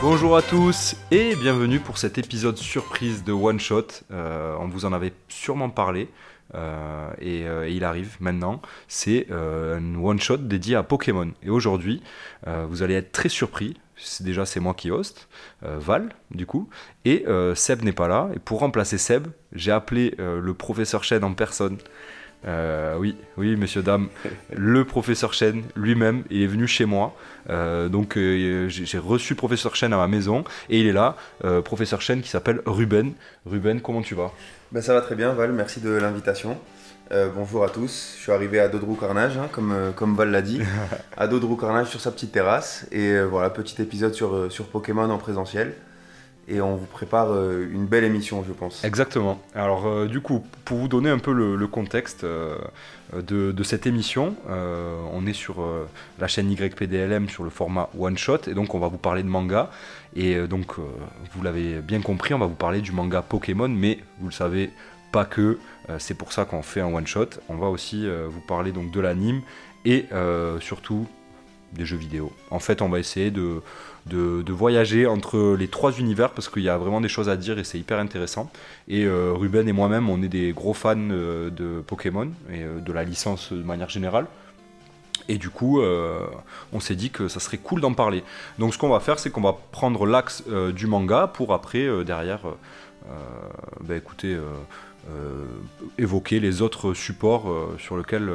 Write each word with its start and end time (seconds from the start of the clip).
Bonjour 0.00 0.36
à 0.36 0.42
tous 0.42 0.96
et 1.10 1.34
bienvenue 1.36 1.80
pour 1.80 1.98
cet 1.98 2.16
épisode 2.16 2.56
surprise 2.56 3.24
de 3.24 3.32
One 3.32 3.60
Shot. 3.60 3.88
Euh, 4.10 4.56
on 4.58 4.68
vous 4.68 4.84
en 4.86 4.92
avait 4.92 5.12
sûrement 5.28 5.68
parlé 5.68 6.08
euh, 6.54 7.10
et, 7.20 7.46
euh, 7.46 7.68
et 7.68 7.72
il 7.72 7.84
arrive 7.84 8.16
maintenant. 8.20 8.60
C'est 8.86 9.26
euh, 9.30 9.78
un 9.78 10.02
One 10.02 10.20
Shot 10.20 10.38
dédié 10.38 10.76
à 10.76 10.82
Pokémon. 10.82 11.30
Et 11.42 11.50
aujourd'hui, 11.50 12.02
euh, 12.46 12.66
vous 12.68 12.82
allez 12.82 12.94
être 12.94 13.12
très 13.12 13.28
surpris. 13.28 13.76
Déjà, 14.20 14.46
c'est 14.46 14.60
moi 14.60 14.74
qui 14.74 14.92
host, 14.92 15.28
Val, 15.60 16.10
du 16.30 16.46
coup. 16.46 16.68
Et 17.04 17.24
Seb 17.56 17.82
n'est 17.82 17.90
pas 17.90 18.06
là. 18.06 18.28
Et 18.32 18.38
pour 18.38 18.60
remplacer 18.60 18.96
Seb, 18.96 19.26
j'ai 19.52 19.72
appelé 19.72 20.14
le 20.18 20.54
professeur 20.54 21.02
Chen 21.02 21.24
en 21.24 21.34
personne. 21.34 21.78
Oui, 22.46 23.16
oui, 23.36 23.56
monsieur, 23.56 23.82
dame, 23.82 24.06
le 24.56 24.84
professeur 24.84 25.32
Chen 25.32 25.64
lui-même, 25.74 26.22
il 26.30 26.42
est 26.42 26.46
venu 26.46 26.68
chez 26.68 26.84
moi. 26.84 27.16
Donc 27.48 28.16
j'ai 28.16 28.98
reçu 28.98 29.34
professeur 29.34 29.74
Chen 29.74 29.92
à 29.92 29.96
ma 29.96 30.06
maison 30.06 30.44
et 30.70 30.78
il 30.78 30.86
est 30.86 30.92
là, 30.92 31.16
professeur 31.64 32.00
Chen 32.00 32.20
qui 32.20 32.28
s'appelle 32.28 32.60
Ruben. 32.66 33.14
Ruben, 33.46 33.80
comment 33.80 34.02
tu 34.02 34.14
vas? 34.14 34.32
Ben, 34.70 34.82
ça 34.82 34.92
va 34.92 35.00
très 35.00 35.14
bien 35.14 35.32
Val, 35.32 35.52
merci 35.52 35.80
de 35.80 35.88
l'invitation. 35.88 36.58
Euh, 37.10 37.30
bonjour 37.34 37.64
à 37.64 37.70
tous, 37.70 38.12
je 38.18 38.22
suis 38.22 38.32
arrivé 38.32 38.60
à 38.60 38.68
Dodrou 38.68 38.96
Carnage, 38.96 39.38
hein, 39.38 39.48
comme, 39.50 39.72
euh, 39.72 39.92
comme 39.92 40.14
Val 40.14 40.30
l'a 40.30 40.42
dit, 40.42 40.60
à 41.16 41.26
Dodrou 41.26 41.56
Carnage 41.56 41.86
sur 41.86 42.02
sa 42.02 42.10
petite 42.10 42.32
terrasse. 42.32 42.86
Et 42.92 43.12
euh, 43.12 43.24
voilà, 43.24 43.48
petit 43.48 43.80
épisode 43.80 44.12
sur, 44.12 44.52
sur 44.52 44.66
Pokémon 44.66 45.08
en 45.08 45.16
présentiel. 45.16 45.72
Et 46.50 46.62
on 46.62 46.76
vous 46.76 46.86
prépare 46.86 47.30
euh, 47.30 47.68
une 47.70 47.84
belle 47.84 48.04
émission, 48.04 48.42
je 48.46 48.52
pense. 48.54 48.82
Exactement. 48.82 49.38
Alors 49.54 49.86
euh, 49.86 50.06
du 50.06 50.20
coup, 50.20 50.42
pour 50.64 50.78
vous 50.78 50.88
donner 50.88 51.10
un 51.10 51.18
peu 51.18 51.32
le, 51.32 51.66
contexte 51.66 52.24
euh, 52.24 52.56
de, 53.12 53.62
cette 53.62 53.86
émission, 53.86 54.34
on 54.48 55.26
est 55.26 55.34
sur 55.34 55.62
la 56.18 56.26
chaîne 56.26 56.50
YPDLM 56.50 57.28
sur 57.28 57.44
le 57.44 57.50
format 57.50 57.90
One 57.98 58.16
Shot 58.16 58.48
et 58.48 58.54
donc 58.54 58.74
on 58.74 58.78
va 58.78 58.88
vous 58.88 58.98
parler 58.98 59.22
de 59.22 59.28
manga. 59.28 59.70
Et 60.16 60.36
donc, 60.46 60.76
vous 60.78 61.42
l'avez 61.42 61.80
bien 61.80 62.00
compris, 62.00 62.32
on 62.32 62.38
va 62.38 62.46
vous 62.46 62.54
parler 62.54 62.80
du 62.80 62.92
manga 62.92 63.20
Pokémon, 63.20 63.68
mais 63.68 63.98
vous 64.20 64.28
le 64.28 64.32
savez, 64.32 64.70
pas 65.12 65.24
que. 65.24 65.58
C'est 65.98 66.14
pour 66.14 66.32
ça 66.32 66.44
qu'on 66.44 66.62
fait 66.62 66.80
un 66.80 66.92
One 66.92 67.06
Shot. 67.06 67.28
On 67.48 67.56
va 67.56 67.68
aussi 67.68 68.06
vous 68.08 68.40
parler 68.40 68.72
donc 68.72 68.90
de 68.90 69.00
l'anime 69.00 69.42
et 69.84 70.06
surtout 70.60 71.06
des 71.72 71.84
jeux 71.84 71.96
vidéo. 71.96 72.32
En 72.50 72.58
fait, 72.58 72.82
on 72.82 72.88
va 72.88 72.98
essayer 72.98 73.30
de, 73.30 73.62
de, 74.08 74.52
voyager 74.52 75.06
entre 75.06 75.56
les 75.58 75.68
trois 75.68 75.92
univers 75.92 76.30
parce 76.30 76.48
qu'il 76.48 76.62
y 76.62 76.68
a 76.68 76.76
vraiment 76.76 77.00
des 77.00 77.08
choses 77.08 77.28
à 77.28 77.36
dire 77.36 77.58
et 77.58 77.64
c'est 77.64 77.78
hyper 77.78 77.98
intéressant. 77.98 78.50
Et 78.88 79.04
euh, 79.04 79.32
Ruben 79.32 79.68
et 79.68 79.72
moi-même, 79.72 80.08
on 80.08 80.22
est 80.22 80.28
des 80.28 80.52
gros 80.52 80.74
fans 80.74 80.96
euh, 80.96 81.50
de 81.50 81.82
Pokémon 81.86 82.30
et 82.50 82.62
euh, 82.62 82.80
de 82.80 82.92
la 82.92 83.04
licence 83.04 83.52
de 83.52 83.62
manière 83.62 83.88
générale. 83.88 84.26
Et 85.30 85.36
du 85.36 85.50
coup, 85.50 85.82
on 86.72 86.80
s'est 86.80 86.94
dit 86.94 87.10
que 87.10 87.28
ça 87.28 87.38
serait 87.38 87.58
cool 87.58 87.82
d'en 87.82 87.92
parler. 87.92 88.24
Donc, 88.58 88.72
ce 88.72 88.78
qu'on 88.78 88.88
va 88.88 88.98
faire, 88.98 89.18
c'est 89.18 89.28
qu'on 89.28 89.42
va 89.42 89.54
prendre 89.72 90.06
l'axe 90.06 90.42
du 90.74 90.86
manga 90.86 91.26
pour 91.26 91.52
après, 91.52 91.86
derrière, 92.02 92.40
bah, 93.82 93.94
écoutez, 93.94 94.38
évoquer 95.98 96.40
les 96.40 96.62
autres 96.62 96.94
supports 96.94 97.54
sur 97.78 97.98
lesquels 97.98 98.30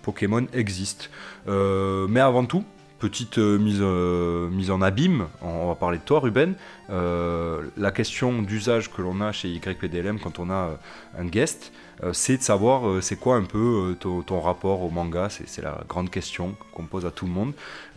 Pokémon 0.00 0.46
existe. 0.54 1.10
Mais 1.46 2.20
avant 2.20 2.46
tout, 2.46 2.64
petite 3.04 3.36
euh, 3.36 3.58
mise, 3.58 3.80
euh, 3.82 4.48
mise 4.48 4.70
en 4.70 4.80
abîme, 4.80 5.26
on 5.42 5.68
va 5.68 5.74
parler 5.74 5.98
de 5.98 6.02
toi 6.04 6.20
Ruben, 6.20 6.54
Euh, 6.90 7.62
la 7.78 7.90
question 7.92 8.42
d'usage 8.42 8.90
que 8.92 9.00
l'on 9.00 9.20
a 9.22 9.32
chez 9.32 9.48
YPDLM 9.48 10.18
quand 10.20 10.38
on 10.38 10.50
a 10.50 10.78
un 11.18 11.24
guest, 11.24 11.72
c'est 12.12 12.36
de 12.36 12.42
savoir 12.42 13.02
c'est 13.02 13.16
quoi 13.18 13.36
un 13.36 13.44
peu 13.44 13.96
ton, 14.00 14.20
ton 14.20 14.38
rapport 14.40 14.82
au 14.82 14.90
manga, 14.90 15.28
c'est 15.30 15.62
la 15.62 15.80
grande 15.88 16.10
question 16.10 16.54
qu'on 16.74 16.84
pose 16.84 17.06
à 17.06 17.10
tout 17.10 17.24
le 17.24 17.32
monde. 17.32 17.52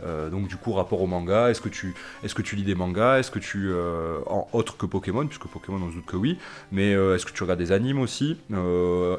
Euh, 0.06 0.30
donc 0.30 0.48
du 0.48 0.56
coup 0.56 0.72
rapport 0.72 1.02
au 1.02 1.06
manga, 1.06 1.50
est-ce 1.50 1.60
que 1.60 1.68
tu, 1.68 1.94
est 2.24 2.32
que 2.32 2.40
tu 2.40 2.56
lis 2.56 2.62
des 2.62 2.74
mangas, 2.74 3.18
est-ce 3.18 3.30
que 3.30 3.38
tu, 3.40 3.68
euh, 3.70 4.20
en 4.26 4.48
autre 4.54 4.78
que 4.78 4.86
Pokémon, 4.86 5.26
puisque 5.26 5.48
Pokémon 5.48 5.80
on 5.84 5.90
se 5.90 5.96
doute 5.96 6.06
que 6.06 6.16
oui, 6.16 6.38
mais 6.72 6.94
euh, 6.94 7.14
est-ce 7.14 7.26
que 7.26 7.32
tu 7.32 7.42
regardes 7.42 7.58
des 7.60 7.72
animes 7.72 8.00
aussi? 8.00 8.38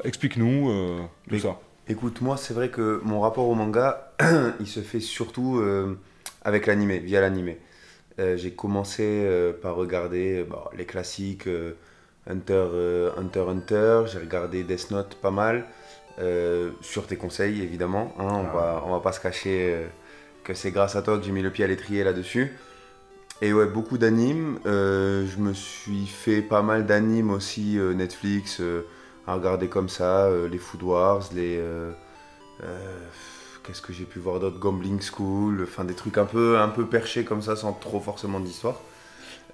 Explique-nous 0.04 0.68
tout 1.28 1.34
Mais- 1.34 1.38
ça. 1.38 1.56
Écoute, 1.90 2.20
moi, 2.20 2.36
c'est 2.36 2.54
vrai 2.54 2.68
que 2.68 3.00
mon 3.02 3.18
rapport 3.20 3.48
au 3.48 3.54
manga, 3.56 4.12
il 4.60 4.66
se 4.68 4.78
fait 4.78 5.00
surtout 5.00 5.58
euh, 5.58 5.98
avec 6.42 6.66
l'animé, 6.66 7.00
via 7.00 7.20
l'animé. 7.20 7.58
Euh, 8.20 8.36
J'ai 8.36 8.52
commencé 8.52 9.02
euh, 9.04 9.52
par 9.52 9.74
regarder 9.74 10.44
bon, 10.48 10.58
les 10.78 10.84
classiques 10.84 11.48
Hunter, 12.28 13.10
Hunter 13.18 13.44
Hunter, 13.48 14.02
j'ai 14.06 14.20
regardé 14.20 14.62
Death 14.62 14.92
Note 14.92 15.16
pas 15.20 15.32
mal, 15.32 15.64
sur 16.80 17.06
tes 17.08 17.16
conseils 17.16 17.60
évidemment. 17.60 18.14
hein, 18.20 18.24
on, 18.28 18.46
Ah. 18.46 18.52
va, 18.54 18.82
on 18.86 18.92
va 18.92 19.00
pas 19.00 19.10
se 19.12 19.18
cacher 19.20 19.86
que 20.44 20.54
c'est 20.54 20.70
grâce 20.70 20.94
à 20.94 21.02
toi 21.02 21.18
que 21.18 21.24
j'ai 21.24 21.32
mis 21.32 21.42
le 21.42 21.50
pied 21.50 21.64
à 21.64 21.68
l'étrier 21.68 22.04
là-dessus. 22.04 22.52
Et 23.42 23.52
ouais, 23.52 23.66
beaucoup 23.66 23.98
d'animes. 23.98 24.60
Je 24.64 25.36
me 25.38 25.54
suis 25.54 26.06
fait 26.06 26.42
pas 26.42 26.62
mal 26.62 26.86
d'animes 26.86 27.30
aussi, 27.30 27.78
Netflix, 27.96 28.60
à 29.26 29.34
regarder 29.34 29.68
comme 29.68 29.88
ça, 29.88 30.24
euh, 30.26 30.48
les 30.48 30.58
Food 30.58 30.82
Wars, 30.82 31.22
les. 31.34 31.56
euh, 31.58 31.90
euh, 32.64 32.98
Qu'est-ce 33.62 33.82
que 33.82 33.92
j'ai 33.92 34.04
pu 34.04 34.18
voir 34.18 34.40
d'autre 34.40 34.58
Gambling 34.58 35.00
School, 35.02 35.60
enfin 35.62 35.84
des 35.84 35.94
trucs 35.94 36.16
un 36.18 36.24
peu, 36.24 36.58
un 36.58 36.68
peu 36.68 36.86
perchés 36.86 37.24
comme 37.24 37.42
ça, 37.42 37.56
sans 37.56 37.72
trop 37.74 38.00
forcément 38.00 38.40
d'histoire. 38.40 38.80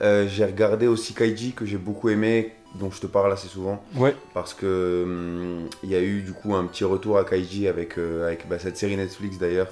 J'ai 0.00 0.44
regardé 0.44 0.87
aussi 0.87 1.12
Kaiji, 1.12 1.53
que 1.53 1.66
j'ai 1.66 1.76
beaucoup 1.78 2.09
aimé, 2.09 2.53
dont 2.76 2.91
je 2.91 3.00
te 3.00 3.06
parle 3.06 3.32
assez 3.32 3.49
souvent 3.49 3.82
Ouais, 3.97 4.15
parce 4.32 4.55
que 4.55 5.03
hum, 5.05 5.69
il 5.82 5.91
y 5.91 5.97
a 5.97 6.00
eu 6.00 6.22
du 6.22 6.32
coup 6.32 6.55
un 6.55 6.65
petit 6.66 6.84
retour 6.84 7.19
à 7.19 7.25
Kaiji 7.25 7.66
avec, 7.66 7.99
avec 7.99 8.49
bah, 8.49 8.59
cette 8.60 8.76
série 8.76 8.97
Netflix 8.97 9.38
d'ailleurs, 9.38 9.69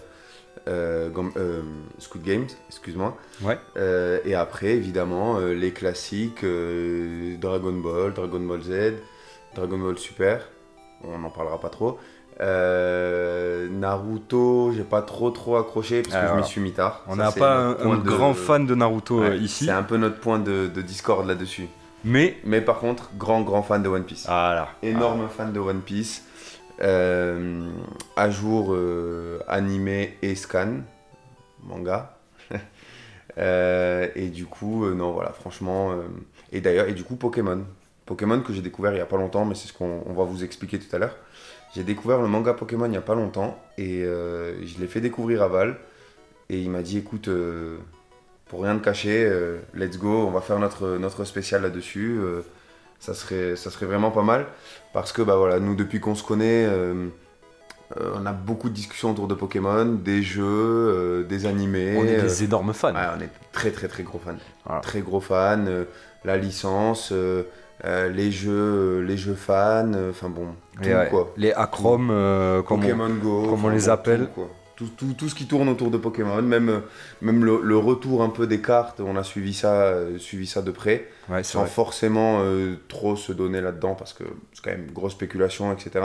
euh, 0.66 1.10
euh, 1.36 1.62
Squid 1.98 2.24
Games, 2.24 2.46
excuse-moi. 2.68 3.16
ouais. 3.42 3.58
Euh, 3.76 4.18
et 4.24 4.34
après 4.34 4.70
évidemment 4.70 5.38
les 5.38 5.72
classiques 5.72 6.44
Dragon 6.44 7.72
Ball, 7.72 8.12
Dragon 8.14 8.40
Ball 8.40 8.62
Z, 8.62 8.94
Dragon 9.54 9.78
Ball 9.78 9.98
Super, 9.98 10.48
on 11.02 11.18
n'en 11.18 11.30
parlera 11.30 11.60
pas 11.60 11.68
trop. 11.70 11.98
Euh, 12.40 13.68
Naruto, 13.68 14.72
j'ai 14.72 14.82
pas 14.82 15.02
trop 15.02 15.30
trop 15.30 15.56
accroché 15.56 16.02
parce 16.02 16.14
que 16.14 16.20
Ah, 16.20 16.32
je 16.34 16.40
m'y 16.40 16.44
suis 16.44 16.60
mis 16.60 16.72
tard. 16.72 17.02
On 17.06 17.16
n'a 17.16 17.30
pas 17.30 17.56
un, 17.58 17.96
de- 17.96 18.02
grand 18.02 18.34
fan 18.34 18.66
de 18.66 18.74
Naruto 18.74 19.20
euh, 19.22 19.30
Ouais, 19.30 19.38
ici, 19.38 19.66
C'est 19.66 19.70
un 19.70 19.84
peu 19.84 19.96
notre 19.96 20.18
point 20.18 20.38
de, 20.40 20.66
de 20.66 20.82
discorde 20.82 21.26
là-dessus. 21.28 21.68
mais 22.04 22.36
Mais 22.44 22.60
par 22.60 22.78
contre, 22.80 23.10
grand 23.16 23.42
grand 23.42 23.62
fan 23.62 23.82
de 23.82 23.88
One 23.88 24.02
Piece 24.04 24.24
voilà. 24.26 24.68
énorme 24.82 25.28
fan 25.28 25.52
de 25.52 25.60
One 25.60 25.80
Piece. 25.80 26.24
Euh, 26.82 27.68
à 28.16 28.30
jour 28.30 28.74
euh, 28.74 29.38
animé 29.46 30.18
et 30.22 30.34
scan, 30.34 30.78
manga. 31.62 32.16
Et 33.36 34.28
du 34.28 34.46
coup, 34.46 34.86
non, 34.90 35.12
voilà, 35.12 35.30
franchement. 35.32 35.92
et 36.52 36.60
d'ailleurs, 36.60 36.88
et 36.88 36.92
du 36.92 37.02
coup, 37.04 37.16
Pokémon. 37.16 37.64
Pokémon 38.06 38.40
que 38.40 38.52
j'ai 38.52 38.62
découvert 38.62 38.92
il 38.92 38.98
y 38.98 39.00
a 39.00 39.06
pas 39.06 39.16
longtemps, 39.16 39.44
mais 39.44 39.54
c'est 39.54 39.68
ce 39.68 39.72
qu'on 39.72 40.02
on 40.06 40.12
va 40.12 40.24
vous 40.24 40.44
expliquer 40.44 40.78
tout 40.78 40.94
à 40.94 40.98
l'heure. 40.98 41.16
J'ai 41.74 41.82
découvert 41.82 42.20
le 42.20 42.28
manga 42.28 42.54
Pokémon 42.54 42.86
il 42.86 42.94
y 42.94 42.96
a 42.96 43.02
pas 43.02 43.16
longtemps 43.16 43.58
et 43.78 44.04
euh, 44.04 44.64
je 44.64 44.78
l'ai 44.78 44.86
fait 44.86 45.00
découvrir 45.00 45.42
à 45.42 45.48
Val. 45.48 45.76
Et 46.48 46.60
il 46.60 46.70
m'a 46.70 46.82
dit 46.82 46.98
écoute, 46.98 47.28
euh, 47.28 47.78
pour 48.46 48.62
rien 48.62 48.76
te 48.76 48.84
cacher, 48.84 49.24
euh, 49.24 49.58
let's 49.74 49.98
go, 49.98 50.26
on 50.26 50.30
va 50.30 50.40
faire 50.40 50.58
notre, 50.58 50.98
notre 50.98 51.24
spécial 51.24 51.62
là-dessus. 51.62 52.20
ça, 53.00 53.14
serait, 53.14 53.56
ça 53.56 53.70
serait 53.70 53.86
vraiment 53.86 54.10
pas 54.10 54.22
mal. 54.22 54.46
Parce 54.92 55.10
que 55.12 55.22
bah 55.22 55.36
voilà, 55.36 55.58
nous 55.58 55.74
depuis 55.74 55.98
qu'on 55.98 56.14
se 56.14 56.22
connaît, 56.22 56.68
on 57.96 58.26
a 58.26 58.32
beaucoup 58.32 58.68
de 58.68 58.74
discussions 58.74 59.10
autour 59.10 59.26
de 59.26 59.34
Pokémon, 59.34 59.84
des 59.86 60.22
jeux, 60.22 61.26
des 61.28 61.46
animés. 61.46 61.96
On 61.98 62.04
est 62.04 62.20
des 62.20 62.44
énormes 62.44 62.72
fans. 62.72 62.94
ouais, 62.94 63.08
on 63.16 63.20
est 63.20 63.30
très 63.50 63.72
très 63.72 63.88
très 63.88 64.04
gros 64.04 64.20
fans. 64.20 64.36
Voilà. 64.64 64.80
Très 64.80 65.00
gros 65.00 65.20
fans. 65.20 65.64
la 66.24 66.36
licence, 66.36 67.12
euh, 67.84 68.08
les 68.10 68.30
jeux, 68.30 68.50
euh, 68.52 69.00
les 69.02 69.16
jeux 69.16 69.34
fans, 69.34 69.92
euh, 69.94 70.10
enfin 70.10 70.28
bon, 70.28 70.48
tout 70.80 70.88
Et 70.88 70.94
ouais, 70.94 71.08
quoi. 71.10 71.32
Les 71.36 71.52
acromes, 71.52 72.10
euh, 72.10 72.62
comme 72.62 72.78
on- 72.80 72.82
Pokémon 72.82 73.10
Go, 73.10 73.46
comme 73.50 73.64
on 73.64 73.68
les 73.68 73.88
appelle. 73.88 74.28
Tout. 74.34 74.42
Tout, 74.76 74.88
tout- 74.96 75.14
tout 75.16 75.28
ce 75.28 75.36
qui 75.36 75.46
tourne 75.46 75.68
autour 75.68 75.90
de 75.92 75.98
Pokémon, 75.98 76.42
même, 76.42 76.82
même 77.22 77.44
le, 77.44 77.60
le 77.62 77.76
retour 77.78 78.24
un 78.24 78.28
peu 78.28 78.48
des 78.48 78.60
cartes, 78.60 78.98
on 79.00 79.16
a 79.16 79.22
suivi 79.22 79.54
ça, 79.54 79.72
euh, 79.82 80.18
suivi 80.18 80.48
ça 80.48 80.62
de 80.62 80.72
près, 80.72 81.06
Ouais, 81.28 81.44
sans 81.44 81.60
vrai. 81.60 81.68
forcément 81.68 82.40
trop 82.88 83.14
se 83.14 83.32
donner 83.32 83.60
là-dedans, 83.60 83.94
parce 83.94 84.12
que 84.12 84.24
c'est 84.52 84.64
quand 84.64 84.72
même 84.72 84.90
grosse 84.92 85.12
spéculation, 85.12 85.72
etc. 85.72 86.04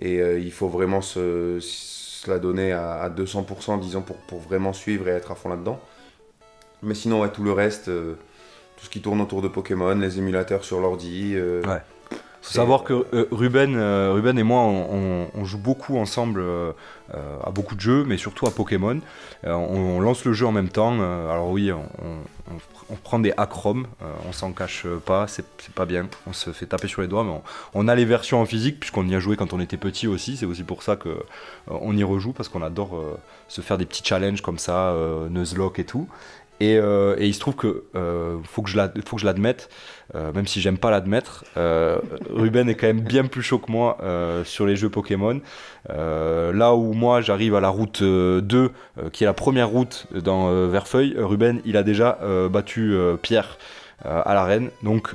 Et 0.00 0.16
il 0.38 0.50
faut 0.50 0.68
vraiment 0.68 1.02
se, 1.02 1.58
se 1.60 2.30
la 2.30 2.38
donner 2.38 2.72
à, 2.72 3.02
à 3.02 3.10
200%, 3.10 3.78
disons, 3.78 4.00
pour, 4.00 4.16
pour 4.16 4.38
vraiment 4.40 4.72
suivre 4.72 5.06
et 5.08 5.10
être 5.10 5.30
à 5.30 5.34
fond 5.34 5.50
là-dedans. 5.50 5.78
Mais 6.82 6.94
sinon, 6.94 7.20
ouais, 7.20 7.28
tout 7.30 7.42
le 7.42 7.52
reste, 7.52 7.90
tout 8.80 8.86
ce 8.86 8.90
qui 8.90 9.02
tourne 9.02 9.20
autour 9.20 9.42
de 9.42 9.48
Pokémon, 9.48 9.94
les 9.94 10.18
émulateurs 10.18 10.64
sur 10.64 10.80
l'ordi, 10.80 11.34
euh, 11.34 11.62
Ouais. 11.62 11.82
faut 12.40 12.54
savoir 12.54 12.82
que 12.82 13.06
Ruben, 13.30 13.76
Ruben 13.76 14.38
et 14.38 14.42
moi, 14.42 14.62
on, 14.62 15.44
joue 15.44 15.58
beaucoup 15.58 15.98
ensemble 15.98 16.42
à 17.12 17.50
beaucoup 17.50 17.74
de 17.74 17.80
jeux, 17.80 18.04
mais 18.04 18.16
surtout 18.16 18.46
à 18.46 18.50
Pokémon. 18.50 18.98
On, 19.44 20.00
lance 20.00 20.24
le 20.24 20.32
jeu 20.32 20.46
en 20.46 20.52
même 20.52 20.70
temps. 20.70 20.94
alors 20.94 21.50
oui, 21.50 21.70
on, 21.70 22.96
prend 23.04 23.18
des 23.18 23.34
acromes, 23.36 23.86
on 24.26 24.32
s'en 24.32 24.52
cache 24.52 24.86
pas, 25.04 25.26
c'est 25.26 25.44
pas 25.74 25.84
bien. 25.84 26.08
On 26.26 26.32
se 26.32 26.50
fait 26.52 26.64
taper 26.64 26.88
sur 26.88 27.02
les 27.02 27.08
doigts, 27.08 27.24
mais 27.24 27.38
on, 27.74 27.88
a 27.88 27.94
les 27.94 28.06
versions 28.06 28.40
en 28.40 28.46
physique 28.46 28.80
puisqu'on 28.80 29.06
y 29.06 29.14
a 29.14 29.20
joué 29.20 29.36
quand 29.36 29.52
on 29.52 29.60
était 29.60 29.76
petit 29.76 30.06
aussi. 30.06 30.38
C'est 30.38 30.46
aussi 30.46 30.64
pour 30.64 30.82
ça 30.82 30.96
que 30.96 31.22
on 31.68 31.94
y 31.94 32.02
rejoue 32.04 32.32
parce 32.32 32.48
qu'on 32.48 32.62
adore 32.62 32.98
se 33.48 33.60
faire 33.60 33.76
des 33.76 33.84
petits 33.84 34.02
challenges 34.02 34.40
comme 34.40 34.58
ça, 34.58 34.96
Nuzlocke 35.28 35.78
et 35.78 35.84
tout. 35.84 36.08
Euh, 36.62 37.16
et, 37.18 37.26
il 37.26 37.34
se 37.34 37.40
trouve 37.40 37.56
que 37.56 37.84
euh, 37.94 38.38
faut 38.44 38.62
que 38.62 38.70
je 38.70 38.76
l'admette, 39.26 39.70
euh, 40.14 40.32
même 40.32 40.46
si 40.46 40.60
j'aime 40.60 40.78
pas 40.78 40.90
l'admettre, 40.90 41.44
Ruben 41.56 42.68
est 42.68 42.74
quand 42.74 42.86
même 42.86 43.00
bien 43.00 43.24
plus 43.24 43.42
chaud 43.42 43.58
que 43.58 43.70
moi 43.70 43.98
sur 44.44 44.66
les 44.66 44.76
jeux 44.76 44.90
Pokémon. 44.90 45.40
là 45.88 46.74
où 46.74 46.92
moi 46.92 47.20
j'arrive 47.20 47.54
à 47.54 47.60
la 47.60 47.68
route 47.68 48.02
2, 48.02 48.70
qui 49.12 49.24
est 49.24 49.26
la 49.26 49.32
première 49.32 49.68
route 49.68 50.06
dans 50.12 50.66
Verfeuille, 50.66 51.14
Ruben 51.18 51.60
il 51.64 51.76
a 51.76 51.82
déjà 51.82 52.18
battu 52.50 52.96
Pierre. 53.22 53.58
à 54.04 54.34
l'arène. 54.34 54.70
Donc 54.82 55.14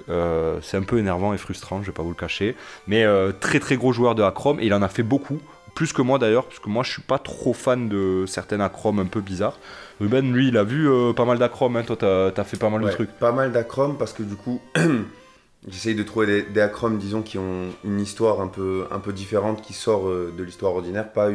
c'est 0.62 0.78
un 0.78 0.84
peu 0.84 0.98
énervant 0.98 1.34
et 1.34 1.38
frustrant, 1.38 1.82
je 1.82 1.88
vais 1.88 1.94
pas 1.94 2.04
vous 2.04 2.10
le 2.10 2.16
cacher. 2.16 2.56
Mais 2.88 3.06
très 3.40 3.60
très 3.60 3.78
gros 3.78 3.94
joueur 3.94 4.16
de 4.16 4.24
Acrom 4.24 4.60
et 4.60 4.66
il 4.66 4.74
en 4.74 4.82
a 4.82 4.90
fait 4.90 5.04
beaucoup, 5.04 5.40
plus 5.76 5.94
que 5.94 6.02
moi 6.02 6.18
d'ailleurs, 6.18 6.46
parce 6.46 6.60
que 6.60 6.70
moi 6.70 6.84
je 6.84 6.92
suis 6.92 7.02
pas 7.02 7.20
trop 7.20 7.54
fan 7.54 7.88
de 7.90 8.26
certaines 8.26 8.62
Acrom 8.62 8.98
un 9.00 9.06
peu 9.06 9.22
bizarres. 9.22 9.60
Ruben, 10.00 10.34
lui, 10.34 10.48
il 10.48 10.58
a 10.58 10.64
vu 10.64 10.90
euh, 10.90 11.14
pas 11.14 11.26
mal 11.26 11.38
d'acromes. 11.38 11.78
Hein. 11.78 11.84
Toi, 11.84 11.98
t'as 11.98 12.42
as 12.42 12.44
fait 12.44 12.58
pas 12.58 12.70
mal 12.70 12.82
de 12.82 12.90
trucs. 12.90 13.12
Pas 13.12 13.32
mal 13.32 13.52
d'acromes 13.52 13.98
parce 13.98 14.14
que 14.14 14.24
du 14.24 14.36
coup, 14.36 14.62
j'essaye 15.68 15.96
de 15.96 16.04
trouver 16.04 16.26
des, 16.26 16.42
des, 16.44 16.62
acromes, 16.62 16.98
disons, 16.98 17.22
qui 17.22 17.38
ont 17.38 17.70
une 17.84 18.00
histoire 18.00 18.42
un 18.42 18.48
peu, 18.48 18.86
un 18.90 19.00
peu 19.00 19.14
différente, 19.14 19.62
qui 19.62 19.74
sort 19.74 20.08
euh, 20.08 20.34
de 20.36 20.44
l'histoire 20.44 20.74
ordinaire, 20.74 21.12
pas, 21.12 21.30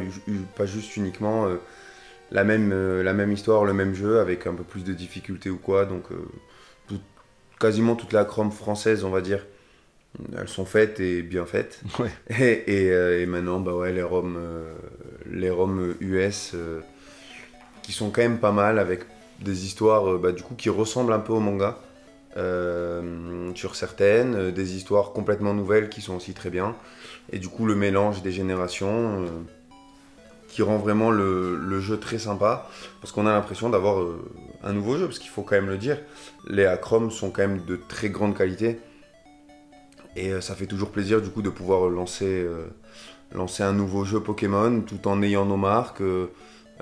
pas 0.57 0.67
juste 0.67 0.97
uniquement 0.97 1.47
euh, 1.47 1.57
la, 2.33 2.45
même, 2.45 2.73
la 3.03 3.13
même 3.13 3.33
histoire, 3.33 3.65
le 3.65 3.75
même 3.75 3.95
jeu, 3.95 4.21
avec 4.21 4.47
un 4.47 4.55
peu 4.55 4.65
plus 4.65 4.85
de 4.85 4.93
difficultés 4.93 5.51
ou 5.51 5.59
quoi. 5.59 5.85
Donc, 5.85 6.05
quasiment 7.61 7.95
toutes 7.95 8.13
les 8.13 8.19
acromes 8.19 8.51
françaises, 8.51 9.05
on 9.05 9.11
va 9.11 9.21
dire, 9.21 9.47
elles 10.37 10.49
sont 10.49 10.65
faites 10.65 11.01
et 11.01 11.23
bien 11.23 11.47
faites. 11.47 11.81
Et, 12.39 12.87
et, 12.87 13.27
maintenant, 13.27 13.61
bah 13.61 13.75
ouais, 13.75 13.93
les 13.93 14.03
ROM, 14.03 14.39
les 15.31 15.51
ROM 15.51 15.95
US 16.01 16.55
qui 17.83 17.93
sont 17.93 18.11
quand 18.11 18.23
même 18.23 18.39
pas 18.39 18.53
mal 18.53 18.79
avec 18.79 19.05
des 19.41 19.65
histoires 19.65 20.09
euh, 20.09 20.19
bah, 20.19 20.33
du 20.33 20.43
coup 20.43 20.55
qui 20.55 20.69
ressemblent 20.69 21.12
un 21.12 21.21
peu 21.21 21.33
au 21.33 21.41
manga 21.41 21.79
euh, 22.37 23.51
sur 23.55 23.75
certaines, 23.75 24.35
euh, 24.35 24.51
des 24.53 24.77
histoires 24.77 25.12
complètement 25.12 25.55
nouvelles 25.55 25.89
qui 25.89 26.01
sont 26.01 26.15
aussi 26.15 26.33
très 26.33 26.51
bien. 26.51 26.77
Et 27.33 27.39
du 27.39 27.49
coup 27.49 27.67
le 27.67 27.75
mélange 27.75 28.23
des 28.23 28.33
générations 28.33 29.27
qui 30.49 30.62
rend 30.62 30.79
vraiment 30.79 31.11
le, 31.11 31.81
jeu 31.81 31.99
très 31.99 32.19
sympa. 32.19 32.69
Parce 33.01 33.12
qu'on 33.12 33.27
a 33.27 33.33
l'impression 33.33 33.71
d'avoir 33.71 34.05
un 34.65 34.73
nouveau 34.73 34.97
jeu 34.97 35.07
parce 35.07 35.19
qu'il 35.19 35.31
faut 35.31 35.43
quand 35.43 35.55
même 35.55 35.69
le 35.69 35.79
dire. 35.79 35.99
Les 36.49 36.65
Acrom 36.65 37.11
sont 37.11 37.31
quand 37.31 37.43
même 37.43 37.65
de 37.65 37.77
très 37.77 38.09
grande 38.09 38.37
qualité 38.37 38.81
et 40.17 40.41
ça 40.41 40.55
fait 40.55 40.67
toujours 40.67 40.91
plaisir 40.91 41.21
du 41.21 41.31
coup 41.31 41.43
de 41.43 41.51
pouvoir 41.51 41.89
lancer, 41.89 42.47
lancer 43.33 43.62
un 43.62 43.73
nouveau 43.73 44.05
jeu 44.05 44.21
Pokémon 44.21 44.81
tout 44.81 45.07
en 45.09 45.23
ayant 45.23 45.45
nos 45.45 45.57
marques 45.57 46.03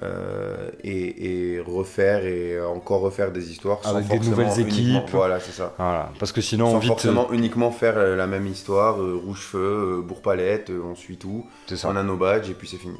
euh, 0.02 0.70
et, 0.84 1.60
refaire 1.66 2.24
et 2.24 2.60
encore 2.60 3.00
refaire 3.00 3.32
des 3.32 3.50
histoires 3.50 3.80
avec 3.84 4.06
des 4.06 4.18
nouvelles 4.20 4.60
équipes. 4.60 5.10
Voilà, 5.10 5.40
c'est 5.40 5.52
ça. 5.52 5.74
Voilà, 5.76 6.12
parce 6.18 6.30
que 6.30 6.40
sinon, 6.40 6.70
sans 6.70 6.80
forcément 6.80 7.32
uniquement 7.32 7.72
faire 7.72 7.98
euh, 7.98 8.14
la 8.14 8.26
même 8.26 8.46
histoire, 8.46 9.00
euh, 9.00 9.20
rouge 9.22 9.40
feu, 9.40 10.02
bourg-palette, 10.06 10.70
on 10.70 10.94
suit 10.94 11.16
tout, 11.16 11.46
on 11.84 11.96
a 11.96 12.02
nos 12.02 12.16
badges 12.16 12.48
et 12.48 12.54
puis 12.54 12.68
c'est 12.68 12.76
fini. 12.76 12.96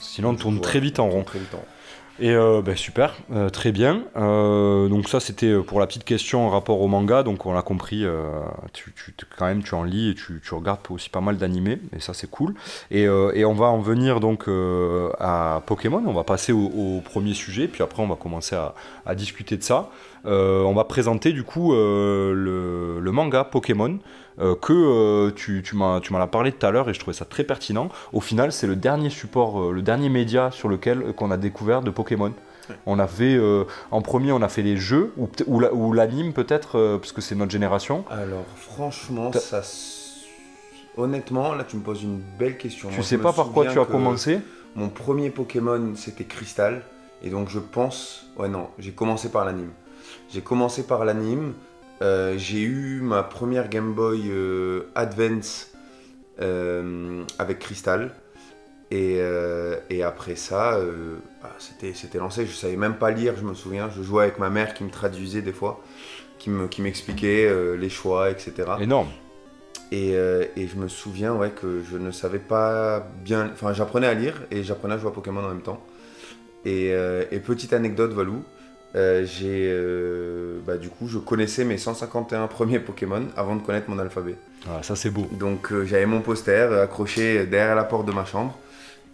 Sinon, 0.00 0.30
on 0.30 0.34
tourne 0.34 0.60
très 0.60 0.80
vite 0.80 0.98
en 0.98 1.10
rond. 1.10 1.24
Très 1.24 1.40
vite 1.40 1.54
en 1.54 1.58
rond. 1.58 1.64
Et 2.20 2.30
euh, 2.30 2.62
ben, 2.62 2.74
super, 2.74 3.14
euh, 3.32 3.48
très 3.48 3.70
bien. 3.70 4.02
Euh, 4.16 4.88
donc 4.88 5.08
ça 5.08 5.20
c'était 5.20 5.56
pour 5.62 5.78
la 5.78 5.86
petite 5.86 6.04
question 6.04 6.46
en 6.46 6.50
rapport 6.50 6.80
au 6.80 6.88
manga. 6.88 7.22
Donc 7.22 7.46
on 7.46 7.52
l'a 7.52 7.62
compris, 7.62 8.04
tu, 8.72 8.92
quand 9.36 9.46
même 9.46 9.62
tu 9.62 9.74
en 9.74 9.84
lis 9.84 10.10
et 10.10 10.14
tu, 10.14 10.40
regardes 10.52 10.80
aussi 10.90 11.10
pas 11.10 11.20
mal 11.20 11.36
d'animés 11.36 11.78
et 11.94 12.00
ça 12.00 12.14
c'est 12.14 12.28
cool. 12.28 12.54
Et, 12.90 13.08
on 13.08 13.54
va 13.54 13.66
en 13.66 13.78
venir 13.78 14.20
donc 14.20 14.46
à 15.20 15.62
Pokémon. 15.66 16.02
On 16.06 16.12
va 16.12 16.24
passer 16.24 16.52
au, 16.52 17.00
premier 17.04 17.34
sujet 17.34 17.68
puis 17.68 17.82
après 17.82 18.02
on 18.02 18.08
va 18.08 18.16
commencer 18.16 18.56
à, 18.56 19.14
discuter 19.14 19.56
de 19.56 19.62
ça. 19.62 19.90
on 20.24 20.74
va 20.74 20.84
présenter 20.84 21.32
du 21.32 21.44
coup 21.44 21.72
le, 21.72 22.98
le, 23.00 23.12
manga 23.12 23.44
Pokémon. 23.44 23.98
Euh, 24.40 24.54
que 24.54 24.72
euh, 24.72 25.32
tu, 25.34 25.62
tu 25.62 25.74
m'en 25.74 25.96
as 25.96 26.26
parlé 26.28 26.52
tout 26.52 26.64
à 26.64 26.70
l'heure 26.70 26.88
et 26.88 26.94
je 26.94 27.00
trouvais 27.00 27.16
ça 27.16 27.24
très 27.24 27.44
pertinent. 27.44 27.88
Au 28.12 28.20
final, 28.20 28.52
c'est 28.52 28.66
le 28.66 28.76
dernier 28.76 29.10
support, 29.10 29.60
euh, 29.60 29.72
le 29.72 29.82
dernier 29.82 30.08
média 30.08 30.50
sur 30.52 30.68
lequel 30.68 31.12
qu'on 31.14 31.30
a 31.30 31.36
découvert 31.36 31.82
de 31.82 31.90
Pokémon. 31.90 32.32
On 32.84 32.98
a 32.98 33.06
fait, 33.06 33.40
en 33.90 34.02
premier, 34.02 34.30
on 34.30 34.42
a 34.42 34.48
fait 34.50 34.60
les 34.60 34.76
jeux, 34.76 35.14
ou, 35.16 35.30
ou 35.46 35.92
l'anime 35.94 36.34
peut-être, 36.34 36.98
parce 36.98 37.12
que 37.12 37.22
c'est 37.22 37.34
notre 37.34 37.50
génération. 37.50 38.04
Alors, 38.10 38.44
franchement, 38.56 39.32
ça. 39.32 39.62
Honnêtement, 40.98 41.54
là, 41.54 41.64
tu 41.64 41.76
me 41.76 41.82
poses 41.82 42.02
une 42.02 42.20
belle 42.38 42.58
question. 42.58 42.90
Tu 42.90 43.02
sais 43.02 43.16
pas 43.16 43.32
par 43.32 43.52
quoi 43.52 43.64
tu 43.64 43.80
as 43.80 43.86
commencé 43.86 44.40
Mon 44.76 44.90
premier 44.90 45.30
Pokémon, 45.30 45.94
c'était 45.94 46.24
Crystal. 46.24 46.82
Et 47.22 47.30
donc, 47.30 47.48
je 47.48 47.58
pense. 47.58 48.26
Ouais, 48.36 48.50
non, 48.50 48.68
j'ai 48.78 48.92
commencé 48.92 49.30
par 49.30 49.46
l'anime. 49.46 49.70
J'ai 50.30 50.42
commencé 50.42 50.86
par 50.86 51.06
l'anime. 51.06 51.54
Euh, 52.00 52.34
j'ai 52.36 52.62
eu 52.62 53.00
ma 53.00 53.22
première 53.22 53.68
Game 53.68 53.92
Boy 53.92 54.30
euh, 54.30 54.90
Advance 54.94 55.72
euh, 56.40 57.24
avec 57.38 57.58
Crystal. 57.58 58.12
Et, 58.90 59.20
après 60.02 60.36
ça, 60.36 60.80
bah, 61.42 61.54
c'était 61.58 62.18
lancé. 62.18 62.46
Je 62.46 62.52
savais 62.52 62.76
même 62.76 62.94
pas 62.94 63.10
lire, 63.10 63.34
je 63.36 63.44
me 63.44 63.52
souviens. 63.52 63.90
Je 63.94 64.02
jouais 64.02 64.22
avec 64.22 64.38
ma 64.38 64.48
mère 64.48 64.72
qui 64.72 64.84
me 64.84 64.90
traduisait 64.90 65.42
des 65.42 65.52
fois, 65.52 65.82
qui 66.38 66.50
m'expliquait 66.50 67.52
qui 67.52 67.80
les 67.80 67.90
choix, 67.90 68.30
etc. 68.30 68.52
Énorme. 68.80 69.08
Et, 69.92 70.14
je 70.14 70.76
me 70.76 70.88
souviens 70.88 71.34
ouais, 71.34 71.50
que 71.50 71.82
je 71.82 71.98
ne 71.98 72.10
savais 72.10 72.38
pas 72.38 73.06
bien. 73.22 73.50
Enfin, 73.52 73.74
j'apprenais 73.74 74.06
à 74.06 74.14
lire 74.14 74.40
et 74.50 74.62
j'apprenais 74.62 74.94
à 74.94 74.98
jouer 74.98 75.10
à 75.10 75.12
Pokémon 75.12 75.44
en 75.44 75.48
même 75.48 75.62
temps. 75.62 75.84
Et, 76.64 76.86
et 76.86 77.40
petite 77.40 77.74
anecdote, 77.74 78.12
Valou, 78.12 78.42
euh, 78.94 79.26
j'ai 79.26 79.70
euh, 79.70 80.60
bah, 80.66 80.78
du 80.78 80.88
coup 80.88 81.08
je 81.08 81.18
connaissais 81.18 81.64
mes 81.64 81.76
151 81.76 82.46
premiers 82.46 82.80
Pokémon 82.80 83.26
avant 83.36 83.56
de 83.56 83.62
connaître 83.62 83.90
mon 83.90 83.98
alphabet. 83.98 84.36
Ah, 84.68 84.82
ça 84.82 84.96
c'est 84.96 85.10
beau. 85.10 85.28
Donc 85.32 85.72
euh, 85.72 85.84
j'avais 85.84 86.06
mon 86.06 86.20
poster 86.20 86.72
accroché 86.80 87.44
derrière 87.46 87.74
la 87.74 87.84
porte 87.84 88.06
de 88.06 88.12
ma 88.12 88.24
chambre 88.24 88.58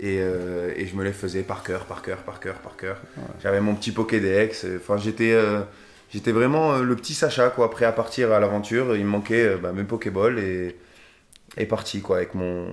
et, 0.00 0.16
et, 0.16 0.87
je 0.87 0.97
me 0.97 1.04
les 1.04 1.12
faisais 1.12 1.43
par 1.43 1.62
cœur, 1.62 1.85
par 1.85 2.02
cœur, 2.02 2.19
par 2.19 2.40
cœur, 2.40 2.57
par 2.57 2.76
cœur. 2.76 2.97
J'avais 3.43 3.61
mon 3.61 3.75
petit 3.75 3.93
Pokédex. 3.93 4.66
Enfin 4.76 4.97
j'étais 4.97 5.37
j'étais 6.12 6.33
vraiment 6.33 6.78
le 6.78 6.97
petit 6.97 7.14
Sacha 7.14 7.49
quoi. 7.50 7.71
Prêt 7.71 7.85
à 7.85 7.93
partir 7.93 8.33
à 8.33 8.40
l'aventure. 8.40 8.97
Il 8.97 9.04
me 9.04 9.11
manquait 9.11 9.57
bah, 9.57 9.73
mes 9.73 9.85
Pokéballs 9.85 10.38
et 10.38 10.76
et 11.57 11.66
parti 11.66 12.00
quoi 12.00 12.16
avec 12.16 12.35
mon 12.35 12.66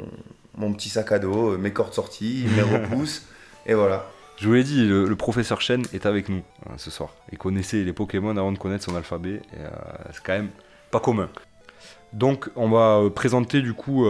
mon 0.57 0.73
petit 0.73 0.89
sac 0.89 1.11
à 1.11 1.19
dos, 1.19 1.57
mes 1.57 1.71
cordes 1.71 1.93
sorties, 1.93 2.45
mes 2.55 2.61
repousses 2.77 3.25
et 3.65 3.73
voilà. 3.73 4.10
Je 4.41 4.47
vous 4.47 4.53
l'ai 4.53 4.63
dit, 4.63 4.87
le, 4.87 5.15
professeur 5.15 5.61
Chen 5.61 5.83
est 5.93 6.07
avec 6.07 6.27
nous 6.27 6.41
euh, 6.65 6.73
ce 6.77 6.89
soir. 6.89 7.11
Il 7.31 7.37
connaissait 7.37 7.83
les 7.83 7.93
Pokémon 7.93 8.35
avant 8.37 8.51
de 8.51 8.57
connaître 8.57 8.83
son 8.83 8.95
alphabet. 8.95 9.43
Euh, 9.55 9.69
c'est 10.13 10.23
quand 10.23 10.33
même 10.33 10.49
pas 10.89 10.99
commun. 10.99 11.29
Donc 12.11 12.49
on 12.55 12.67
va 12.67 12.97
euh, 12.97 13.11
présenter 13.11 13.61
du 13.61 13.73
coup 13.73 14.03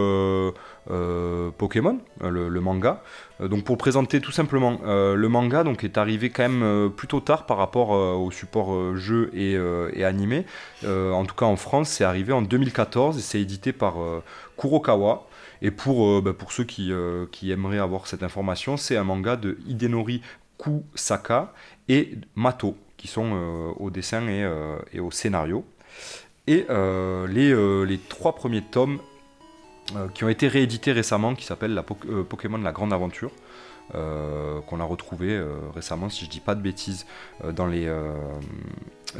Pokémon, 1.58 1.98
le, 2.22 2.60
manga. 2.60 3.02
donc 3.40 3.64
pour 3.64 3.76
présenter 3.76 4.22
tout 4.22 4.32
simplement, 4.32 4.80
le 4.84 5.28
manga 5.28 5.64
donc, 5.64 5.84
est 5.84 5.98
arrivé 5.98 6.30
quand 6.30 6.48
même 6.48 6.90
plutôt 6.90 7.20
tard 7.20 7.44
par 7.44 7.58
rapport 7.58 7.90
au 7.90 8.30
support 8.30 8.96
jeu 8.96 9.30
et, 9.34 9.52
et 9.92 10.04
animé. 10.04 10.46
en 10.84 11.24
tout 11.26 11.36
cas 11.36 11.46
en 11.46 11.56
France 11.56 11.90
c'est 11.90 12.04
arrivé 12.04 12.32
en 12.32 12.42
2014 12.42 13.18
et 13.18 13.20
c'est 13.20 13.40
édité 13.40 13.72
par 13.72 13.96
Kurokawa. 14.56 15.26
Et 15.62 15.70
pour, 15.70 16.08
euh, 16.08 16.20
bah, 16.20 16.32
pour 16.32 16.52
ceux 16.52 16.66
euh, 16.80 17.26
qui, 17.30 17.52
aimeraient 17.52 17.78
avoir 17.78 18.06
cette 18.08 18.24
information, 18.24 18.76
c'est 18.76 18.96
un 18.96 19.04
manga 19.04 19.36
de 19.36 19.56
Hidenori 19.66 20.20
Kusaka 20.58 21.54
et 21.88 22.18
Mato, 22.34 22.76
qui 22.96 23.06
sont 23.08 23.30
euh, 23.32 23.70
au 23.78 23.90
dessin 23.90 24.26
et, 24.28 25.00
au 25.00 25.10
scénario. 25.10 25.64
Et 26.48 26.66
les, 26.68 27.86
les, 27.86 27.98
trois 27.98 28.34
premiers 28.34 28.62
tomes 28.62 28.98
qui 30.14 30.24
ont 30.24 30.28
été 30.28 30.48
réédités 30.48 30.90
récemment, 30.90 31.36
qui 31.36 31.44
s'appellent 31.44 31.80
Pokémon 32.28 32.58
La 32.58 32.72
Grande 32.72 32.92
Aventure, 32.92 33.30
qu'on 33.92 34.80
a 34.80 34.84
retrouvé 34.84 35.40
récemment, 35.72 36.08
si 36.08 36.24
je 36.24 36.30
dis 36.30 36.40
pas 36.40 36.56
de 36.56 36.60
bêtises, 36.60 37.06
dans, 37.44 37.68
les, 37.68 37.88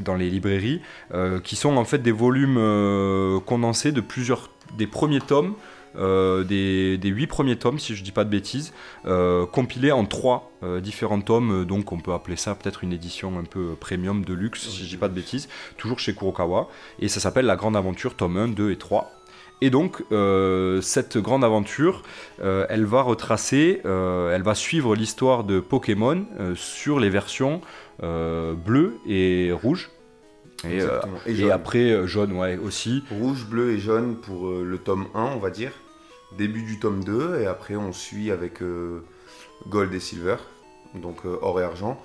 dans 0.01 0.17
les 0.17 0.31
librairies, 0.31 0.83
qui 1.45 1.55
sont 1.55 1.77
en 1.77 1.85
fait 1.85 1.99
des 1.99 2.11
volumes 2.11 3.41
condensés 3.47 3.93
de 3.93 4.01
plusieurs 4.01 4.51
des 4.77 4.89
premiers 4.89 5.21
tomes 5.21 5.55
euh, 5.97 6.45
des, 6.45 6.99
huit 7.09 7.27
premiers 7.27 7.57
tomes, 7.57 7.79
si 7.79 7.95
je 7.95 8.03
dis 8.03 8.13
pas 8.13 8.25
de 8.25 8.31
bêtises, 8.31 8.73
euh, 9.07 9.47
compilés 9.47 9.93
en 9.93 10.05
trois 10.05 10.53
euh, 10.63 10.81
différents 10.81 11.21
tomes, 11.21 11.65
donc 11.65 11.93
on 11.93 11.99
peut 11.99 12.13
appeler 12.13 12.37
ça 12.37 12.55
peut-être 12.55 12.83
une 12.83 12.93
édition 12.93 13.39
un 13.39 13.45
peu 13.45 13.75
premium 13.79 14.25
de 14.25 14.33
luxe, 14.33 14.69
si 14.69 14.85
je 14.85 14.89
dis 14.89 14.97
pas 14.97 15.09
de 15.09 15.15
bêtises, 15.15 15.49
toujours 15.77 15.99
chez 15.99 16.15
Kurokawa, 16.15 16.69
et 16.99 17.09
ça 17.09 17.21
s'appelle 17.21 17.47
La 17.47 17.57
Grande 17.57 17.77
Aventure, 17.77 18.15
tome 18.15 18.37
1, 18.37 18.49
2 18.49 18.71
et 18.71 18.77
3. 18.77 19.11
Et 19.61 19.71
donc, 19.71 20.03
cette 20.83 21.19
grande 21.19 21.45
aventure, 21.45 22.03
elle 22.43 22.85
va 22.85 23.03
retracer, 23.03 23.81
elle 23.85 24.43
va 24.43 24.57
suivre 24.57 24.97
l'histoire 24.97 25.45
de 25.45 25.61
Pokémon 25.61 26.27
sur 26.57 26.99
les 26.99 27.11
versions 27.11 27.61
bleues 28.01 28.99
et 29.07 29.53
rouges. 29.53 29.91
Et, 30.69 30.81
et, 31.27 31.53
après, 31.53 32.09
jaune, 32.09 32.33
ouais, 32.33 32.57
aussi. 32.57 33.05
Rouge, 33.13 33.47
bleu 33.49 33.71
et 33.71 33.79
jaune 33.79 34.17
pour 34.17 34.51
le 34.51 34.79
tome 34.79 35.07
1, 35.15 35.23
on 35.23 35.39
va 35.39 35.51
dire. 35.51 35.71
Début 36.39 36.63
du 36.63 36.79
tome 36.79 37.05
2, 37.05 37.41
et 37.41 37.47
après 37.47 37.77
on 37.77 37.93
suit 37.93 38.31
avec 38.31 38.61
Gold 39.69 39.93
et 39.93 40.01
Silver, 40.01 40.37
donc 40.95 41.25
or 41.25 41.61
et 41.61 41.65
argent. 41.65 42.01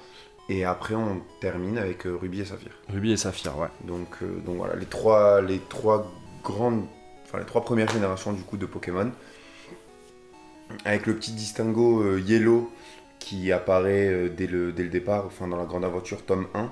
Et 0.50 0.64
après, 0.64 0.96
on 0.96 1.22
termine 1.42 1.78
avec 1.78 2.06
euh, 2.06 2.16
Ruby 2.16 2.42
et 2.42 2.46
Saphir. 2.46 2.72
Ruby 2.90 3.12
et 3.12 3.18
Saphir, 3.18 3.58
ouais. 3.58 3.68
Donc, 3.84 4.08
euh, 4.22 4.40
donc 4.46 4.58
voilà, 4.58 4.76
les 4.76 4.86
trois, 4.86 5.42
les 5.42 5.60
trois 5.60 6.10
grandes, 6.44 6.86
enfin 7.26 7.40
les 7.40 7.46
trois 7.46 7.64
premières 7.64 7.90
générations 7.90 8.32
du 8.32 8.44
coup 8.44 8.58
de 8.58 8.66
Pokémon. 8.66 9.12
Avec 10.86 11.06
le 11.06 11.16
petit 11.16 11.34
distinguo 11.34 12.02
euh, 12.02 12.20
Yellow 12.20 12.72
qui 13.20 13.52
apparaît 13.52 14.30
dès, 14.30 14.48
le, 14.48 14.72
dès 14.72 14.84
le 14.84 14.90
départ, 14.90 15.26
enfin 15.26 15.48
dans 15.48 15.58
la 15.58 15.66
grande 15.66 15.84
aventure 15.84 16.26
tome 16.26 16.48
1. 16.54 16.72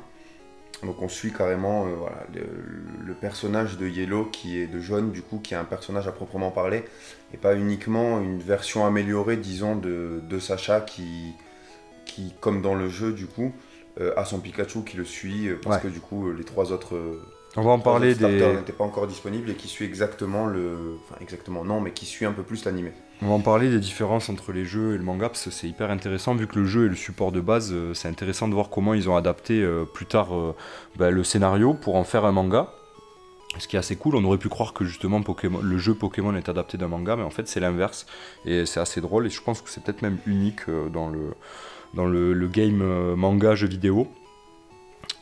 Donc 0.83 1.01
on 1.01 1.09
suit 1.09 1.33
carrément 1.33 1.85
voilà, 1.85 2.25
le, 2.33 3.13
personnage 3.13 3.77
de 3.77 3.87
Yellow 3.87 4.25
qui 4.25 4.59
est 4.59 4.67
de 4.67 4.79
jaune, 4.79 5.11
du 5.11 5.21
coup, 5.21 5.39
qui 5.39 5.53
est 5.53 5.57
un 5.57 5.65
personnage 5.65 6.07
à 6.07 6.11
proprement 6.11 6.51
parler, 6.51 6.85
et 7.35 7.37
pas 7.37 7.55
uniquement 7.55 8.21
une 8.21 8.39
version 8.39 8.85
améliorée, 8.85 9.35
disons, 9.35 9.75
de, 9.75 10.21
de 10.29 10.39
Sacha 10.39 10.79
qui, 10.79 11.33
qui, 12.05 12.33
comme 12.39 12.61
dans 12.61 12.75
le 12.75 12.87
jeu, 12.87 13.11
du 13.11 13.27
coup, 13.27 13.51
euh, 13.99 14.13
a 14.15 14.23
son 14.23 14.39
Pikachu 14.39 14.83
qui 14.85 14.95
le 14.95 15.03
suit 15.03 15.47
euh, 15.47 15.59
parce 15.61 15.81
que 15.81 15.87
du 15.87 16.01
coup 16.01 16.27
euh, 16.27 16.33
les 16.33 16.43
trois 16.43 16.73
autres 16.73 16.99
on 17.55 17.61
va 17.61 17.71
en 17.71 17.79
parler 17.79 18.13
des 18.13 18.25
n'étaient 18.25 18.73
pas 18.73 18.83
encore 18.83 19.07
disponibles 19.07 19.49
et 19.49 19.53
qui 19.53 19.69
suit 19.69 19.85
exactement 19.85 20.47
le 20.47 20.97
enfin 21.01 21.15
exactement 21.21 21.63
non 21.63 21.79
mais 21.79 21.91
qui 21.91 22.05
suit 22.05 22.25
un 22.25 22.33
peu 22.33 22.43
plus 22.43 22.65
l'animé. 22.65 22.91
On 23.21 23.29
va 23.29 23.35
en 23.35 23.39
parler 23.39 23.69
des 23.69 23.79
différences 23.79 24.27
entre 24.27 24.51
les 24.51 24.65
jeux 24.65 24.95
et 24.95 24.97
le 24.97 25.03
manga 25.05 25.29
parce 25.29 25.45
que 25.45 25.49
c'est 25.49 25.69
hyper 25.69 25.91
intéressant 25.91 26.35
vu 26.35 26.45
que 26.45 26.59
le 26.59 26.65
jeu 26.65 26.87
est 26.87 26.89
le 26.89 26.95
support 26.95 27.31
de 27.31 27.39
base 27.39 27.73
c'est 27.93 28.09
intéressant 28.09 28.49
de 28.49 28.53
voir 28.53 28.69
comment 28.69 28.93
ils 28.93 29.09
ont 29.09 29.15
adapté 29.15 29.65
plus 29.93 30.07
tard 30.07 30.27
bah, 30.97 31.09
le 31.09 31.23
scénario 31.23 31.73
pour 31.73 31.95
en 31.95 32.03
faire 32.03 32.25
un 32.25 32.33
manga 32.33 32.73
ce 33.59 33.67
qui 33.67 33.75
est 33.75 33.79
assez 33.79 33.95
cool, 33.95 34.15
on 34.15 34.23
aurait 34.23 34.37
pu 34.37 34.49
croire 34.49 34.73
que 34.73 34.85
justement 34.85 35.21
le 35.61 35.77
jeu 35.77 35.93
Pokémon 35.93 36.35
est 36.35 36.49
adapté 36.49 36.77
d'un 36.77 36.87
manga, 36.87 37.15
mais 37.15 37.23
en 37.23 37.29
fait 37.29 37.47
c'est 37.47 37.59
l'inverse. 37.59 38.05
Et 38.45 38.65
c'est 38.65 38.79
assez 38.79 39.01
drôle, 39.01 39.27
et 39.27 39.29
je 39.29 39.41
pense 39.41 39.61
que 39.61 39.69
c'est 39.69 39.83
peut-être 39.83 40.01
même 40.01 40.17
unique 40.25 40.69
dans 40.91 41.09
le, 41.09 41.33
dans 41.95 42.05
le, 42.05 42.47
game 42.47 42.81
euh, 42.81 43.15
manga 43.15 43.55
jeu 43.55 43.67
vidéo. 43.67 44.07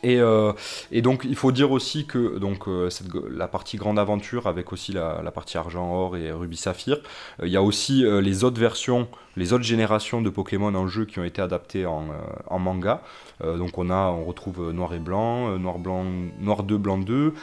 Et, 0.03 0.19
euh, 0.19 0.51
et, 0.91 1.01
donc 1.01 1.23
il 1.25 1.35
faut 1.35 1.51
dire 1.51 1.71
aussi 1.71 2.05
que 2.05 2.37
donc, 2.37 2.67
euh, 2.67 2.89
la 3.31 3.47
partie 3.47 3.77
grande 3.77 3.97
aventure 3.97 4.47
avec 4.47 4.73
aussi 4.73 4.91
la, 4.91 5.31
partie 5.33 5.57
argent 5.57 5.91
or 5.93 6.17
et 6.17 6.31
rubis 6.31 6.57
saphir, 6.57 6.99
il 7.41 7.49
y 7.49 7.57
a 7.57 7.63
aussi 7.63 8.03
les 8.21 8.43
autres 8.43 8.59
versions 8.59 9.07
les 9.35 9.53
autres 9.53 9.63
générations 9.63 10.21
de 10.21 10.29
Pokémon 10.29 10.73
en 10.75 10.87
jeu 10.87 11.05
qui 11.05 11.19
ont 11.19 11.23
été 11.23 11.41
adaptées 11.41 11.85
en, 11.85 12.05
euh, 12.09 12.57
manga. 12.59 13.01
Euh, 13.43 13.57
donc 13.57 13.77
on 13.77 13.89
a, 13.89 14.11
on 14.11 14.23
retrouve 14.23 14.71
Noir 14.71 14.93
et 14.93 14.99
Blanc, 14.99 15.49
euh, 15.49 15.57
Noir, 15.57 15.79
blanc, 15.79 16.05
Noir 16.39 16.63
2, 16.63 16.77
Blanc 16.77 16.97
2, 16.99 17.33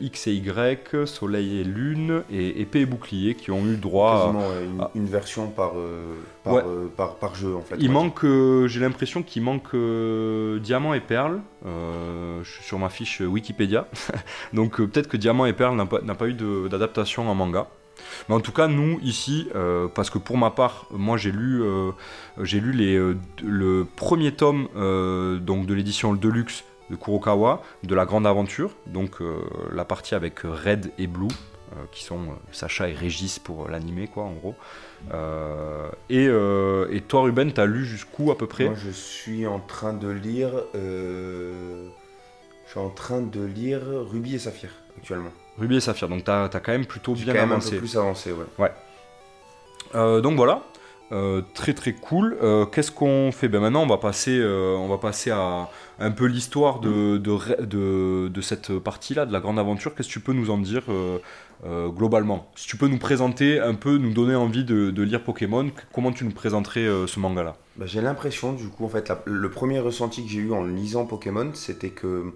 X 0.00 0.26
et 0.26 0.32
Y, 0.34 1.06
Soleil 1.06 1.60
et 1.60 1.64
Lune, 1.64 2.22
et 2.30 2.60
Épée 2.60 2.80
et 2.80 2.86
Bouclier 2.86 3.34
qui 3.34 3.50
ont 3.50 3.66
eu 3.66 3.76
droit 3.76 4.32
à 4.80 4.90
une, 4.94 5.06
version 5.06 5.48
par, 5.48 5.72
par, 6.96 7.16
par, 7.16 7.34
jeu 7.34 7.54
en 7.54 7.60
fait. 7.60 7.76
Il 7.78 7.90
manque, 7.90 8.24
j'ai 8.66 8.80
l'impression 8.80 9.22
qu'il 9.22 9.42
manque 9.42 9.74
Diamant 10.62 10.94
et 10.94 11.00
Perle. 11.00 11.40
Je 11.64 12.42
suis 12.44 12.64
sur 12.64 12.78
ma 12.78 12.88
fiche 12.88 13.20
Wikipédia. 13.20 13.86
donc 14.52 14.76
peut-être 14.76 15.08
que 15.08 15.16
Diamant 15.16 15.46
et 15.46 15.52
Perle 15.52 15.76
n'a 15.76 16.14
pas, 16.14 16.28
eu 16.28 16.34
d'adaptation 16.68 17.28
en 17.28 17.34
manga. 17.34 17.68
Mais 18.28 18.34
en 18.34 18.40
tout 18.40 18.52
cas, 18.52 18.68
nous, 18.68 18.98
ici, 19.02 19.48
euh, 19.54 19.88
parce 19.88 20.10
que 20.10 20.18
pour 20.18 20.38
ma 20.38 20.50
part, 20.50 20.86
moi 20.90 21.16
j'ai 21.16 21.32
lu, 21.32 21.62
euh, 21.62 21.92
j'ai 22.42 22.60
lu 22.60 22.74
euh, 22.96 23.14
le 23.42 23.86
premier 23.96 24.32
tome 24.32 24.68
donc 25.40 25.66
de 25.66 25.74
l'édition 25.74 26.14
Deluxe 26.14 26.64
de 26.90 26.96
Kurokawa, 26.96 27.62
de 27.82 27.94
la 27.94 28.04
Grande 28.04 28.26
Aventure, 28.26 28.70
donc 28.86 29.16
la 29.72 29.84
partie 29.84 30.14
avec 30.14 30.40
Red 30.40 30.92
et 30.98 31.06
Blue, 31.06 31.28
qui 31.92 32.04
sont 32.04 32.20
Sacha 32.52 32.88
et 32.88 32.94
Régis 32.94 33.38
pour 33.38 33.68
l'animé, 33.68 34.08
quoi, 34.12 34.24
en 34.24 34.32
gros. 34.32 34.54
Et, 36.10 36.24
et, 36.26 37.00
toi, 37.02 37.22
Ruben, 37.22 37.52
t'as 37.52 37.66
lu 37.66 37.84
jusqu'où 37.84 38.30
à 38.30 38.38
peu 38.38 38.46
près? 38.46 38.64
Moi, 38.64 38.74
je 38.76 38.90
suis 38.90 39.46
en 39.46 39.60
train 39.60 39.92
de 39.92 40.08
lire. 40.08 40.50
je 40.74 41.90
suis 42.66 42.80
en 42.80 42.90
train 42.90 43.20
de 43.20 43.44
lire 43.44 43.80
Ruby 44.10 44.36
et 44.36 44.38
Saphir 44.38 44.70
actuellement. 44.96 45.30
Ruby 45.58 45.76
et 45.76 45.80
Saphir, 45.80 46.08
donc 46.08 46.24
t'as 46.24 46.44
as 46.44 46.60
quand 46.60 46.72
même 46.72 46.86
plutôt 46.86 47.14
bien 47.14 47.32
quand 47.32 47.46
même 47.46 47.52
Un 47.52 47.58
peu 47.58 47.76
plus 47.76 47.96
avancé, 47.96 48.32
ouais. 48.32 48.46
Ouais. 48.58 48.72
Euh, 49.94 50.20
donc 50.20 50.36
voilà, 50.36 50.62
euh, 51.12 51.42
très 51.54 51.74
très 51.74 51.92
cool. 51.92 52.36
Euh, 52.42 52.66
qu'est-ce 52.66 52.90
qu'on 52.90 53.30
fait? 53.32 53.48
Ben 53.48 53.60
Maintenant, 53.60 53.82
on 53.82 53.86
va 53.86 53.98
passer, 53.98 54.42
on 54.44 54.88
va 54.88 54.98
passer 54.98 55.30
à 55.30 55.68
un 55.98 56.10
peu 56.10 56.26
l'histoire 56.26 56.80
de, 56.80 57.18
de, 57.18 58.28
de, 58.28 58.40
cette 58.40 58.78
partie-là, 58.78 59.26
de 59.26 59.32
la 59.32 59.40
grande 59.40 59.58
aventure. 59.58 59.94
Qu'est-ce 59.94 60.08
que 60.08 60.14
tu 60.14 60.20
peux 60.20 60.32
nous 60.32 60.50
en 60.50 60.58
dire 60.58 60.82
globalement 61.64 62.50
Si 62.56 62.68
tu 62.68 62.76
peux 62.76 62.88
nous 62.88 62.98
présenter 62.98 63.58
un 63.58 63.74
peu, 63.74 63.96
nous 63.96 64.12
donner 64.12 64.34
envie 64.34 64.64
de, 64.64 65.02
lire 65.02 65.24
Pokémon, 65.24 65.70
comment 65.92 66.12
tu 66.12 66.24
nous 66.24 66.32
présenterais 66.32 66.86
ce 67.06 67.18
manga-là? 67.18 67.56
Ben, 67.76 67.86
J'ai 67.86 68.02
l'impression, 68.02 68.52
du 68.52 68.68
coup, 68.68 68.84
en 68.84 68.88
fait, 68.88 69.10
le 69.24 69.50
premier 69.50 69.78
ressenti 69.78 70.22
que 70.24 70.30
j'ai 70.30 70.40
eu 70.40 70.52
en 70.52 70.64
lisant 70.64 71.06
Pokémon, 71.06 71.50
c'était 71.54 71.90
que 71.90 72.34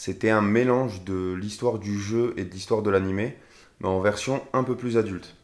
c'était 0.00 0.30
un 0.30 0.40
mélange 0.40 1.04
de 1.04 1.34
l'histoire 1.34 1.78
du 1.78 2.00
jeu 2.00 2.32
et 2.38 2.44
de 2.44 2.50
l'histoire 2.50 2.80
de 2.80 2.88
l'animé, 2.88 3.36
mais 3.80 3.88
en 3.88 4.00
version 4.00 4.42
un 4.54 4.64
peu 4.64 4.74
plus 4.74 4.96
adulte. 4.96 5.36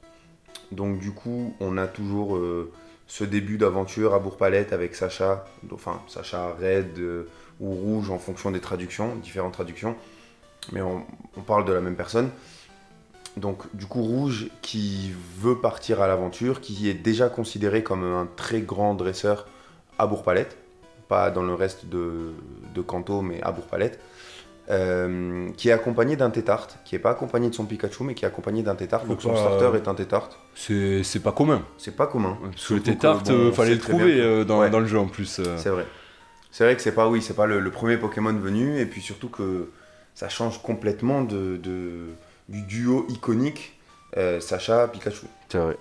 Donc 0.73 0.99
du 0.99 1.11
coup, 1.11 1.55
on 1.61 1.77
a 1.77 1.87
toujours 1.87 2.37
euh, 2.37 2.73
ce 3.07 3.25
début 3.25 3.59
d'aventure 3.59 4.15
à 4.15 4.19
Bourg-Palette 4.19 4.73
avec 4.73 4.95
Sacha, 4.95 5.45
enfin 5.71 6.01
Sacha 6.09 6.57
Red 6.59 6.99
euh, 6.99 7.29
ou 7.61 7.75
Rouge 7.75 8.11
en 8.11 8.19
fonction 8.19 8.51
des 8.51 8.61
traductions, 8.61 9.17
différentes 9.17 9.53
traductions, 9.53 9.95
mais 10.73 10.81
on, 10.81 11.05
parle 11.47 11.67
de 11.67 11.75
la 11.75 11.83
même 11.83 11.97
personne. 11.97 12.31
Donc 13.37 13.65
du 13.75 13.87
coup 13.87 14.03
Rouge 14.03 14.49
qui 14.63 15.13
veut 15.39 15.59
partir 15.59 16.01
à 16.01 16.07
l'aventure, 16.07 16.61
qui 16.61 16.89
est 16.89 16.95
déjà 16.95 17.29
considéré 17.29 17.83
comme 17.83 18.05
un 18.05 18.29
très 18.37 18.61
grand 18.61 18.95
dresseur 18.95 19.47
à 19.99 20.07
Bourg-Palette, 20.07 20.57
pas 21.09 21.31
dans 21.31 21.43
le 21.43 21.55
reste 21.55 21.87
de, 21.87 22.33
de 22.75 22.81
Kanto, 22.81 23.23
mais 23.23 23.43
à 23.43 23.53
Bourg-Palette. 23.53 24.01
Euh, 24.69 25.49
qui 25.57 25.69
est 25.69 25.73
accompagné 25.73 26.17
d'un 26.17 26.31
tétart, 26.31 26.67
qui 26.85 26.97
n'est 26.97 26.99
pas 26.99 27.11
accompagné 27.11 27.49
de 27.49 27.55
son 27.55 27.67
Pikachu, 27.67 28.03
mais 28.03 28.15
qui 28.15 28.25
est 28.25 28.29
accompagné 28.29 28.65
d'un 28.65 28.75
tétart. 28.75 29.05
Donc 29.05 29.23
son 29.23 29.37
starter 29.37 29.77
est 29.77 29.87
un 29.87 29.95
tétart. 29.95 30.29
C'est 30.57 31.23
pas 31.23 31.31
commun. 31.31 31.63
C'est 31.79 31.95
pas 31.95 32.09
commun. 32.09 32.37
Parce 32.43 32.67
que 32.67 32.75
le 32.75 32.83
tétart, 32.83 33.23
il 33.27 33.33
euh, 33.33 33.53
fallait 33.53 33.75
le 33.75 33.79
trouver 33.79 34.21
euh, 34.21 34.45
dans, 34.45 34.81
le 34.81 34.87
jeu 34.87 34.99
en 34.99 35.07
plus. 35.07 35.41
C'est 35.57 35.69
vrai. 35.69 35.87
C'est 36.51 36.65
vrai 36.65 36.75
que 36.75 36.83
c'est 36.83 36.95
pas, 36.95 37.09
oui, 37.09 37.23
c'est 37.23 37.37
pas 37.37 37.47
le, 37.47 37.71
premier 37.71 37.97
Pokémon 37.97 38.33
venu, 38.33 38.81
et 38.81 38.87
puis 38.87 39.03
surtout 39.03 39.29
que 39.29 39.71
ça 40.15 40.29
change 40.29 40.61
complètement 40.63 41.23
de, 41.23 41.61
du 42.49 42.63
duo 42.63 43.07
iconique 43.09 43.79
Sacha-Pikachu. 44.15 45.27
C'est 45.49 45.59
vrai. 45.59 45.77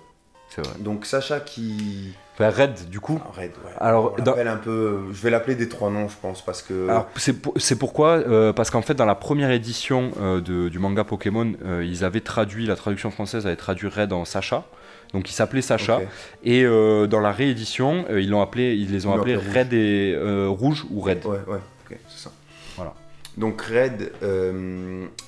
Donc 0.78 1.06
Sacha 1.06 1.40
qui. 1.40 2.14
Enfin, 2.34 2.50
Red, 2.50 2.88
du 2.90 3.00
coup. 3.00 3.20
Ah, 3.24 3.40
Red, 3.40 3.50
ouais. 3.64 3.72
Alors, 3.78 4.16
un 4.18 4.56
peu. 4.56 5.04
Je 5.12 5.22
vais 5.22 5.30
l'appeler 5.30 5.54
des 5.54 5.68
trois 5.68 5.90
noms, 5.90 6.08
je 6.08 6.16
pense, 6.20 6.44
parce 6.44 6.62
que. 6.62 6.88
Alors, 6.88 7.08
c'est 7.16 7.78
pourquoi 7.78 8.18
euh, 8.18 8.52
Parce 8.52 8.70
qu'en 8.70 8.82
fait, 8.82 8.94
dans 8.94 9.06
la 9.06 9.14
première 9.14 9.50
édition 9.50 10.12
euh, 10.20 10.40
de, 10.40 10.68
du 10.68 10.78
manga 10.78 11.04
Pokémon, 11.04 11.52
euh, 11.64 11.84
ils 11.84 12.04
avaient 12.04 12.20
traduit, 12.20 12.66
la 12.66 12.76
traduction 12.76 13.10
française 13.10 13.46
avait 13.46 13.56
traduit 13.56 13.88
Red 13.88 14.12
en 14.12 14.24
Sacha. 14.24 14.64
Donc, 15.12 15.30
il 15.30 15.32
s'appelait 15.32 15.62
Sacha. 15.62 16.00
Et 16.44 16.64
dans 16.64 17.20
la 17.20 17.32
réédition, 17.32 18.04
ils, 18.10 18.28
l'ont 18.28 18.42
appelé, 18.42 18.74
ils 18.74 18.92
les 18.92 19.06
ont 19.06 19.14
appelés 19.14 19.36
Red 19.36 19.72
et 19.72 20.16
Rouge 20.48 20.84
ou 20.90 21.00
Red. 21.00 21.24
Ouais, 21.24 21.38
ouais, 21.46 21.60
ok, 21.84 21.98
c'est 22.08 22.24
ça. 22.24 22.32
Voilà. 22.76 22.94
Donc, 23.36 23.62
Red 23.62 24.12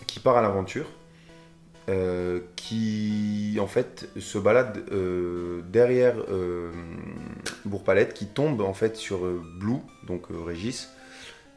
qui 0.07 0.21
part 0.21 0.37
à 0.37 0.43
l'aventure. 0.43 0.87
Euh, 1.89 2.41
qui 2.55 3.57
en 3.59 3.67
fait 3.67 4.11
se 4.19 4.37
balade 4.37 4.85
euh, 4.93 5.63
derrière 5.71 6.17
euh, 6.29 6.71
Bourg-Palette, 7.65 8.13
qui 8.13 8.27
tombe 8.27 8.61
en 8.61 8.75
fait 8.75 8.95
sur 8.95 9.21
Blue, 9.59 9.79
donc 10.07 10.27
Régis, 10.29 10.91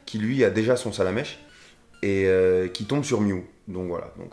qui 0.06 0.16
lui 0.16 0.42
a 0.42 0.48
déjà 0.48 0.76
son 0.76 0.90
salamèche, 0.90 1.38
et 2.00 2.26
qui 2.72 2.86
tombe 2.86 3.04
sur 3.04 3.20
Mew. 3.20 3.42
Donc 3.68 3.88
voilà, 3.88 4.14
donc 4.16 4.32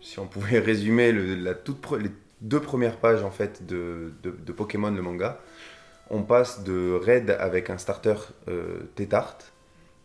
si 0.00 0.20
on 0.20 0.28
pouvait 0.28 0.58
résumer 0.70 1.10
la 1.12 1.54
toute 1.54 1.84
les 1.98 2.10
deux 2.40 2.60
premières 2.60 2.98
pages 2.98 3.24
en 3.24 3.32
fait 3.32 3.66
de, 3.66 4.12
de, 4.22 4.52
Pokémon 4.52 4.92
le 4.92 5.02
manga, 5.02 5.40
on 6.08 6.22
passe 6.22 6.62
de 6.62 7.00
Red 7.04 7.30
avec 7.30 7.68
un 7.68 7.78
starter 7.78 8.14
Tétart, 8.94 9.38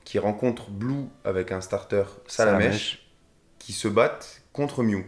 qui 0.03 0.17
rencontre 0.17 0.71
Blue 0.71 1.05
avec 1.25 1.51
un 1.51 1.61
starter 1.61 2.05
Salamèche, 2.25 3.07
qui 3.59 3.71
se 3.71 3.87
battent 3.87 4.40
contre 4.53 4.83
Mew. 4.83 5.03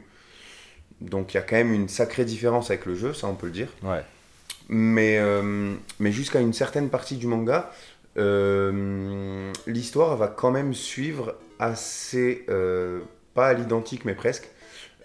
Donc 1.02 1.34
il 1.34 1.38
y 1.38 1.40
a 1.40 1.44
quand 1.44 1.56
même 1.56 1.74
une 1.74 1.90
sacrée 1.90 2.26
différence 2.26 2.70
avec 2.70 2.86
le 2.86 2.96
jeu, 2.96 3.14
ça 3.14 3.28
on 3.28 3.36
peut 3.36 3.48
le 3.48 3.52
dire. 3.52 3.68
Ouais. 3.84 4.04
Mais, 4.70 5.18
euh, 5.20 5.74
mais 6.00 6.12
jusqu'à 6.12 6.40
une 6.40 6.54
certaine 6.54 6.90
partie 6.90 7.18
du 7.18 7.28
manga, 7.28 7.72
euh, 8.18 9.52
l'histoire 9.68 10.16
va 10.16 10.28
quand 10.28 10.52
même 10.52 10.74
suivre 10.74 11.36
assez, 11.60 12.46
euh, 12.50 13.02
pas 13.34 13.48
à 13.48 13.54
l'identique 13.54 14.06
mais 14.06 14.16
presque, 14.16 14.50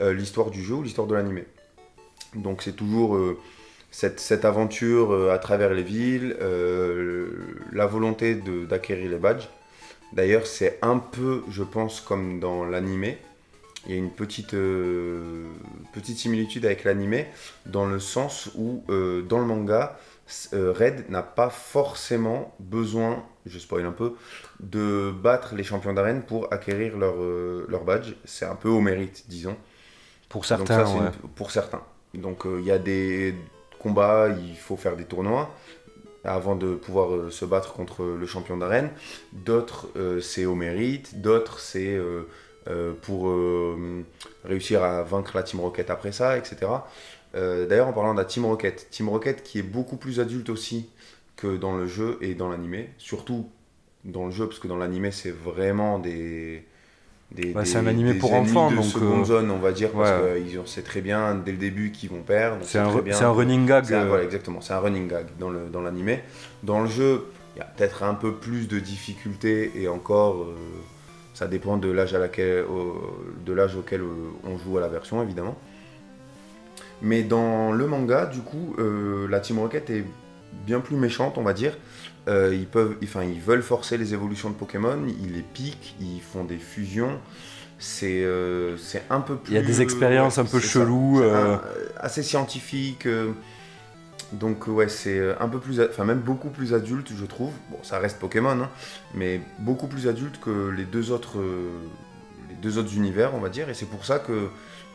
l'histoire 0.01 0.51
du 0.51 0.63
jeu 0.63 0.75
ou 0.75 0.83
l'histoire 0.85 1.09
de 1.09 1.15
l'animé. 1.17 1.45
Donc 2.37 2.63
c'est 2.63 2.77
toujours 2.77 3.19
cette, 3.91 4.21
cette, 4.21 4.45
aventure 4.45 5.33
à 5.33 5.39
travers 5.39 5.75
les 5.75 5.83
villes, 5.83 6.37
la 7.73 7.87
volonté 7.87 8.37
d'acquérir 8.37 9.11
les 9.11 9.17
badges. 9.17 9.49
D'ailleurs, 10.13 10.47
c'est 10.47 10.79
un 10.83 10.99
peu, 10.99 11.43
je 11.51 11.65
pense, 11.65 12.01
comme 12.01 12.39
dans 12.39 12.65
l'animé. 12.65 13.19
Il 13.89 13.95
y 13.95 13.97
a 13.97 14.01
une 14.01 14.11
petite, 14.11 14.55
euh, 14.55 15.47
petite 15.93 16.19
similitude 16.19 16.67
avec 16.67 16.85
l'animé, 16.85 17.27
dans 17.67 17.87
le 17.87 17.99
sens 17.99 18.51
où, 18.55 18.85
euh, 18.91 19.23
dans 19.23 19.39
le 19.39 19.47
manga, 19.47 19.99
euh, 20.53 20.73
Red 20.73 21.09
n'a 21.09 21.23
pas 21.23 21.49
forcément 21.49 22.55
besoin, 22.61 23.25
je 23.47 23.59
spoil 23.59 23.87
un 23.87 23.93
peu, 23.93 24.15
de 24.61 25.11
battre 25.11 25.55
les 25.55 25.65
champions 25.65 25.95
d'arène 25.95 26.23
pour 26.23 26.53
acquérir 26.53 26.99
leur, 26.99 27.17
leur 27.69 27.85
badge. 27.85 28.13
C'est 28.25 28.45
un 28.45 28.57
peu 28.57 28.69
au 28.69 28.81
mérite, 28.81 29.25
disons. 29.29 29.57
Pour 30.29 30.45
certains, 30.45 31.13
Pour 31.35 31.51
certains. 31.51 31.83
Donc 32.13 32.43
il 32.45 32.65
y 32.65 32.71
a 32.71 32.79
des 32.79 33.35
combats, 33.79 34.29
il 34.29 34.57
faut 34.57 34.77
faire 34.77 34.97
des 34.97 35.05
tournois 35.05 35.51
avant 36.25 36.57
de 36.57 36.75
pouvoir 36.75 37.15
euh, 37.15 37.31
se 37.31 37.45
battre 37.45 37.73
contre 37.73 38.05
le 38.05 38.27
champion 38.27 38.57
d'arène. 38.57 38.91
D'autres, 39.33 39.89
euh, 39.97 40.21
c'est 40.21 40.45
au 40.45 40.55
mérite. 40.55 41.21
D'autres, 41.21 41.59
c'est 41.61 41.95
euh, 41.95 42.29
pour 43.03 43.35
réussir 44.45 44.83
à 44.83 45.03
vaincre 45.03 45.33
la 45.35 45.43
Team 45.43 45.61
Rocket 45.61 45.91
après 45.91 46.13
ça, 46.13 46.37
etc. 46.37 46.71
D'ailleurs, 47.35 47.89
en 47.89 47.93
parlant 47.93 48.13
de 48.13 48.19
la 48.19 48.25
Team 48.25 48.45
Rocket, 48.45 48.89
Team 48.91 49.09
Rocket 49.09 49.43
qui 49.43 49.59
est 49.59 49.63
beaucoup 49.63 49.97
plus 49.97 50.21
adulte 50.21 50.51
aussi 50.51 50.89
que 51.37 51.57
dans 51.57 51.77
le 51.77 51.87
jeu 51.87 52.19
et 52.21 52.35
dans 52.35 52.49
l'animé. 52.49 52.91
Surtout 52.99 53.49
dans 54.05 54.27
le 54.27 54.33
jeu, 54.33 54.47
parce 54.47 54.59
que 54.59 54.69
dans 54.69 54.77
l'animé, 54.77 55.11
c'est 55.11 55.31
vraiment 55.31 55.99
des 55.99 56.65
c'est 57.37 57.77
un 57.77 57.87
animé 57.87 58.15
pour 58.15 58.33
enfants, 58.33 58.71
de 58.71 58.77
donc 58.77 58.85
seconde 58.85 59.27
zone, 59.27 59.51
on 59.51 59.59
va 59.59 59.73
dire, 59.73 59.91
parce 59.91 60.13
qu'ils 60.37 60.61
sait 60.67 60.83
très 60.83 61.03
bien 61.03 61.35
dès 61.35 61.53
le 61.53 61.59
début 61.59 61.93
qu'ils 61.93 62.09
vont 62.09 62.23
perdre. 62.23 62.59
C'est 62.63 62.79
un, 62.79 62.87
un, 62.87 63.31
running 63.31 63.67
gag. 63.67 63.85
Voilà, 63.85 64.25
exactement, 64.25 64.61
c'est 64.61 64.73
un 64.73 64.79
running 64.79 65.09
gag 65.09 65.27
dans 65.39 65.51
le 65.51 65.67
dans 65.67 65.83
l'animé. 65.83 66.21
Dans 66.63 66.81
le 66.81 66.89
jeu, 66.89 67.27
il 67.55 67.59
y 67.59 67.63
a 67.63 67.67
peut-être 67.67 68.03
un 68.03 68.15
peu 68.15 68.35
plus 68.35 68.67
de 68.67 68.79
difficultés 68.79 69.73
et 69.77 69.89
encore, 69.89 70.43
euh, 70.43 70.55
ça 71.39 71.47
dépend 71.47 71.77
de 71.77 71.89
l'âge 71.89 72.15
à 72.15 72.19
laquelle, 72.19 72.65
de 73.47 73.53
l'âge 73.53 73.77
auquel 73.77 74.01
euh, 74.01 74.31
on 74.43 74.59
joue 74.59 74.77
à 74.77 74.81
la 74.81 74.89
version, 74.89 75.23
évidemment. 75.23 75.57
Mais 77.01 77.23
dans 77.23 77.71
le 77.71 77.87
manga, 77.87 78.27
du 78.27 78.41
coup, 78.41 78.75
euh, 78.81 79.29
la 79.29 79.39
Team 79.39 79.61
Rocket 79.61 79.89
est 79.89 80.05
bien 80.67 80.81
plus 80.81 80.97
méchante, 80.97 81.39
on 81.39 81.45
va 81.45 81.53
dire. 81.53 81.79
Euh, 82.27 82.53
ils, 82.53 82.67
peuvent, 82.67 82.97
enfin, 83.05 83.23
ils 83.23 83.41
veulent 83.41 83.63
forcer 83.63 83.97
les 83.99 84.15
évolutions 84.15 84.51
de 84.51 84.57
Pokémon, 84.57 84.99
ils 85.23 85.33
les 85.33 85.43
piquent, 85.43 85.95
ils 86.01 86.21
font 86.21 86.43
des 86.43 86.57
fusions. 86.57 87.21
C'est 87.79 88.25
euh, 88.25 88.77
un 89.09 89.21
peu 89.21 89.37
plus. 89.37 89.53
Il 89.53 89.55
y 89.55 89.61
a 89.61 89.63
des 89.63 89.81
expériences 89.81 90.39
un 90.39 90.45
peu 90.45 90.59
cheloues. 90.59 91.23
Assez 91.99 92.25
scientifiques. 92.25 93.07
Donc, 94.33 94.67
ouais, 94.67 94.89
c'est 94.89 95.37
un 95.41 95.49
peu 95.49 95.59
plus. 95.59 95.81
Enfin, 95.81 96.05
même 96.05 96.21
beaucoup 96.21 96.51
plus 96.51 96.75
adulte, 96.75 97.11
je 97.17 97.25
trouve. 97.25 97.53
Bon, 97.71 97.79
ça 97.83 97.99
reste 97.99 98.19
Pokémon, 98.19 98.51
hein, 98.51 98.71
mais 99.15 99.41
beaucoup 99.59 99.87
plus 99.87 100.07
adulte 100.07 100.39
que 100.41 100.71
les 100.71 100.85
deux 100.85 101.11
autres, 101.11 101.39
les 102.49 102.57
deux 102.57 102.79
autres 102.79 102.95
univers, 102.95 103.35
on 103.35 103.41
va 103.41 103.49
dire. 103.49 103.69
Et 103.69 103.75
c'est 103.75 103.87
pour 103.87 104.05
ça 104.05 104.19
que, 104.19 104.49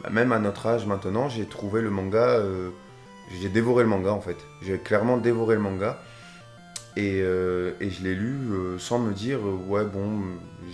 bah, 0.04 0.10
même 0.12 0.32
à 0.32 0.40
notre 0.40 0.68
âge 0.68 0.86
maintenant, 0.86 1.30
j'ai 1.30 1.46
trouvé 1.46 1.82
le 1.82 1.90
manga. 1.90 2.42
j'ai 3.42 3.50
dévoré 3.50 3.84
le 3.84 3.90
manga 3.90 4.12
en 4.12 4.22
fait. 4.22 4.38
J'ai 4.62 4.78
clairement 4.78 5.18
dévoré 5.18 5.56
le 5.56 5.62
manga. 5.62 6.00
Euh, 6.98 7.72
et, 7.82 7.90
je 7.90 8.04
l'ai 8.04 8.14
lu 8.14 8.36
euh, 8.52 8.78
sans 8.78 9.00
me 9.00 9.14
dire, 9.14 9.40
euh, 9.40 9.58
ouais, 9.68 9.84
bon, 9.84 10.22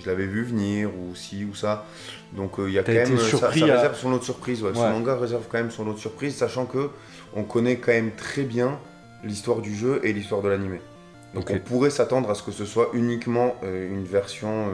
je 0.02 0.08
l'avais 0.08 0.26
vu 0.26 0.44
venir, 0.44 0.90
ou 0.90 1.16
si, 1.16 1.46
ou 1.46 1.56
ça. 1.56 1.86
Donc 2.34 2.54
il 2.60 2.74
y 2.74 2.80
a 2.80 2.84
quand 2.84 2.92
même. 2.92 3.18
Ça, 3.18 3.48
réserve 3.48 3.98
son 3.98 4.12
lot 4.12 4.20
de 4.20 4.24
surprise, 4.24 4.62
ouais. 4.62 4.72
Ce 4.74 4.80
manga 4.80 5.16
réserve 5.16 5.46
quand 5.50 5.58
même 5.58 5.72
son 5.72 5.86
lot 5.86 5.94
de 5.94 6.00
surprise, 6.00 6.36
sachant 6.36 6.66
que 6.66 6.90
on 7.36 7.44
connaît 7.44 7.78
quand 7.78 7.92
même 7.92 8.12
très 8.12 8.44
bien 8.44 8.80
l'histoire 9.24 9.60
du 9.60 9.76
jeu 9.76 10.00
et 10.04 10.14
l'histoire 10.14 10.42
de 10.42 10.50
l'animé. 10.50 10.82
Donc 11.34 11.52
on 11.52 11.60
pourrait 11.60 11.92
s'attendre 11.92 12.30
à 12.30 12.36
ce 12.36 12.42
que 12.42 12.52
ce 12.52 12.66
soit 12.66 12.90
uniquement 12.94 13.56
une 13.64 14.04
version 14.04 14.72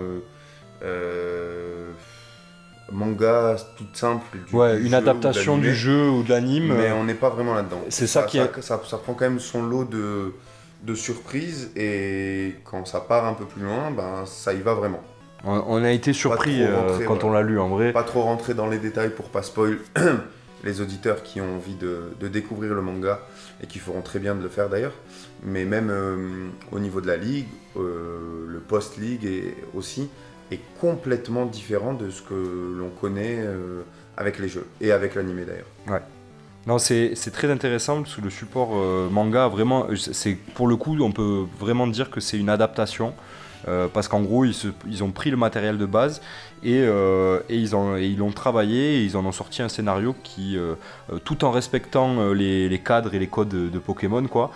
manga 2.91 3.57
toute 3.77 3.95
simple. 3.95 4.37
Du, 4.47 4.55
ouais, 4.55 4.79
une 4.79 4.93
adaptation 4.93 5.57
du 5.57 5.73
jeu 5.73 6.09
ou 6.09 6.23
de 6.23 6.29
l'anime. 6.29 6.73
Mais 6.75 6.91
on 6.91 7.03
n'est 7.03 7.13
pas 7.13 7.29
vraiment 7.29 7.55
là-dedans. 7.55 7.81
C'est 7.89 8.07
ça, 8.07 8.23
qui 8.23 8.37
est... 8.37 8.61
ça, 8.61 8.77
prend 8.77 9.13
quand 9.13 9.25
même 9.25 9.39
son 9.39 9.63
lot 9.63 9.85
de 9.85 10.33
de 10.83 10.93
surprise 10.93 11.71
et 11.75 12.55
quand 12.63 12.85
ça 12.85 12.99
part 12.99 13.25
un 13.25 13.33
peu 13.33 13.45
plus 13.45 13.63
loin, 13.63 13.91
ben, 13.91 14.23
ça 14.25 14.53
y 14.53 14.61
va 14.61 14.73
vraiment. 14.73 15.01
On 15.43 15.83
a 15.83 15.91
été 15.91 16.13
surpris 16.13 16.63
euh, 16.63 17.05
quand 17.07 17.23
on 17.23 17.31
l'a 17.31 17.43
lu 17.43 17.59
en 17.59 17.69
vrai. 17.69 17.91
Pas 17.91 18.03
trop 18.03 18.21
rentrer 18.21 18.55
dans 18.55 18.67
les 18.67 18.79
détails 18.79 19.11
pour 19.11 19.29
pas 19.29 19.43
spoil 19.43 19.77
les 20.65 20.81
auditeurs 20.81 21.23
qui 21.23 21.39
ont 21.39 21.55
envie 21.55 21.75
de, 21.75 22.27
découvrir 22.27 22.73
le 22.73 22.81
manga 22.81 23.21
et 23.63 23.67
qui 23.67 23.79
feront 23.79 24.01
très 24.01 24.19
bien 24.19 24.35
de 24.35 24.43
le 24.43 24.49
faire 24.49 24.67
d'ailleurs. 24.69 24.95
Mais 25.43 25.63
même 25.63 25.89
euh, 25.89 26.47
au 26.71 26.79
niveau 26.79 26.99
de 26.99 27.07
la 27.07 27.17
ligue, 27.17 27.47
euh, 27.77 28.45
le 28.47 28.59
post-ligue 28.59 29.53
aussi 29.73 30.09
est 30.51 30.59
complètement 30.81 31.45
différent 31.45 31.93
de 31.93 32.09
ce 32.09 32.21
que 32.21 32.75
l'on 32.77 32.89
connaît 32.89 33.43
avec 34.17 34.37
les 34.37 34.47
jeux 34.47 34.67
et 34.81 34.91
avec 34.91 35.15
l'animé 35.15 35.43
d'ailleurs. 35.45 35.65
Ouais. 35.87 36.01
Non, 36.67 36.79
c'est 36.79 37.13
très 37.31 37.51
intéressant 37.51 38.01
parce 38.01 38.15
que 38.15 38.21
le 38.21 38.31
support 38.31 38.71
euh, 38.73 39.07
manga, 39.11 39.47
vraiment, 39.47 39.87
c'est 39.95 40.33
pour 40.55 40.67
le 40.67 40.75
coup, 40.75 40.97
on 40.99 41.11
peut 41.11 41.45
vraiment 41.59 41.85
dire 41.85 42.09
que 42.09 42.19
c'est 42.19 42.39
une 42.39 42.49
adaptation. 42.49 43.13
Euh, 43.67 43.87
parce 43.91 44.07
qu'en 44.07 44.21
gros, 44.21 44.45
ils, 44.45 45.03
ont 45.03 45.11
pris 45.11 45.31
le 45.31 45.37
matériel 45.37 45.77
de 45.77 45.85
base 45.85 46.21
et, 46.63 46.79
euh, 46.81 47.39
ils, 47.49 47.69
l'ont 48.17 48.31
travaillé 48.31 48.97
et 48.97 49.03
ils 49.03 49.17
en 49.17 49.25
ont 49.25 49.31
sorti 49.31 49.61
un 49.61 49.69
scénario 49.69 50.15
qui, 50.23 50.57
tout 51.23 51.43
en 51.45 51.51
respectant 51.51 52.31
les, 52.31 52.81
cadres 52.83 53.13
et 53.13 53.19
les 53.19 53.27
codes 53.27 53.49
de, 53.49 53.79
Pokémon, 53.79 54.25
quoi, 54.27 54.51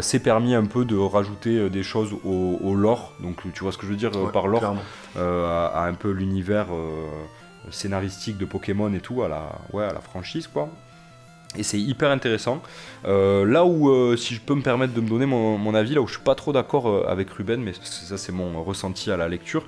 s'est 0.00 0.20
permis 0.20 0.54
un 0.54 0.64
peu 0.64 0.84
de 0.84 0.96
rajouter 0.96 1.68
des 1.70 1.82
choses 1.82 2.14
au, 2.24 2.74
lore. 2.74 3.12
Donc, 3.20 3.42
tu 3.52 3.62
vois 3.62 3.72
ce 3.72 3.78
que 3.78 3.86
je 3.86 3.90
veux 3.90 3.96
dire 3.96 4.12
par 4.32 4.46
lore 4.46 4.76
à, 5.16 5.84
un 5.84 5.94
peu 5.94 6.10
l'univers 6.10 6.66
scénaristique 7.70 8.38
de 8.38 8.44
Pokémon 8.44 8.92
et 8.94 9.00
tout, 9.00 9.22
à 9.22 9.28
la, 9.28 9.52
ouais, 9.72 9.84
à 9.84 9.92
la 9.92 10.00
franchise, 10.00 10.46
quoi. 10.46 10.68
Et 11.56 11.62
c'est 11.62 11.80
hyper 11.80 12.10
intéressant. 12.10 12.62
Euh, 13.06 13.44
là 13.46 13.64
où, 13.64 13.88
euh, 13.88 14.16
si 14.16 14.34
je 14.34 14.40
peux 14.40 14.54
me 14.54 14.62
permettre 14.62 14.92
de 14.92 15.00
me 15.00 15.08
donner 15.08 15.24
mon, 15.24 15.74
avis, 15.74 15.94
là 15.94 16.02
où 16.02 16.06
je 16.06 16.14
suis 16.14 16.22
pas 16.22 16.34
trop 16.34 16.52
d'accord 16.52 16.88
euh, 16.88 17.06
avec 17.08 17.30
Ruben, 17.30 17.60
mais 17.62 17.72
ça 17.82 18.18
c'est 18.18 18.32
mon 18.32 18.62
ressenti 18.62 19.10
à 19.10 19.16
la 19.16 19.28
lecture, 19.28 19.64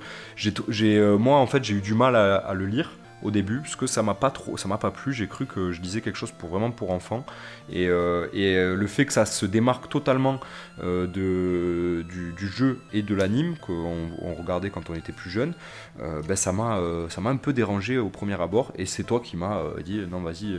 moi 1.17 1.37
en 1.37 1.47
fait 1.47 1.63
j'ai 1.63 1.73
eu 1.73 1.81
du 1.81 1.95
mal 1.95 2.15
à 2.15 2.53
le 2.53 2.67
lire 2.67 2.91
au 3.23 3.31
début 3.31 3.59
parce 3.59 3.75
que 3.75 3.87
ça 3.87 4.03
m'a 4.03 4.13
pas 4.13 4.31
trop 4.31 4.57
ça 4.57 4.67
m'a 4.67 4.77
pas 4.77 4.91
plu. 4.91 5.13
J'ai 5.13 5.27
cru 5.27 5.45
que 5.45 5.71
je 5.71 5.81
disais 5.81 6.01
quelque 6.01 6.17
chose 6.17 6.31
pour 6.31 6.49
vraiment 6.49 6.71
pour 6.71 6.91
enfants. 6.91 7.25
Et, 7.69 7.87
euh, 7.87 8.27
et 8.33 8.55
euh, 8.55 8.75
le 8.75 8.87
fait 8.87 9.05
que 9.05 9.13
ça 9.13 9.25
se 9.25 9.45
démarque 9.45 9.89
totalement 9.89 10.39
euh, 10.83 11.07
de, 11.07 12.03
du, 12.03 12.47
jeu 12.47 12.79
et 12.93 13.01
de 13.01 13.15
l'anime 13.15 13.55
qu'on 13.57 14.09
on 14.21 14.33
regardait 14.33 14.69
quand 14.69 14.89
on 14.89 14.95
était 14.95 15.13
plus 15.13 15.29
jeune 15.29 15.53
ben 15.99 16.35
ça 16.35 16.51
m'a 16.51 16.79
ça 17.09 17.21
m'a 17.21 17.29
un 17.29 17.37
peu 17.37 17.53
dérangé 17.53 17.97
au 17.97 18.09
premier 18.09 18.39
abord. 18.41 18.71
Et 18.75 18.85
c'est 18.85 19.03
toi 19.03 19.19
qui 19.19 19.37
m'as 19.37 19.61
dit 19.83 20.01
non 20.09 20.21
vas-y 20.21 20.57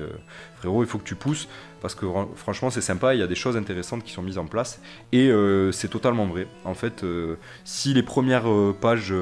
frérot 0.57 0.85
il 0.85 0.89
faut 0.89 0.99
que 0.99 1.05
tu 1.05 1.15
pousses. 1.17 1.49
Parce 1.81 1.97
que 1.97 2.07
franchement 2.37 2.71
c'est 2.71 2.81
sympa 2.81 3.15
il 3.15 3.21
y 3.21 3.23
a 3.23 3.27
des 3.27 3.35
choses 3.35 3.57
intéressantes 3.57 4.05
qui 4.05 4.13
sont 4.13 4.23
mises 4.23 4.39
en 4.39 4.47
place. 4.47 4.81
Et 5.11 5.33
c'est 5.73 5.89
totalement 5.89 6.27
vrai. 6.27 6.47
En 6.65 6.75
fait 6.75 7.05
si 7.65 7.93
les 7.93 8.03
premières 8.03 8.47
pages 8.81 9.13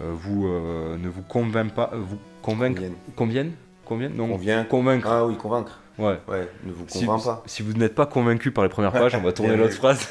vous 0.00 0.48
ne 0.48 1.08
vous 1.08 1.22
convainquent 1.22 1.74
pas, 1.74 1.90
vous 1.94 2.18
Convaincre. 2.42 2.82
Conviennent. 3.16 3.52
Conviennent 3.84 4.14
Non. 4.14 4.38
Convaincre. 4.68 5.08
Ah 5.10 5.26
oui, 5.26 5.36
convaincre. 5.36 5.80
Ouais. 5.98 6.18
ouais. 6.28 6.48
Ne 6.64 6.72
vous 6.72 6.86
convainc 6.86 7.22
pas. 7.22 7.42
Si 7.44 7.62
vous 7.62 7.74
n'êtes 7.74 7.94
pas 7.94 8.06
convaincu 8.06 8.50
par 8.52 8.64
les 8.64 8.70
premières 8.70 8.92
pages, 8.92 9.14
on 9.14 9.20
va 9.20 9.32
tourner 9.32 9.56
l'autre 9.58 9.74
phrase. 9.74 10.08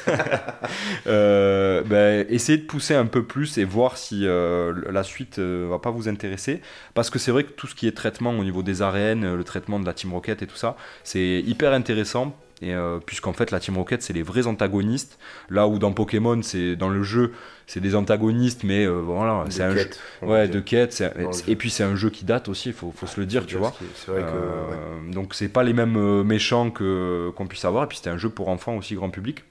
euh, 1.08 1.82
ben, 1.82 2.24
essayez 2.28 2.58
de 2.58 2.64
pousser 2.64 2.94
un 2.94 3.06
peu 3.06 3.24
plus 3.24 3.58
et 3.58 3.64
voir 3.64 3.96
si 3.96 4.26
euh, 4.26 4.72
la 4.90 5.02
suite 5.02 5.40
euh, 5.40 5.66
va 5.68 5.80
pas 5.80 5.90
vous 5.90 6.08
intéresser. 6.08 6.60
Parce 6.94 7.10
que 7.10 7.18
c'est 7.18 7.32
vrai 7.32 7.42
que 7.42 7.50
tout 7.50 7.66
ce 7.66 7.74
qui 7.74 7.88
est 7.88 7.96
traitement 7.96 8.30
au 8.30 8.44
niveau 8.44 8.62
des 8.62 8.82
arènes, 8.82 9.34
le 9.34 9.44
traitement 9.44 9.80
de 9.80 9.86
la 9.86 9.94
Team 9.94 10.12
Rocket 10.12 10.42
et 10.42 10.46
tout 10.46 10.56
ça, 10.56 10.76
c'est 11.02 11.40
hyper 11.44 11.72
intéressant 11.72 12.36
et 12.62 12.74
euh, 12.74 12.98
puisqu'en 13.04 13.32
fait, 13.32 13.50
la 13.50 13.60
Team 13.60 13.76
Rocket, 13.78 14.02
c'est 14.02 14.12
les 14.12 14.22
vrais 14.22 14.46
antagonistes. 14.46 15.18
Là 15.48 15.66
où 15.66 15.78
dans 15.78 15.92
Pokémon, 15.92 16.42
c'est 16.42 16.76
dans 16.76 16.90
le 16.90 17.02
jeu, 17.02 17.32
c'est 17.66 17.80
des 17.80 17.94
antagonistes, 17.94 18.64
mais 18.64 18.84
euh, 18.84 18.98
voilà, 18.98 19.44
c'est 19.48 19.62
un 19.62 19.74
jeu 19.74 19.88
ouais, 20.22 20.46
de 20.46 20.60
quête. 20.60 21.02
Et 21.48 21.56
puis 21.56 21.70
c'est 21.70 21.84
un 21.84 21.96
jeu 21.96 22.10
qui 22.10 22.24
date 22.24 22.48
aussi, 22.48 22.68
il 22.68 22.74
faut, 22.74 22.92
faut, 22.94 23.06
se 23.06 23.18
le 23.18 23.24
dire, 23.24 23.46
tu 23.46 23.56
vois. 23.56 23.72
Vrai 24.06 24.20
que, 24.22 24.26
euh, 24.26 25.12
Donc 25.12 25.34
c'est 25.34 25.48
pas 25.48 25.62
les 25.62 25.72
mêmes 25.72 26.22
méchants 26.22 26.70
que 26.70 27.30
qu'on 27.34 27.46
puisse 27.46 27.64
avoir. 27.64 27.84
Et 27.84 27.86
puis 27.86 27.96
c'était 27.96 28.10
un 28.10 28.18
jeu 28.18 28.28
pour 28.28 28.48
enfants 28.48 28.76
aussi 28.76 28.94
grand 28.94 29.10
public. 29.10 29.44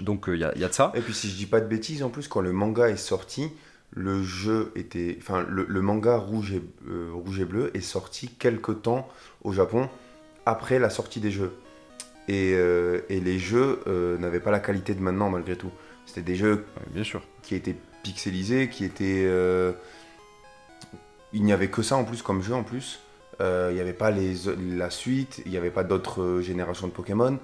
Donc 0.00 0.24
il 0.28 0.36
y, 0.36 0.40
y, 0.40 0.64
a 0.64 0.68
de 0.68 0.72
ça. 0.72 0.92
Et 0.94 1.00
puis 1.00 1.12
si 1.12 1.28
je 1.28 1.36
dis 1.36 1.46
pas 1.46 1.60
de 1.60 1.66
bêtises, 1.66 2.02
en 2.02 2.08
plus 2.08 2.26
quand 2.26 2.40
le 2.40 2.52
manga 2.52 2.88
est 2.88 2.96
sorti, 2.96 3.50
le 3.90 4.22
jeu 4.22 4.72
était, 4.76 5.18
enfin 5.20 5.44
le, 5.48 5.66
le 5.68 5.80
manga 5.82 6.16
rouge 6.16 6.52
et, 6.52 6.62
rouge 7.12 7.38
et 7.38 7.44
bleu 7.44 7.70
est 7.74 7.80
sorti 7.80 8.28
quelque 8.28 8.72
temps 8.72 9.08
au 9.42 9.52
Japon 9.52 9.88
après 10.46 10.78
la 10.78 10.88
sortie 10.88 11.20
des 11.20 11.30
jeux. 11.30 11.52
Euh, 12.30 13.00
et, 13.08 13.20
les 13.20 13.38
jeux 13.38 13.80
euh, 13.86 14.16
n'avaient 14.18 14.40
pas 14.40 14.50
la 14.50 14.60
qualité 14.60 14.94
de 14.94 15.00
maintenant 15.00 15.30
malgré 15.30 15.56
tout. 15.56 15.70
C'était 16.06 16.22
des 16.22 16.36
jeux 16.36 16.64
bien 16.90 17.04
sûr. 17.04 17.22
qui 17.42 17.54
étaient 17.54 17.76
pixelisés, 18.02 18.68
qui 18.68 18.84
étaient... 18.84 19.24
Euh, 19.26 19.72
il 21.32 21.42
n'y 21.42 21.52
avait 21.52 21.68
que 21.68 21.82
ça 21.82 21.96
en 21.96 22.04
plus 22.04 22.22
comme 22.22 22.42
jeu 22.42 22.54
en 22.54 22.62
plus. 22.62 23.00
il 23.40 23.74
n'y 23.74 23.80
avait 23.80 23.92
pas 23.92 24.10
les, 24.10 24.34
la 24.76 24.88
suite, 24.90 25.42
il 25.44 25.50
n'y 25.50 25.56
avait 25.58 25.70
pas 25.70 25.82
d'autres 25.84 26.40
générations 26.40 26.86
de 26.86 26.92
Pokémon. 26.92 27.38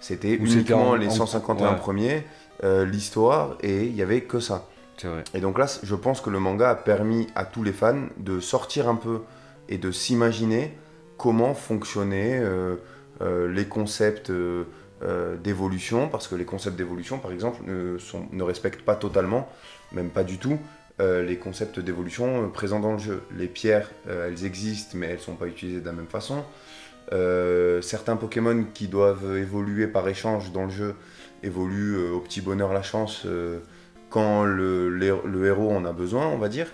C'était 0.00 0.34
uniquement 0.34 0.90
en- 0.90 0.94
les 0.94 1.08
en- 1.08 1.26
151 1.26 1.72
ouais. 1.72 1.76
premiers, 1.76 2.24
l'histoire, 2.62 3.56
et 3.62 3.84
il 3.84 3.92
n'y 3.92 4.02
avait 4.02 4.22
que 4.22 4.40
ça. 4.40 4.66
Vrai. 5.02 5.24
Et 5.34 5.40
donc 5.40 5.58
là, 5.58 5.66
je 5.82 5.94
pense 5.94 6.22
que 6.22 6.30
le 6.30 6.38
manga 6.38 6.70
a 6.70 6.74
permis 6.74 7.26
à 7.34 7.44
tous 7.44 7.62
les 7.62 7.72
fans 7.72 8.06
de 8.16 8.40
sortir 8.40 8.88
un 8.88 8.94
peu 8.94 9.20
et 9.68 9.76
de 9.76 9.90
s'imaginer 9.90 10.72
comment 11.18 11.54
fonctionnaient 11.54 12.40
euh, 12.42 12.76
les 13.20 13.64
concepts 13.66 14.30
euh, 14.30 14.64
euh, 15.02 15.36
d'évolution, 15.36 16.08
parce 16.08 16.28
que 16.28 16.34
les 16.34 16.44
concepts 16.44 16.76
d'évolution, 16.76 17.18
par 17.18 17.32
exemple, 17.32 17.60
ne, 17.66 18.42
respectent 18.42 18.82
pas 18.82 18.96
totalement, 18.96 19.48
même 19.92 20.10
pas 20.10 20.24
du 20.24 20.38
tout, 20.38 20.58
euh, 20.98 21.22
les 21.22 21.36
concepts 21.36 21.78
d'évolution 21.78 22.44
euh, 22.44 22.48
présents 22.48 22.80
dans 22.80 22.92
le 22.92 22.98
jeu. 22.98 23.22
Les 23.36 23.48
pierres, 23.48 23.90
euh, 24.08 24.28
elles 24.28 24.46
existent, 24.46 24.96
mais 24.96 25.08
elles 25.08 25.16
ne 25.16 25.20
sont 25.20 25.34
pas 25.34 25.46
utilisées 25.46 25.80
de 25.80 25.86
la 25.86 25.92
même 25.92 26.06
façon. 26.06 26.42
Euh, 27.12 27.82
certains 27.82 28.16
Pokémon 28.16 28.64
qui 28.72 28.88
doivent 28.88 29.36
évoluer 29.36 29.86
par 29.86 30.08
échange 30.08 30.52
dans 30.52 30.64
le 30.64 30.70
jeu 30.70 30.94
évoluent 31.42 31.96
euh, 31.98 32.12
au 32.12 32.20
petit 32.20 32.40
bonheur 32.40 32.72
la 32.72 32.82
chance 32.82 33.22
euh, 33.26 33.58
quand 34.10 34.44
le, 34.44 35.44
héros 35.44 35.70
en 35.70 35.84
a 35.84 35.92
besoin, 35.92 36.26
on 36.28 36.38
va 36.38 36.48
dire. 36.48 36.68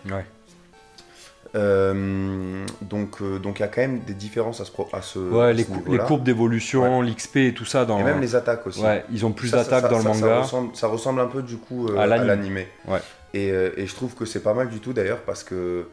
Euh, 1.55 2.65
donc 2.81 3.21
euh, 3.21 3.39
donc 3.39 3.59
il 3.59 3.63
y 3.63 3.65
a 3.65 3.69
quand 3.69 3.83
même 3.83 4.01
des 4.01 4.15
différences 4.15 4.61
à 4.61 4.65
ce, 4.65 4.73
à 4.93 5.03
ce, 5.03 5.19
Ouais, 5.19 5.47
à 5.47 5.53
les, 5.53 5.65
cou- 5.65 5.83
courbes 6.07 6.23
d'évolution, 6.25 7.03
l'XP 7.03 7.37
et 7.37 7.55
tout 7.55 7.65
ça 7.67 7.85
dans. 7.85 7.99
Et 8.01 8.03
même 8.05 8.21
les 8.21 8.35
attaques 8.35 8.67
aussi. 8.67 8.81
Ouais, 8.83 9.05
ils 9.13 9.27
ont 9.27 9.33
plus 9.33 9.51
d'attaques 9.51 9.83
ça, 9.83 9.89
dans 9.89 9.99
le 9.99 10.03
ça 10.03 10.09
manga. 10.09 10.41
ressemble, 10.41 10.75
ça 10.77 10.87
ressemble 10.87 11.21
un 11.21 11.27
peu 11.27 11.43
du 11.43 11.57
coup 11.59 11.89
euh, 11.89 11.99
À 11.99 12.07
l'animé. 12.07 12.69
Ouais. 12.89 13.01
Et, 13.35 13.49
et 13.49 13.87
je 13.87 13.95
trouve 13.95 14.15
que 14.15 14.25
c'est 14.25 14.43
pas 14.43 14.55
mal 14.55 14.69
du 14.69 14.79
tout 14.81 14.93
d'ailleurs 14.93 15.21
parce 15.23 15.43
que, 15.45 15.87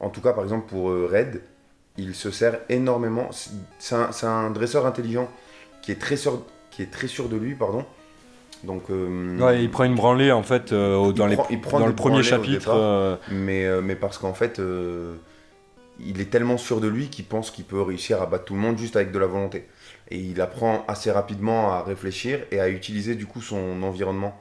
en 0.00 0.08
tout 0.10 0.20
cas 0.20 0.32
par 0.32 0.44
exemple 0.44 0.66
pour 0.68 0.90
Red, 0.90 1.40
il 1.98 2.14
se 2.14 2.30
sert 2.30 2.58
énormément. 2.68 3.28
c'est- 3.78 3.94
un, 3.94 4.10
un 4.28 4.50
dresseur 4.50 4.86
intelligent 4.86 5.28
qui 5.82 5.92
est 5.92 6.00
très 6.00 6.16
sûr, 6.16 6.42
qui 6.70 6.82
est 6.82 6.90
très 6.90 7.06
sûr 7.06 7.28
de 7.28 7.36
lui, 7.36 7.54
pardon. 7.54 7.84
Donc, 8.66 8.90
euh, 8.90 9.38
Ouais, 9.38 9.62
il 9.62 9.70
prend 9.70 9.84
une 9.84 9.94
branlée 9.94 10.32
en 10.32 10.42
fait 10.42 10.72
euh, 10.72 11.12
dans, 11.12 11.26
les, 11.26 11.36
prend- 11.36 11.46
il 11.50 11.60
prend 11.60 11.78
dans 11.78 11.86
des 11.86 11.90
le 11.92 11.96
premier 11.96 12.22
chapitre. 12.22 12.58
départ. 12.60 12.74
euh, 12.76 13.16
mais, 13.30 13.64
mais 13.82 13.96
parce 13.96 14.18
qu'en 14.18 14.34
fait, 14.34 14.60
il 15.98 16.20
est 16.20 16.30
tellement 16.30 16.58
sûr 16.58 16.80
de 16.80 16.88
lui 16.88 17.08
qu'il 17.08 17.24
pense 17.24 17.50
qu'il 17.50 17.64
peut 17.64 17.80
réussir 17.80 18.20
à 18.20 18.26
battre 18.26 18.44
tout 18.44 18.54
le 18.54 18.60
monde 18.60 18.76
juste 18.78 18.96
avec 18.96 19.12
de 19.12 19.18
la 19.18 19.26
volonté. 19.26 19.66
Et 20.10 20.18
il 20.18 20.40
apprend 20.40 20.84
assez 20.88 21.10
rapidement 21.10 21.72
à 21.72 21.82
réfléchir 21.82 22.40
et 22.50 22.60
à 22.60 22.68
utiliser 22.68 23.14
du 23.14 23.26
coup 23.26 23.40
son 23.40 23.82
environnement 23.82 24.38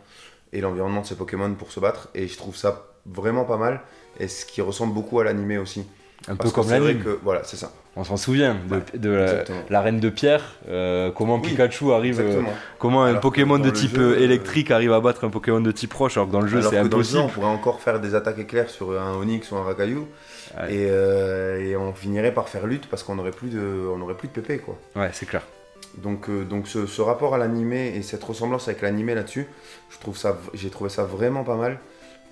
et 0.54 0.62
l'environnement 0.62 1.02
de 1.02 1.06
ses 1.06 1.16
Pokémon 1.16 1.54
pour 1.54 1.72
se 1.72 1.80
battre. 1.80 2.10
Et 2.14 2.28
je 2.28 2.38
trouve 2.38 2.56
ça 2.56 2.88
vraiment 3.06 3.46
pas 3.46 3.58
mal. 3.58 3.82
Et 4.20 4.28
ce 4.28 4.46
qui 4.46 4.62
ressemble 4.62 4.94
beaucoup 4.94 5.20
à 5.20 5.24
l'animé 5.24 5.58
aussi. 5.58 5.86
un 6.28 6.36
peu 6.36 6.38
Parce 6.38 6.52
que 6.52 6.56
comme 6.56 6.66
c'est 6.70 6.80
vrai 6.80 6.94
l'anime. 6.94 7.04
que 7.04 7.20
voilà, 7.24 7.44
c'est 7.44 7.58
ça. 7.58 7.72
On 7.98 8.04
s'en 8.04 8.18
souvient 8.18 8.58
de, 8.68 8.76
Ouais, 8.76 8.82
de 8.94 9.44
la, 9.70 9.82
reine 9.82 10.02
de 10.02 10.10
pierre. 10.10 10.56
euh, 10.68 11.12
comment 11.12 11.36
Oui, 11.36 11.50
Pikachu 11.50 11.94
arrive. 11.94 12.20
euh, 12.20 12.42
comment 12.78 13.04
un 13.06 13.10
Alors 13.12 13.22
Pokémon 13.22 13.58
de 13.58 13.70
type 13.70 13.96
jeu, 13.96 14.02
euh, 14.02 14.16
euh, 14.16 14.24
électrique 14.24 14.70
arrive 14.70 14.92
à 14.92 15.00
battre 15.00 15.24
un 15.24 15.30
Pokémon 15.30 15.62
de 15.62 15.72
type 15.72 15.94
roche 15.94 16.18
alors 16.18 16.28
que 16.28 16.34
dans 16.34 16.42
le 16.42 16.48
jeu 16.48 16.58
Alors 16.60 16.72
c'est 16.72 16.82
que 16.82 16.88
dans 16.88 16.98
le 16.98 17.04
jeu, 17.04 17.20
impossible. 17.20 17.24
on 17.24 17.30
pourrait 17.42 17.54
encore 17.54 17.80
faire 17.82 18.02
des 18.02 18.14
attaques 18.14 18.40
éclairs 18.40 18.70
sur 18.70 19.00
un 19.00 19.16
Onix 19.16 19.50
ou 19.52 19.56
un 19.56 19.64
Rakayu. 19.64 20.00
Ouais. 20.60 20.74
Et, 20.74 21.70
et 21.72 21.78
on 21.78 21.94
finirait 21.94 22.34
par 22.34 22.50
faire 22.50 22.68
lutte 22.68 22.88
parce 22.90 23.02
qu'on 23.04 23.18
aurait 23.18 23.32
plus 23.32 23.50
de, 23.50 23.88
on 23.96 24.02
aurait 24.02 24.16
plus 24.16 24.28
de 24.28 24.34
PP 24.42 24.62
quoi. 24.62 24.78
Ouais, 24.98 25.10
c'est 25.14 25.26
clair. 25.26 25.44
Donc, 25.98 26.30
donc 26.50 26.68
ce, 26.68 26.88
ce 26.88 27.02
rapport 27.02 27.34
à 27.34 27.38
l'animé 27.38 27.94
et 27.96 28.02
cette 28.02 28.24
ressemblance 28.26 28.68
avec 28.68 28.82
l'animé 28.82 29.16
là-dessus, 29.16 29.48
je 29.90 29.98
trouve 30.00 30.18
ça, 30.18 30.38
j'ai 30.54 30.70
trouvé 30.70 30.90
ça 30.90 31.04
vraiment 31.06 31.46
pas 31.46 31.56
mal 31.56 31.80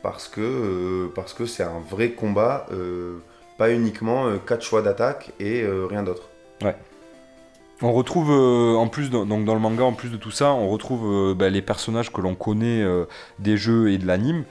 parce 0.01 0.27
que 0.27 1.09
parce 1.15 1.33
que 1.33 1.45
c'est 1.45 1.63
un 1.63 1.79
vrai 1.89 2.09
combat, 2.11 2.65
euh, 2.73 3.19
pas 3.57 3.71
uniquement 3.71 4.27
euh, 4.27 4.37
quatre 4.37 4.63
choix 4.63 4.81
d'attaque 4.81 5.31
et 5.39 5.61
euh, 5.61 5.85
rien 5.89 6.03
d'autre. 6.03 6.29
On 7.81 7.91
retrouve 7.91 8.31
euh, 8.31 8.75
en 8.77 8.87
plus 8.87 9.09
donc 9.09 9.43
dans 9.43 9.53
le 9.55 9.59
manga 9.59 9.83
en 9.83 9.91
plus 9.91 10.07
de 10.07 10.15
tout 10.15 10.31
ça, 10.31 10.53
on 10.53 10.69
retrouve 10.69 11.01
euh, 11.05 11.33
bah, 11.33 11.49
les 11.49 11.61
personnages 11.61 12.13
que 12.13 12.21
l'on 12.21 12.33
connaît 12.33 12.81
euh, 12.81 13.05
des 13.39 13.57
jeux 13.57 13.91
et 13.91 13.97
de 13.97 14.07
l'anime, 14.07 14.45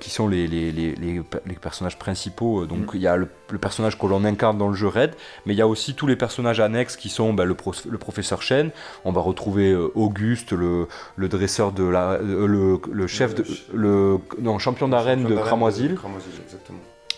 qui 0.00 0.10
sont 0.10 0.26
les, 0.26 0.48
les, 0.48 0.72
les, 0.72 0.94
les- 0.96 1.22
personnages 1.60 1.98
principaux. 1.98 2.66
Donc 2.66 2.90
il 2.94 3.00
y 3.00 3.06
a 3.06 3.16
le, 3.16 3.28
le 3.50 3.58
personnage 3.58 3.96
que 3.96 4.06
l'on 4.06 4.24
incarne 4.24 4.58
dans 4.58 4.68
le 4.68 4.74
jeu 4.74 4.88
Red, 4.88 5.12
mais 5.46 5.54
il 5.54 5.56
y 5.56 5.62
a 5.62 5.68
aussi 5.68 5.94
tous 5.94 6.08
les 6.08 6.16
personnages 6.16 6.58
annexes 6.58 6.96
qui 6.96 7.10
sont 7.10 7.32
bah, 7.32 7.44
le, 7.44 7.54
pro- 7.54 7.74
le 7.88 7.98
professeur 7.98 8.42
Shen. 8.42 8.70
On 9.04 9.12
va 9.12 9.20
retrouver 9.20 9.76
Auguste, 9.94 10.52
le, 10.52 10.88
le 11.14 11.28
dresseur 11.28 11.70
de 11.70 11.84
la, 11.84 12.18
le, 12.18 12.80
le 12.90 13.06
chef 13.06 13.36
de 13.36 13.44
le 13.72 14.18
non 14.40 14.58
champion 14.58 14.88
d'arène 14.88 15.22
de 15.24 15.36
Cramoisil. 15.44 15.94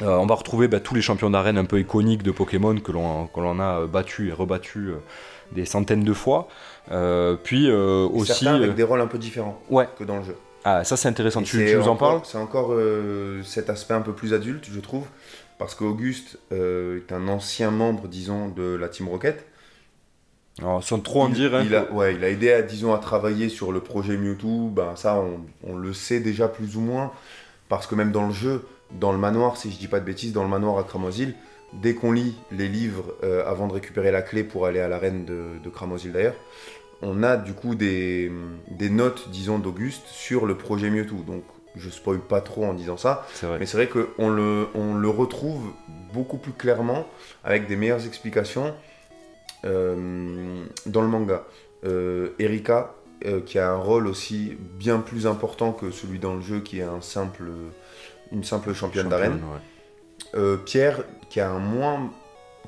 Euh, 0.02 0.16
on 0.16 0.26
va 0.26 0.34
retrouver 0.34 0.66
bah, 0.68 0.80
tous 0.80 0.94
les 0.94 1.02
champions 1.02 1.30
d'arène 1.30 1.56
un 1.58 1.64
peu 1.64 1.78
iconiques 1.78 2.22
de 2.22 2.30
Pokémon 2.32 2.76
que 2.80 2.90
l'on 2.92 3.26
que 3.28 3.40
l'on 3.40 3.60
a 3.60 3.86
battu 3.86 4.28
et 4.28 4.32
rebattu 4.32 4.88
euh, 4.88 4.96
des 5.52 5.64
centaines 5.66 6.02
de 6.04 6.12
fois. 6.12 6.48
Euh, 6.90 7.36
puis 7.42 7.70
euh, 7.70 8.06
aussi. 8.12 8.32
Certains 8.32 8.56
avec 8.56 8.70
euh, 8.70 8.74
des 8.74 8.82
rôles 8.82 9.00
un 9.00 9.06
peu 9.06 9.18
différents 9.18 9.60
Ouais, 9.70 9.88
que 9.98 10.04
dans 10.04 10.16
le 10.18 10.24
jeu. 10.24 10.36
ah, 10.64 10.82
ça 10.84 10.96
c'est 10.96 11.08
intéressant. 11.08 11.40
Et 11.42 11.44
Tu, 11.44 11.74
nous 11.76 11.88
en 11.88 11.96
parles? 11.96 12.20
C'est 12.24 12.38
encore 12.38 12.72
euh, 12.72 13.42
cet 13.44 13.70
aspect 13.70 13.94
un 13.94 14.00
peu 14.00 14.12
plus 14.14 14.34
adulte, 14.34 14.66
je 14.72 14.80
trouve, 14.80 15.04
parce 15.58 15.74
qu'Auguste 15.76 16.38
euh, 16.52 16.98
est 16.98 17.12
un 17.12 17.28
ancien 17.28 17.70
membre, 17.70 18.08
disons, 18.08 18.48
de 18.48 18.74
la 18.74 18.88
Team 18.88 19.08
Rocket. 19.08 19.46
Alors, 20.60 20.82
Sans 20.84 21.00
trop 21.00 21.22
en 21.22 21.28
dire. 21.28 21.54
hein, 21.54 21.62
il 21.66 21.74
a, 21.74 21.90
ouais, 21.92 22.14
il 22.14 22.22
a 22.24 22.28
aidé, 22.30 22.52
à, 22.52 22.62
disons, 22.62 22.94
à 22.94 22.98
travailler 22.98 23.48
sur 23.48 23.72
le 23.72 23.80
projet 23.80 24.16
Mewtwo. 24.16 24.68
Ben, 24.68 24.94
ça, 24.96 25.16
on, 25.16 25.40
on 25.68 25.76
le 25.76 25.92
sait 25.92 26.20
déjà 26.20 26.48
plus 26.48 26.76
ou 26.76 26.80
moins. 26.80 27.10
Parce 27.68 27.86
que 27.86 27.94
même 27.96 28.12
dans 28.12 28.26
le 28.26 28.32
jeu, 28.32 28.64
dans 28.98 29.12
le 29.12 29.18
manoir, 29.18 29.56
si 29.56 29.70
je 29.70 29.78
dis 29.78 29.88
pas 29.88 30.00
de 30.00 30.04
bêtises, 30.04 30.32
dans 30.32 30.42
le 30.42 30.48
manoir 30.48 30.78
à 30.78 30.84
Cramoisil, 30.84 31.34
dès 31.72 31.94
qu'on 31.94 32.12
lit 32.12 32.36
les 32.52 32.68
livres 32.68 33.14
euh, 33.22 33.44
avant 33.46 33.66
de 33.66 33.72
récupérer 33.72 34.10
la 34.10 34.22
clé 34.22 34.44
pour 34.44 34.66
aller 34.66 34.80
à 34.80 34.88
l'arène 34.88 35.24
de, 35.24 35.58
de 35.62 35.68
Cramoisil 35.68 36.12
d'ailleurs, 36.12 36.36
on 37.02 37.22
a 37.22 37.36
du 37.36 37.52
coup 37.52 37.74
des, 37.74 38.30
des 38.70 38.88
notes, 38.88 39.28
disons, 39.30 39.58
d'Auguste 39.58 40.06
sur 40.06 40.46
le 40.46 40.56
projet 40.56 40.90
Mewtwo. 40.90 41.18
Donc 41.26 41.42
je 41.76 41.90
spoil 41.90 42.20
pas 42.20 42.40
trop 42.40 42.64
en 42.64 42.72
disant 42.72 42.96
ça. 42.96 43.26
Mais 43.58 43.66
c'est 43.66 43.76
vrai 43.76 43.88
qu'on 43.88 44.30
le, 44.30 44.68
on 44.74 44.94
le 44.94 45.08
retrouve 45.08 45.72
beaucoup 46.12 46.38
plus 46.38 46.52
clairement, 46.52 47.06
avec 47.42 47.66
des 47.66 47.76
meilleures 47.76 48.06
explications 48.06 48.74
euh, 49.64 50.64
dans 50.86 51.02
le 51.02 51.08
manga. 51.08 51.44
Euh, 51.84 52.30
Erika, 52.38 52.94
euh, 53.26 53.40
qui 53.40 53.58
a 53.58 53.70
un 53.70 53.76
rôle 53.76 54.06
aussi 54.06 54.56
bien 54.78 55.00
plus 55.00 55.26
important 55.26 55.72
que 55.72 55.90
celui 55.90 56.18
dans 56.18 56.34
le 56.34 56.40
jeu, 56.40 56.60
qui 56.60 56.78
est 56.78 56.84
un 56.84 57.00
simple, 57.00 57.44
une 58.32 58.44
simple 58.44 58.72
championne 58.74 59.08
d'arène. 59.08 59.34
ouais. 59.34 59.60
Euh, 60.34 60.56
Pierre, 60.56 61.02
qui 61.28 61.40
a, 61.40 61.50
un 61.50 61.58
moins, 61.58 62.10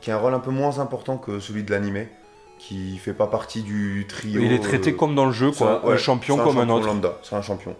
qui 0.01 0.11
a 0.11 0.17
un 0.17 0.19
rôle 0.19 0.35
un 0.35 0.41
peu 0.41 0.51
moins 0.51 0.79
important 0.79 1.17
que 1.17 1.41
celui 1.41 1.65
de 1.65 1.71
l'animé, 1.71 2.09
qui 2.59 2.97
fait 2.99 3.13
pas 3.13 3.27
partie 3.27 3.63
du 3.63 4.07
trio. 4.09 4.41
Il 4.41 4.53
est 4.53 4.61
traité 4.61 4.93
euh, 4.93 4.97
comme 4.97 5.15
dans 5.15 5.27
le 5.27 5.33
jeu, 5.33 5.51
quoi. 5.51 5.85
ouais, 5.85 5.95
un 5.95 5.97
champion 5.97 6.37
comme 6.37 6.59
un 6.59 6.69
autre. 6.69 6.87
lambda, 6.87 7.19
c'est 7.23 7.35
un 7.35 7.43
champion. 7.43 7.75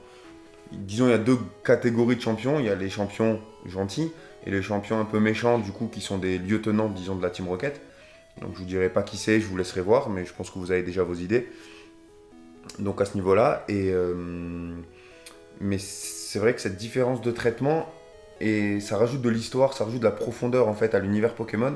Disons, 0.73 1.07
il 1.07 1.11
y 1.11 1.15
a 1.15 1.19
deux 1.19 1.39
catégories 1.65 2.17
de 2.17 2.21
champions. 2.21 2.59
Il 2.59 2.67
y 2.67 2.69
a 2.69 2.75
les 2.75 2.91
champions 2.91 3.41
gentils 3.67 4.13
et 4.45 4.51
les 4.51 4.63
champions 4.63 4.99
un 5.01 5.05
peu 5.05 5.21
méchants, 5.21 5.59
du 5.59 5.71
coup, 5.71 5.89
qui 5.93 6.01
sont 6.01 6.19
des 6.19 6.39
lieutenants, 6.39 6.89
disons, 6.89 7.15
de 7.15 7.23
la 7.23 7.31
Team 7.31 7.49
Rocket. 7.49 7.81
Donc 8.41 8.51
je 8.55 8.59
vous 8.59 8.65
dirai 8.65 8.89
pas 8.89 9.03
qui 9.03 9.17
c'est, 9.17 9.41
je 9.41 9.47
vous 9.47 9.57
laisserai 9.57 9.81
voir, 9.81 10.11
mais 10.11 10.25
je 10.25 10.33
pense 10.33 10.51
que 10.51 10.59
vous 10.59 10.71
avez 10.71 10.83
déjà 10.83 11.03
vos 11.03 11.15
idées. 11.15 11.49
Donc 12.79 13.01
à 13.01 13.05
ce 13.05 13.15
niveau-là, 13.15 13.65
et 13.69 13.91
euh, 13.93 14.75
mais 15.61 15.79
c'est 16.27 16.41
vrai 16.41 16.55
que 16.55 16.61
cette 16.61 16.77
différence 16.77 17.21
de 17.21 17.31
traitement 17.31 17.89
et 18.41 18.81
ça 18.81 18.99
rajoute 18.99 19.23
de 19.23 19.29
l'histoire, 19.29 19.75
ça 19.75 19.85
rajoute 19.85 20.01
de 20.01 20.05
la 20.05 20.11
profondeur 20.11 20.67
en 20.67 20.75
fait 20.75 20.95
à 20.95 20.99
l'univers 20.99 21.35
Pokémon. 21.35 21.75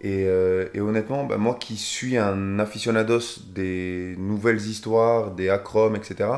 Et, 0.00 0.26
euh, 0.26 0.68
et 0.74 0.80
honnêtement, 0.80 1.24
bah, 1.24 1.38
moi 1.38 1.56
qui 1.58 1.76
suis 1.76 2.18
un 2.18 2.58
aficionados 2.58 3.40
des 3.54 4.14
nouvelles 4.18 4.60
histoires, 4.60 5.32
des 5.32 5.48
acromes, 5.48 5.96
etc., 5.96 6.30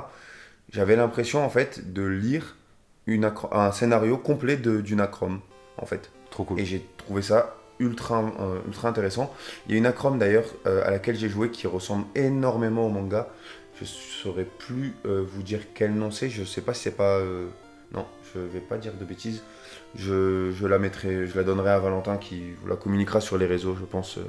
j'avais 0.72 0.94
l'impression 0.94 1.44
en 1.44 1.50
fait 1.50 1.92
de 1.92 2.04
lire 2.04 2.56
une 3.06 3.30
un 3.50 3.72
scénario 3.72 4.16
complet 4.16 4.56
d'une 4.56 5.00
acrome 5.00 5.40
en 5.76 5.86
fait. 5.86 6.12
Trop 6.30 6.44
cool. 6.44 6.60
Et 6.60 6.64
j'ai 6.64 6.86
trouvé 6.98 7.20
ça 7.20 7.56
ultra, 7.80 8.32
euh, 8.40 8.60
ultra 8.66 8.88
intéressant. 8.88 9.34
Il 9.66 9.72
y 9.72 9.74
a 9.74 9.78
une 9.78 9.86
acrome 9.86 10.18
d'ailleurs 10.18 10.46
euh, 10.66 10.86
à 10.86 10.90
laquelle 10.90 11.16
j'ai 11.16 11.28
joué 11.28 11.50
qui 11.50 11.66
ressemble 11.66 12.04
énormément 12.14 12.86
au 12.86 12.90
manga. 12.90 13.28
Je 13.80 13.84
saurais 13.86 14.44
plus 14.44 14.94
euh, 15.06 15.24
vous 15.26 15.42
dire 15.42 15.60
quel 15.74 15.94
nom 15.94 16.10
c'est. 16.10 16.28
Je 16.28 16.44
sais 16.44 16.60
pas 16.60 16.74
si 16.74 16.82
c'est 16.82 16.96
pas. 16.96 17.16
euh, 17.18 17.46
Non, 17.94 18.06
je 18.34 18.38
vais 18.40 18.60
pas 18.60 18.76
dire 18.78 18.92
de 18.98 19.04
bêtises. 19.04 19.42
Je, 19.94 20.50
je 20.52 20.66
la 20.66 20.78
mettrai, 20.78 21.26
je 21.26 21.36
la 21.36 21.44
donnerai 21.44 21.70
à 21.70 21.78
Valentin 21.78 22.16
qui 22.18 22.52
vous 22.60 22.68
la 22.68 22.76
communiquera 22.76 23.20
sur 23.20 23.38
les 23.38 23.46
réseaux, 23.46 23.74
je 23.78 23.84
pense, 23.84 24.18
euh, 24.18 24.22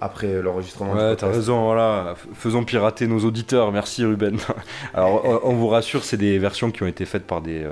après 0.00 0.40
l'enregistrement. 0.42 0.92
Ouais, 0.92 1.16
t'as 1.16 1.28
raison, 1.28 1.64
voilà. 1.64 2.14
Faisons 2.34 2.64
pirater 2.64 3.06
nos 3.08 3.18
auditeurs, 3.24 3.72
merci 3.72 4.04
Ruben. 4.04 4.38
Alors, 4.94 5.24
on, 5.24 5.40
on 5.50 5.54
vous 5.54 5.68
rassure, 5.68 6.04
c'est 6.04 6.16
des 6.18 6.38
versions 6.38 6.70
qui 6.70 6.82
ont 6.84 6.86
été 6.86 7.04
faites 7.06 7.26
par 7.26 7.40
des, 7.42 7.66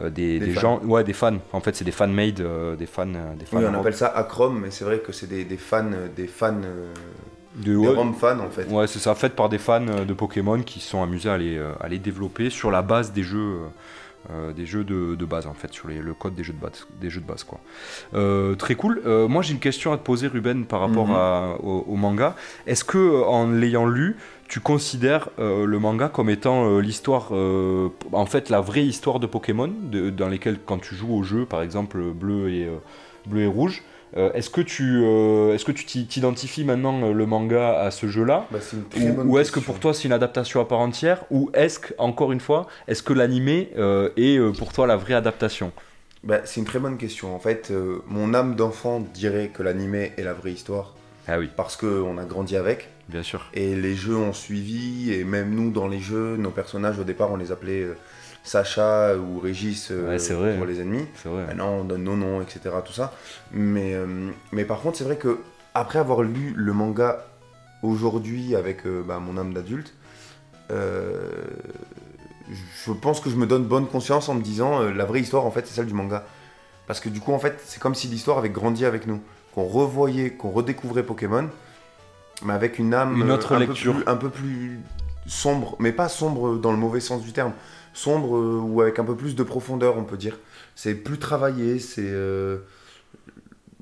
des, 0.00 0.38
Des 0.38 0.52
gens, 0.52 0.80
ouais, 0.84 1.04
des 1.04 1.12
fans. 1.12 1.38
En 1.52 1.60
fait, 1.60 1.76
c'est 1.76 1.84
des 1.84 1.92
fan-made, 1.92 2.42
des 2.78 2.86
fans, 2.86 3.06
des 3.36 3.44
fans. 3.44 3.58
Oui, 3.58 3.64
on 3.68 3.74
appelle 3.80 3.96
ça 3.96 4.06
acrome, 4.08 4.60
mais 4.60 4.70
c'est 4.70 4.84
vrai 4.84 5.00
que 5.00 5.12
c'est 5.12 5.26
des, 5.26 5.44
fans, 5.58 5.84
des 6.16 6.26
fans, 6.26 6.60
des 7.56 7.74
ouais, 7.74 7.88
ROM 7.88 8.14
fans 8.14 8.38
en 8.38 8.50
fait. 8.50 8.68
ouais, 8.70 8.86
c'est 8.86 8.98
ça, 8.98 9.14
faites 9.14 9.34
par 9.34 9.48
des 9.48 9.58
fans 9.58 9.86
euh, 9.88 10.04
de 10.04 10.12
Pokémon 10.12 10.60
qui 10.62 10.80
sont 10.80 11.02
amusés 11.02 11.30
à 11.30 11.38
les, 11.38 11.56
euh, 11.56 11.72
à 11.80 11.88
les 11.88 11.98
développer 11.98 12.50
sur 12.50 12.70
la 12.70 12.82
base 12.82 13.12
des 13.12 13.22
jeux 13.22 13.58
des 14.56 14.66
jeux 14.66 14.82
de, 14.82 15.24
base 15.24 15.46
en 15.46 15.54
fait, 15.54 15.72
sur 15.72 15.86
le 15.86 16.12
code 16.12 16.34
des 16.34 16.42
jeux 16.42 16.52
de 16.52 16.58
base, 16.58 16.88
des 17.00 17.10
jeux 17.10 17.20
de 17.20 17.26
base 17.26 17.44
quoi. 17.44 17.60
très 18.58 18.74
cool. 18.74 19.00
moi 19.28 19.40
j'ai 19.42 19.52
une 19.52 19.60
question 19.60 19.92
à 19.92 19.98
te 19.98 20.02
poser 20.02 20.26
Ruben 20.26 20.64
par 20.64 20.80
rapport 20.80 21.06
mhm. 21.06 21.60
au, 21.62 21.94
manga. 21.94 22.34
Est-ce 22.66 22.82
que 22.82 23.22
en 23.22 23.52
l'ayant 23.52 23.86
lu, 23.86 24.16
tu 24.48 24.58
considères 24.58 25.28
le 25.38 25.78
manga 25.78 26.08
comme 26.08 26.28
étant 26.28 26.80
l'histoire, 26.80 27.30
en 27.30 28.26
fait 28.26 28.50
la 28.50 28.60
vraie 28.60 28.84
histoire 28.84 29.20
de 29.20 29.28
Pokémon, 29.28 29.72
dans 29.92 30.28
lesquelles 30.28 30.58
quand 30.58 30.78
tu 30.78 30.96
joues 30.96 31.14
au 31.14 31.22
jeu, 31.22 31.46
par 31.46 31.62
exemple 31.62 32.00
bleu 32.12 32.50
et, 32.50 32.68
bleu 33.26 33.42
et 33.42 33.46
rouge, 33.46 33.84
euh, 34.16 34.32
est-ce 34.32 34.50
que 34.50 34.60
tu 34.60 35.02
euh, 35.02 35.54
est-ce 35.54 35.64
que 35.64 35.72
tu 35.72 35.84
t'identifies 35.84 36.64
maintenant 36.64 37.02
euh, 37.02 37.12
le 37.12 37.26
manga 37.26 37.80
à 37.80 37.90
ce 37.90 38.06
jeu-là 38.06 38.46
bah, 38.50 38.58
ou, 39.24 39.38
est-ce 39.38 39.50
que 39.50 39.60
pour 39.60 39.80
toi 39.80 39.92
c'est 39.92 40.04
une 40.04 40.12
adaptation 40.12 40.60
à 40.60 40.64
part 40.64 40.78
entière 40.78 41.24
ou 41.30 41.50
est-ce 41.54 41.80
que 41.80 41.94
encore 41.98 42.32
une 42.32 42.40
fois 42.40 42.66
est-ce 42.86 43.02
que 43.02 43.12
l'animé 43.12 43.70
est 44.16 44.58
pour 44.58 44.72
toi 44.72 44.86
la 44.86 44.96
vraie 44.96 45.14
adaptation 45.14 45.72
bah, 46.24 46.40
c'est 46.44 46.58
une 46.58 46.66
très 46.66 46.80
bonne 46.80 46.96
question. 46.96 47.36
En 47.36 47.38
fait, 47.38 47.72
mon 48.08 48.34
âme 48.34 48.56
d'enfant 48.56 48.98
dirait 49.14 49.48
que 49.54 49.62
l'animé 49.62 50.12
est 50.16 50.24
la 50.24 50.32
vraie 50.32 50.50
histoire. 50.50 50.94
Ah 51.28 51.38
oui. 51.38 51.48
Parce 51.54 51.76
qu'on 51.76 52.18
a 52.18 52.24
grandi 52.24 52.56
avec. 52.56 52.88
Bien 53.08 53.22
sûr. 53.22 53.48
Et 53.54 53.76
les 53.76 53.94
jeux 53.94 54.16
ont 54.16 54.32
suivi, 54.32 55.12
et 55.12 55.22
même 55.22 55.54
nous 55.54 55.70
dans 55.70 55.86
les 55.86 56.00
jeux, 56.00 56.36
nos 56.36 56.50
personnages 56.50 56.98
au 56.98 57.04
départ 57.04 57.30
on 57.30 57.36
les 57.36 57.52
appelait 57.52 57.86
Sacha 58.46 59.16
ou 59.16 59.40
Régis 59.40 59.88
euh, 59.90 60.16
pour 60.16 60.44
hein. 60.44 60.64
les 60.66 60.80
ennemis. 60.80 61.06
Vrai. 61.24 61.46
Maintenant, 61.48 61.78
on 61.80 61.84
donne 61.84 62.04
nos 62.04 62.16
noms, 62.16 62.40
etc. 62.40 62.70
Tout 62.84 62.92
ça. 62.92 63.12
Mais, 63.50 63.94
euh, 63.94 64.30
mais 64.52 64.64
par 64.64 64.80
contre, 64.80 64.96
c'est 64.96 65.04
vrai 65.04 65.16
que 65.16 65.40
après 65.74 65.98
avoir 65.98 66.22
lu 66.22 66.54
le 66.56 66.72
manga 66.72 67.26
aujourd'hui 67.82 68.54
avec 68.54 68.86
euh, 68.86 69.02
bah, 69.02 69.18
mon 69.18 69.36
âme 69.36 69.52
d'adulte, 69.52 69.92
je 70.70 70.76
pense 73.00 73.20
que 73.20 73.30
je 73.30 73.36
me 73.36 73.46
donne 73.46 73.64
bonne 73.64 73.88
conscience 73.88 74.28
en 74.28 74.34
me 74.34 74.42
disant 74.42 74.80
la 74.80 75.04
vraie 75.04 75.20
histoire, 75.20 75.44
en 75.44 75.50
fait, 75.50 75.66
c'est 75.66 75.74
celle 75.74 75.86
du 75.86 75.94
manga. 75.94 76.24
Parce 76.86 77.00
que 77.00 77.08
du 77.08 77.20
coup, 77.20 77.32
en 77.32 77.40
fait, 77.40 77.60
c'est 77.64 77.80
comme 77.80 77.96
si 77.96 78.06
l'histoire 78.06 78.38
avait 78.38 78.50
grandi 78.50 78.84
avec 78.84 79.08
nous. 79.08 79.20
Qu'on 79.54 79.64
revoyait, 79.64 80.30
qu'on 80.30 80.50
redécouvrait 80.50 81.02
Pokémon, 81.02 81.48
mais 82.44 82.52
avec 82.52 82.78
une 82.78 82.94
âme 82.94 83.20
une 83.20 83.30
autre 83.30 83.56
lecture. 83.56 83.96
un 84.06 84.16
peu 84.16 84.28
plus 84.28 84.80
sombre, 85.26 85.76
mais 85.78 85.92
pas 85.92 86.08
sombre 86.08 86.56
dans 86.56 86.70
le 86.70 86.78
mauvais 86.78 87.00
sens 87.00 87.22
du 87.22 87.32
terme, 87.32 87.52
sombre 87.96 88.36
euh, 88.36 88.60
ou 88.60 88.80
avec 88.82 88.98
un 88.98 89.04
peu 89.04 89.16
plus 89.16 89.34
de 89.34 89.42
profondeur, 89.42 89.96
on 89.96 90.04
peut 90.04 90.16
dire. 90.16 90.38
C'est 90.74 90.94
plus 90.94 91.18
travaillé, 91.18 91.78
c'est. 91.78 92.02
Euh, 92.04 92.58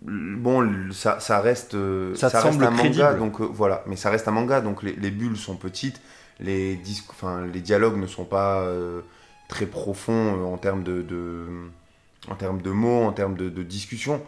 bon, 0.03 0.93
ça, 0.93 1.19
ça 1.21 1.41
reste. 1.41 1.75
Euh, 1.75 2.15
ça, 2.15 2.29
reste 2.29 2.63
un 2.63 2.71
manga, 2.71 3.15
donc 3.15 3.41
voilà. 3.41 3.83
Mais 3.87 3.97
ça 3.97 4.11
reste 4.11 4.29
un 4.29 4.33
manga, 4.33 4.61
donc 4.61 4.83
les, 4.83 5.11
bulles 5.11 5.37
sont 5.37 5.57
petites, 5.57 6.01
les, 6.41 6.79
enfin, 7.11 7.45
les 7.53 7.61
dialogues 7.61 7.99
ne 7.99 8.07
sont 8.07 8.25
pas 8.25 8.67
très 9.49 9.67
profonds 9.67 10.53
en 10.53 10.57
termes 10.57 10.85
de, 10.85 11.47
en 12.31 12.35
termes 12.37 12.63
de 12.63 12.71
mots, 12.71 13.03
en 13.03 13.13
termes 13.13 13.37
de, 13.37 13.49
de 13.49 13.63
discussion. 13.63 14.23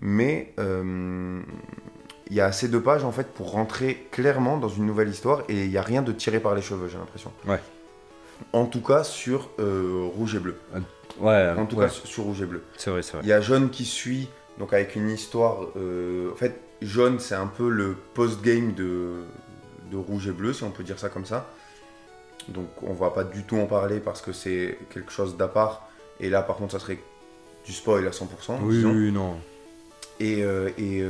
Mais 0.00 0.54
il 0.58 2.36
y 2.36 2.40
a 2.40 2.46
assez 2.46 2.68
de 2.68 2.78
pages 2.78 3.04
en 3.04 3.12
fait 3.12 3.26
pour 3.34 3.50
rentrer 3.50 4.06
clairement 4.10 4.56
dans 4.56 4.68
une 4.68 4.86
nouvelle 4.86 5.08
histoire 5.08 5.42
et 5.48 5.64
il 5.64 5.70
n'y 5.70 5.76
a 5.76 5.82
rien 5.82 6.02
de 6.02 6.12
tiré 6.12 6.38
par 6.40 6.54
les 6.54 6.62
cheveux, 6.62 6.88
j'ai 6.88 6.98
l'impression. 6.98 7.32
Ouais. 7.46 7.60
En 8.52 8.66
tout 8.66 8.80
cas 8.80 9.04
sur 9.04 9.50
euh, 9.58 10.08
Rouge 10.14 10.34
et 10.34 10.38
Bleu. 10.38 10.56
Ouais. 11.18 11.52
En 11.56 11.66
tout 11.66 11.76
cas 11.76 11.88
sur 11.88 12.24
Rouge 12.24 12.42
et 12.42 12.46
Bleu. 12.46 12.62
C'est 12.76 12.90
vrai, 12.90 13.02
c'est 13.02 13.12
vrai. 13.12 13.20
Il 13.22 13.28
y 13.28 13.32
a 13.32 13.40
Jaune 13.40 13.70
qui 13.70 13.84
suit, 13.84 14.28
donc 14.58 14.72
avec 14.72 14.96
une 14.96 15.10
histoire. 15.10 15.66
Euh, 15.76 16.32
en 16.32 16.36
fait, 16.36 16.60
Jaune, 16.80 17.18
c'est 17.18 17.34
un 17.34 17.46
peu 17.46 17.68
le 17.68 17.96
post-game 18.14 18.72
de, 18.74 19.24
de 19.90 19.96
Rouge 19.96 20.28
et 20.28 20.32
Bleu, 20.32 20.52
si 20.52 20.64
on 20.64 20.70
peut 20.70 20.82
dire 20.82 20.98
ça 20.98 21.08
comme 21.08 21.26
ça. 21.26 21.50
Donc 22.48 22.68
on 22.82 22.92
va 22.92 23.10
pas 23.10 23.24
du 23.24 23.44
tout 23.44 23.56
en 23.56 23.66
parler 23.66 24.00
parce 24.00 24.20
que 24.20 24.32
c'est 24.32 24.78
quelque 24.90 25.12
chose 25.12 25.36
d'à 25.36 25.48
part. 25.48 25.88
Et 26.20 26.28
là, 26.28 26.42
par 26.42 26.56
contre, 26.56 26.72
ça 26.72 26.78
serait 26.78 26.98
du 27.64 27.72
spoil 27.72 28.06
à 28.06 28.10
100%. 28.10 28.24
Oui, 28.62 28.84
oui, 28.84 29.12
non. 29.12 29.36
Et, 30.18 30.42
euh, 30.44 30.70
et 30.78 31.04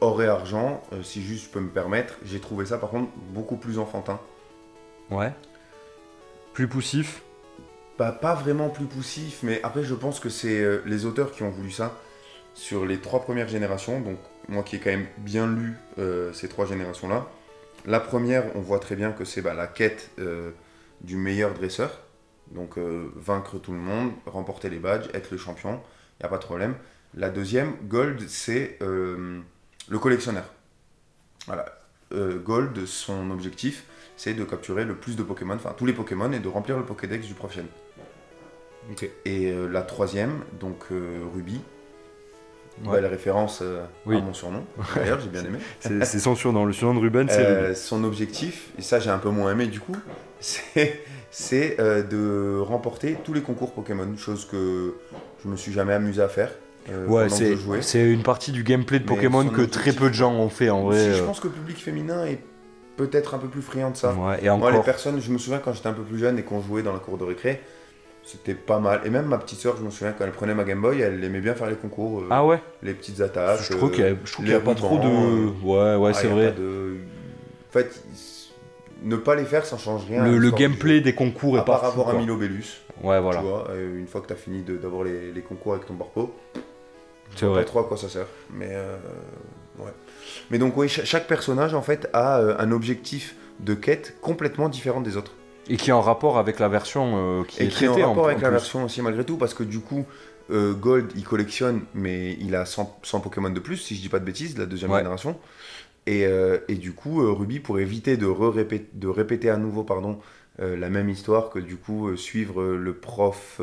or 0.00 0.22
et 0.22 0.26
argent, 0.28 0.82
si 1.02 1.22
juste 1.22 1.46
je 1.46 1.50
peux 1.50 1.60
me 1.60 1.68
permettre, 1.68 2.14
j'ai 2.24 2.40
trouvé 2.40 2.66
ça 2.66 2.78
par 2.78 2.90
contre 2.90 3.10
beaucoup 3.32 3.56
plus 3.56 3.78
enfantin. 3.78 4.18
Ouais. 5.10 5.32
Plus 6.52 6.66
poussif 6.66 7.22
bah, 7.98 8.12
Pas 8.12 8.34
vraiment 8.34 8.70
plus 8.70 8.86
poussif, 8.86 9.40
mais 9.42 9.60
après 9.62 9.84
je 9.84 9.94
pense 9.94 10.20
que 10.20 10.28
c'est 10.28 10.60
euh, 10.60 10.82
les 10.86 11.06
auteurs 11.06 11.32
qui 11.32 11.42
ont 11.42 11.50
voulu 11.50 11.70
ça 11.70 11.96
sur 12.54 12.84
les 12.84 13.00
trois 13.00 13.22
premières 13.22 13.48
générations. 13.48 14.00
Donc 14.00 14.18
moi 14.48 14.62
qui 14.62 14.76
ai 14.76 14.78
quand 14.80 14.90
même 14.90 15.06
bien 15.18 15.46
lu 15.46 15.74
euh, 15.98 16.32
ces 16.32 16.48
trois 16.48 16.66
générations-là. 16.66 17.28
La 17.86 18.00
première, 18.00 18.44
on 18.56 18.60
voit 18.60 18.78
très 18.78 18.96
bien 18.96 19.12
que 19.12 19.24
c'est 19.24 19.42
bah, 19.42 19.54
la 19.54 19.66
quête 19.66 20.10
euh, 20.18 20.50
du 21.02 21.16
meilleur 21.16 21.54
dresseur. 21.54 22.02
Donc 22.50 22.78
vaincre 22.78 23.60
tout 23.60 23.70
le 23.70 23.78
monde, 23.78 24.10
remporter 24.26 24.70
les 24.70 24.80
badges, 24.80 25.06
être 25.14 25.30
le 25.30 25.38
champion, 25.38 25.80
il 26.18 26.24
n'y 26.24 26.26
a 26.26 26.28
pas 26.28 26.38
de 26.38 26.44
problème. 26.44 26.74
La 27.14 27.30
deuxième, 27.30 27.74
Gold, 27.84 28.28
c'est 28.28 28.76
le 28.80 29.98
collectionneur. 30.00 30.42
Voilà. 31.46 31.64
Gold, 32.12 32.86
son 32.86 33.30
objectif, 33.30 33.84
c'est 34.22 34.34
de 34.34 34.44
capturer 34.44 34.84
le 34.84 34.94
plus 34.94 35.16
de 35.16 35.22
Pokémon, 35.22 35.54
enfin 35.54 35.74
tous 35.74 35.86
les 35.86 35.94
Pokémon, 35.94 36.30
et 36.32 36.40
de 36.40 36.48
remplir 36.48 36.76
le 36.76 36.84
Pokédex 36.84 37.26
du 37.26 37.32
prochain. 37.32 37.64
Et 39.24 39.50
euh, 39.50 39.66
la 39.66 39.80
troisième, 39.80 40.40
donc 40.60 40.76
euh, 40.92 41.20
Ruby, 41.34 41.58
ouais. 42.84 43.00
référence 43.00 43.60
euh, 43.62 43.82
à 44.06 44.10
mon 44.10 44.34
surnom. 44.34 44.62
D'ailleurs, 44.94 45.20
j'ai 45.20 45.30
bien 45.30 45.42
aimé. 45.42 45.58
c'est 46.04 46.18
son 46.18 46.34
surnom. 46.34 46.66
Le 46.66 46.74
surnom 46.74 46.96
de 46.96 47.00
Ruben, 47.00 47.28
c'est 47.30 47.74
Son 47.74 48.04
objectif, 48.04 48.72
et 48.78 48.82
ça 48.82 49.00
j'ai 49.00 49.08
un 49.08 49.16
peu 49.16 49.30
moins 49.30 49.52
aimé 49.52 49.68
du 49.68 49.80
coup, 49.80 49.96
c'est 50.40 51.78
de 51.78 52.60
remporter 52.60 53.16
tous 53.24 53.32
les 53.32 53.40
concours 53.40 53.72
Pokémon, 53.72 54.14
chose 54.18 54.44
que 54.44 54.96
je 55.42 55.48
me 55.48 55.56
suis 55.56 55.72
jamais 55.72 55.94
amusé 55.94 56.20
à 56.20 56.28
faire. 56.28 56.50
ouais, 57.08 57.28
c'est 57.80 58.04
une 58.04 58.22
partie 58.22 58.52
du 58.52 58.64
gameplay 58.64 58.98
de 58.98 59.06
Pokémon 59.06 59.48
que 59.48 59.62
très 59.62 59.94
peu 59.94 60.10
de 60.10 60.14
gens 60.14 60.34
ont 60.34 60.50
fait 60.50 60.68
en 60.68 60.82
vrai. 60.82 61.14
je 61.14 61.22
pense 61.22 61.40
que 61.40 61.48
le 61.48 61.54
public 61.54 61.78
féminin 61.78 62.26
est 62.26 62.40
peut-être 63.06 63.34
un 63.34 63.38
peu 63.38 63.48
plus 63.48 63.62
friand 63.62 63.90
de 63.90 63.96
ça. 63.96 64.14
et 64.42 64.50
encore... 64.50 64.70
Moi, 64.70 64.78
les 64.78 64.84
personnes, 64.84 65.20
je 65.20 65.30
me 65.32 65.38
souviens 65.38 65.58
quand 65.58 65.72
j'étais 65.72 65.88
un 65.88 65.94
peu 65.94 66.02
plus 66.02 66.18
jeune 66.18 66.38
et 66.38 66.42
qu'on 66.42 66.60
jouait 66.60 66.82
dans 66.82 66.92
la 66.92 66.98
cour 66.98 67.16
de 67.16 67.24
récré, 67.24 67.60
c'était 68.22 68.54
pas 68.54 68.78
mal. 68.78 69.00
Et 69.04 69.10
même 69.10 69.26
ma 69.26 69.38
petite 69.38 69.58
soeur, 69.58 69.76
je 69.78 69.82
me 69.82 69.90
souviens 69.90 70.12
quand 70.12 70.24
elle 70.24 70.32
prenait 70.32 70.54
ma 70.54 70.64
Game 70.64 70.80
Boy, 70.80 71.00
elle 71.00 71.22
aimait 71.24 71.40
bien 71.40 71.54
faire 71.54 71.68
les 71.68 71.76
concours. 71.76 72.20
Euh, 72.20 72.28
ah 72.30 72.44
ouais 72.44 72.60
Les 72.82 72.92
petites 72.92 73.20
attaques. 73.20 73.62
Je 73.62 73.76
trouve 73.76 73.90
qu'il 73.90 74.04
n'y 74.40 74.52
a, 74.52 74.60
pas 74.60 74.74
trop 74.74 74.98
de. 74.98 75.06
Euh, 75.06 75.50
ouais, 75.62 75.96
ouais, 75.96 76.10
ah, 76.14 76.18
c'est 76.18 76.28
vrai. 76.28 76.52
De... 76.52 76.96
En 77.68 77.72
fait, 77.72 78.02
ne 79.02 79.16
pas 79.16 79.34
les 79.34 79.44
faire, 79.44 79.64
ça 79.64 79.78
change 79.78 80.06
rien. 80.06 80.26
Le, 80.26 80.50
gameplay 80.50 81.00
des 81.00 81.14
concours 81.14 81.56
est 81.56 81.60
à 81.60 81.64
pas. 81.64 81.78
part 81.78 81.84
avoir 81.86 82.10
un 82.10 82.18
Milobellus. 82.18 82.82
Ouais, 83.02 83.20
voilà. 83.20 83.40
Tu 83.40 83.46
vois, 83.46 83.68
une 83.74 84.06
fois 84.06 84.20
que 84.20 84.26
tu 84.26 84.32
as 84.34 84.36
fini 84.36 84.62
d'avoir 84.62 85.04
les, 85.04 85.32
les, 85.32 85.40
concours 85.40 85.72
avec 85.72 85.86
ton 85.86 85.94
barpo, 85.94 86.34
c'est 87.34 87.46
vrai. 87.46 87.62
pas 87.62 87.66
trop 87.66 87.80
à 87.80 87.84
quoi 87.84 87.96
ça 87.96 88.10
sert. 88.10 88.26
Mais 88.52 88.68
euh. 88.70 88.96
Mais 90.50 90.58
donc, 90.58 90.76
oui, 90.76 90.88
chaque 90.88 91.26
personnage 91.26 91.74
en 91.74 91.82
fait 91.82 92.08
a 92.12 92.38
un 92.58 92.72
objectif 92.72 93.34
de 93.64 93.74
quête 93.74 94.16
complètement 94.20 94.68
différente 94.68 95.04
des 95.04 95.16
autres. 95.16 95.32
Et 95.68 95.76
qui 95.76 95.90
est 95.90 95.92
en 95.92 96.00
rapport 96.00 96.38
avec 96.38 96.58
la 96.58 96.68
version 96.68 97.40
euh, 97.40 97.44
qui 97.44 97.62
et 97.62 97.66
est 97.66 97.68
qui 97.68 97.84
est 97.84 97.88
en 97.88 98.08
rapport 98.08 98.26
avec 98.26 98.40
la 98.40 98.50
version 98.50 98.84
aussi 98.84 99.02
malgré 99.02 99.24
tout, 99.24 99.36
parce 99.36 99.54
que 99.54 99.62
du 99.62 99.80
coup, 99.80 100.04
euh, 100.50 100.72
Gold, 100.72 101.12
il 101.14 101.24
collectionne, 101.24 101.82
mais 101.94 102.36
il 102.40 102.56
a 102.56 102.64
100, 102.64 103.00
Pokémon 103.22 103.50
de 103.50 103.60
plus, 103.60 103.76
si 103.76 103.94
je 103.94 104.00
dis 104.00 104.08
pas 104.08 104.18
de 104.18 104.24
bêtises, 104.24 104.54
de 104.54 104.60
la 104.60 104.66
deuxième 104.66 104.94
génération. 104.94 105.38
Et, 106.06 106.24
euh, 106.24 106.58
et, 106.68 106.74
du 106.74 106.92
coup, 106.92 107.20
Ruby, 107.32 107.60
pour 107.60 107.78
éviter 107.78 108.16
de, 108.16 108.26
-répéter, 108.26 108.86
de 108.94 109.06
répéter 109.06 109.50
à 109.50 109.56
nouveau 109.56 109.84
pardon, 109.84 110.18
la 110.58 110.90
même 110.90 111.08
histoire 111.08 111.48
que 111.48 111.58
du 111.58 111.76
coup 111.76 112.14
suivre 112.16 112.62
le 112.62 112.92
prof 112.92 113.62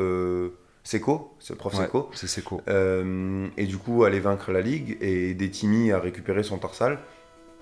Seco, 0.87 1.33
c'est 1.39 1.53
le 1.53 1.57
prof 1.57 1.75
Seco. 1.75 2.09
C'est 2.13 2.27
Seco. 2.27 2.61
et 2.65 3.65
du 3.65 3.77
coup, 3.77 4.03
aller 4.03 4.19
vaincre 4.19 4.51
la 4.51 4.61
ligue 4.61 4.97
et 5.01 5.31
aider 5.31 5.49
Timmy 5.49 5.91
à 5.91 5.99
récupérer 5.99 6.43
son 6.43 6.57
tarsal. 6.57 6.99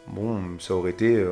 Bon, 0.07 0.59
ça 0.59 0.75
aurait 0.75 0.91
été 0.91 1.25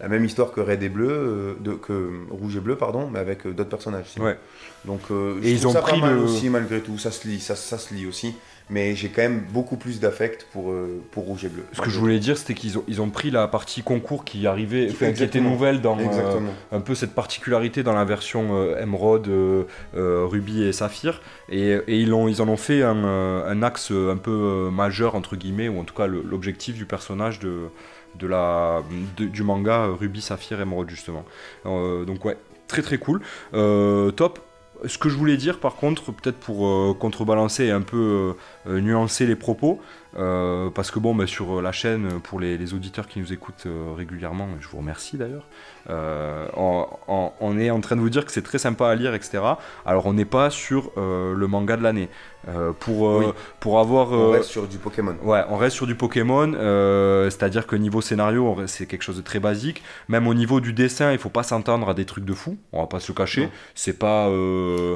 la 0.00 0.08
même 0.08 0.24
histoire 0.24 0.52
que 0.52 0.60
Red 0.60 0.82
et 0.82 0.88
Bleu, 0.88 1.08
euh, 1.08 1.54
de, 1.60 1.72
que 1.72 2.10
Rouge 2.30 2.56
et 2.56 2.60
Bleu, 2.60 2.76
pardon, 2.76 3.08
mais 3.10 3.18
avec 3.18 3.46
euh, 3.46 3.52
d'autres 3.52 3.70
personnages. 3.70 4.06
Ouais. 4.18 4.36
Donc, 4.84 5.00
euh, 5.10 5.40
et 5.42 5.52
ils 5.52 5.66
ont 5.66 5.72
ça 5.72 5.82
pris 5.82 6.00
pas 6.00 6.06
mal 6.08 6.16
le... 6.16 6.22
aussi 6.22 6.50
malgré 6.50 6.80
tout, 6.80 6.98
ça 6.98 7.10
se 7.10 7.28
lit, 7.28 7.40
ça, 7.40 7.54
ça 7.54 7.78
se 7.78 7.94
lit 7.94 8.06
aussi. 8.06 8.34
Mais 8.70 8.94
j'ai 8.94 9.10
quand 9.10 9.22
même 9.22 9.44
beaucoup 9.52 9.76
plus 9.76 10.00
d'affect 10.00 10.46
pour, 10.52 10.72
pour 11.10 11.24
Rouge 11.24 11.44
et 11.44 11.48
Bleu. 11.48 11.64
Ce 11.72 11.82
que 11.82 11.90
je 11.90 11.98
voulais 11.98 12.18
dire, 12.18 12.38
c'était 12.38 12.54
qu'ils 12.54 12.78
ont, 12.78 12.84
ils 12.88 13.02
ont 13.02 13.10
pris 13.10 13.30
la 13.30 13.46
partie 13.46 13.82
concours 13.82 14.24
qui 14.24 14.46
arrivait, 14.46 14.86
qui, 14.86 15.12
qui 15.12 15.22
était 15.22 15.40
nouvelle 15.40 15.82
dans 15.82 15.98
un 16.72 16.80
peu 16.80 16.94
cette 16.94 17.14
particularité 17.14 17.82
dans 17.82 17.92
la 17.92 18.04
version 18.04 18.74
Emerald, 18.76 19.28
Ruby 19.94 20.62
et 20.62 20.72
Saphir, 20.72 21.20
et, 21.50 21.72
et, 21.86 22.00
ils, 22.00 22.14
ont, 22.14 22.26
ils 22.26 22.40
en 22.40 22.48
ont 22.48 22.56
fait 22.56 22.82
un, 22.82 23.04
un 23.04 23.62
axe 23.62 23.90
un 23.90 24.16
peu 24.16 24.70
majeur 24.72 25.14
entre 25.14 25.36
guillemets, 25.36 25.68
ou 25.68 25.78
en 25.78 25.84
tout 25.84 25.94
cas 25.94 26.06
l'objectif 26.06 26.74
du 26.74 26.86
personnage 26.86 27.40
de 27.40 27.68
de 28.18 28.26
la, 28.26 28.82
du 29.18 29.42
manga 29.42 29.86
Ruby, 29.86 30.20
Saphir, 30.20 30.60
Emerald 30.60 30.90
justement. 30.90 31.24
Euh, 31.66 32.04
donc 32.04 32.24
ouais, 32.24 32.36
très 32.68 32.82
très 32.82 32.98
cool. 32.98 33.20
Euh, 33.54 34.10
top. 34.10 34.40
Ce 34.86 34.98
que 34.98 35.08
je 35.08 35.16
voulais 35.16 35.36
dire 35.36 35.60
par 35.60 35.76
contre, 35.76 36.12
peut-être 36.12 36.38
pour 36.38 36.66
euh, 36.66 36.94
contrebalancer 36.98 37.64
et 37.64 37.70
un 37.70 37.82
peu 37.82 38.36
nuancer 38.66 39.26
les 39.26 39.36
propos, 39.36 39.80
Euh, 40.16 40.70
parce 40.70 40.90
que 40.90 40.98
bon, 40.98 41.14
bah, 41.14 41.26
sur 41.26 41.60
la 41.60 41.72
chaîne, 41.72 42.20
pour 42.20 42.38
les, 42.38 42.74
auditeurs 42.74 43.06
qui 43.06 43.18
nous 43.18 43.32
écoutent 43.32 43.66
euh, 43.66 43.92
régulièrement, 43.96 44.48
je 44.60 44.68
vous 44.68 44.78
remercie 44.78 45.16
d'ailleurs, 45.16 45.46
euh, 45.90 46.46
on, 46.56 47.58
est 47.58 47.70
en 47.70 47.80
train 47.80 47.96
de 47.96 48.00
vous 48.00 48.10
dire 48.10 48.24
que 48.24 48.32
c'est 48.32 48.42
très 48.42 48.58
sympa 48.58 48.88
à 48.88 48.94
lire, 48.94 49.14
etc. 49.14 49.42
Alors 49.84 50.06
on 50.06 50.12
n'est 50.12 50.24
pas 50.24 50.50
sur 50.50 50.92
euh, 50.96 51.34
le 51.34 51.46
manga 51.46 51.76
de 51.76 51.82
l'année. 51.82 52.08
Euh, 52.48 52.72
pour, 52.72 53.08
euh, 53.08 53.18
Oui. 53.20 53.32
pour 53.60 53.78
avoir... 53.78 54.10
On 54.12 54.28
euh, 54.28 54.30
reste 54.30 54.50
sur 54.50 54.66
du 54.66 54.78
Pokémon. 54.78 55.16
Ouais, 55.22 55.42
on 55.48 55.56
reste 55.56 55.76
sur 55.76 55.86
du 55.86 55.94
Pokémon, 55.94 56.52
c'est-à-dire 57.30 57.66
que 57.66 57.76
niveau 57.76 58.00
scénario, 58.00 58.56
c'est 58.66 58.86
quelque 58.86 59.02
chose 59.02 59.16
de 59.16 59.22
très 59.22 59.40
basique. 59.40 59.82
Même 60.08 60.26
au 60.26 60.34
niveau 60.34 60.60
du 60.60 60.72
dessin, 60.72 61.12
il 61.12 61.18
faut 61.18 61.28
pas 61.30 61.42
s'entendre 61.42 61.88
à 61.88 61.94
des 61.94 62.04
trucs 62.04 62.24
de 62.24 62.34
fou, 62.34 62.56
on 62.72 62.80
va 62.80 62.86
pas 62.86 63.00
se 63.00 63.10
le 63.12 63.16
cacher. 63.16 63.48
C'est 63.74 63.98
pas. 63.98 64.28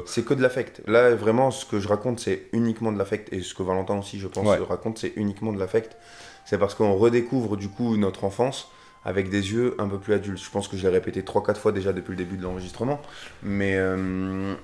C'est 0.05 0.25
que 0.25 0.33
de 0.33 0.41
l'affect. 0.41 0.81
Là, 0.87 1.15
vraiment, 1.15 1.51
ce 1.51 1.65
que 1.65 1.79
je 1.79 1.87
raconte, 1.87 2.19
c'est 2.19 2.43
uniquement 2.53 2.91
de 2.91 2.97
l'affect. 2.97 3.31
Et 3.33 3.41
ce 3.41 3.53
que 3.53 3.63
Valentin 3.63 3.97
aussi, 3.97 4.19
je 4.19 4.27
pense, 4.27 4.45
Ouais. 4.47 4.57
raconte, 4.67 4.97
c'est 4.99 5.13
uniquement 5.15 5.53
de 5.53 5.59
l'affect. 5.59 5.97
C'est 6.45 6.57
parce 6.57 6.73
qu'on 6.75 6.95
redécouvre 6.95 7.57
du 7.57 7.69
coup 7.69 7.97
notre 7.97 8.23
enfance 8.23 8.71
avec 9.05 9.29
des 9.29 9.51
yeux 9.53 9.75
un 9.79 9.87
peu 9.87 9.97
plus 9.97 10.13
adultes. 10.13 10.43
Je 10.43 10.49
pense 10.49 10.67
que 10.67 10.75
je 10.77 10.83
l'ai 10.87 10.93
répété 10.93 11.21
3-4 11.21 11.57
fois 11.59 11.71
déjà 11.71 11.93
depuis 11.93 12.11
le 12.11 12.17
début 12.17 12.37
de 12.37 12.43
l'enregistrement. 12.43 12.99
Mais, 13.43 13.77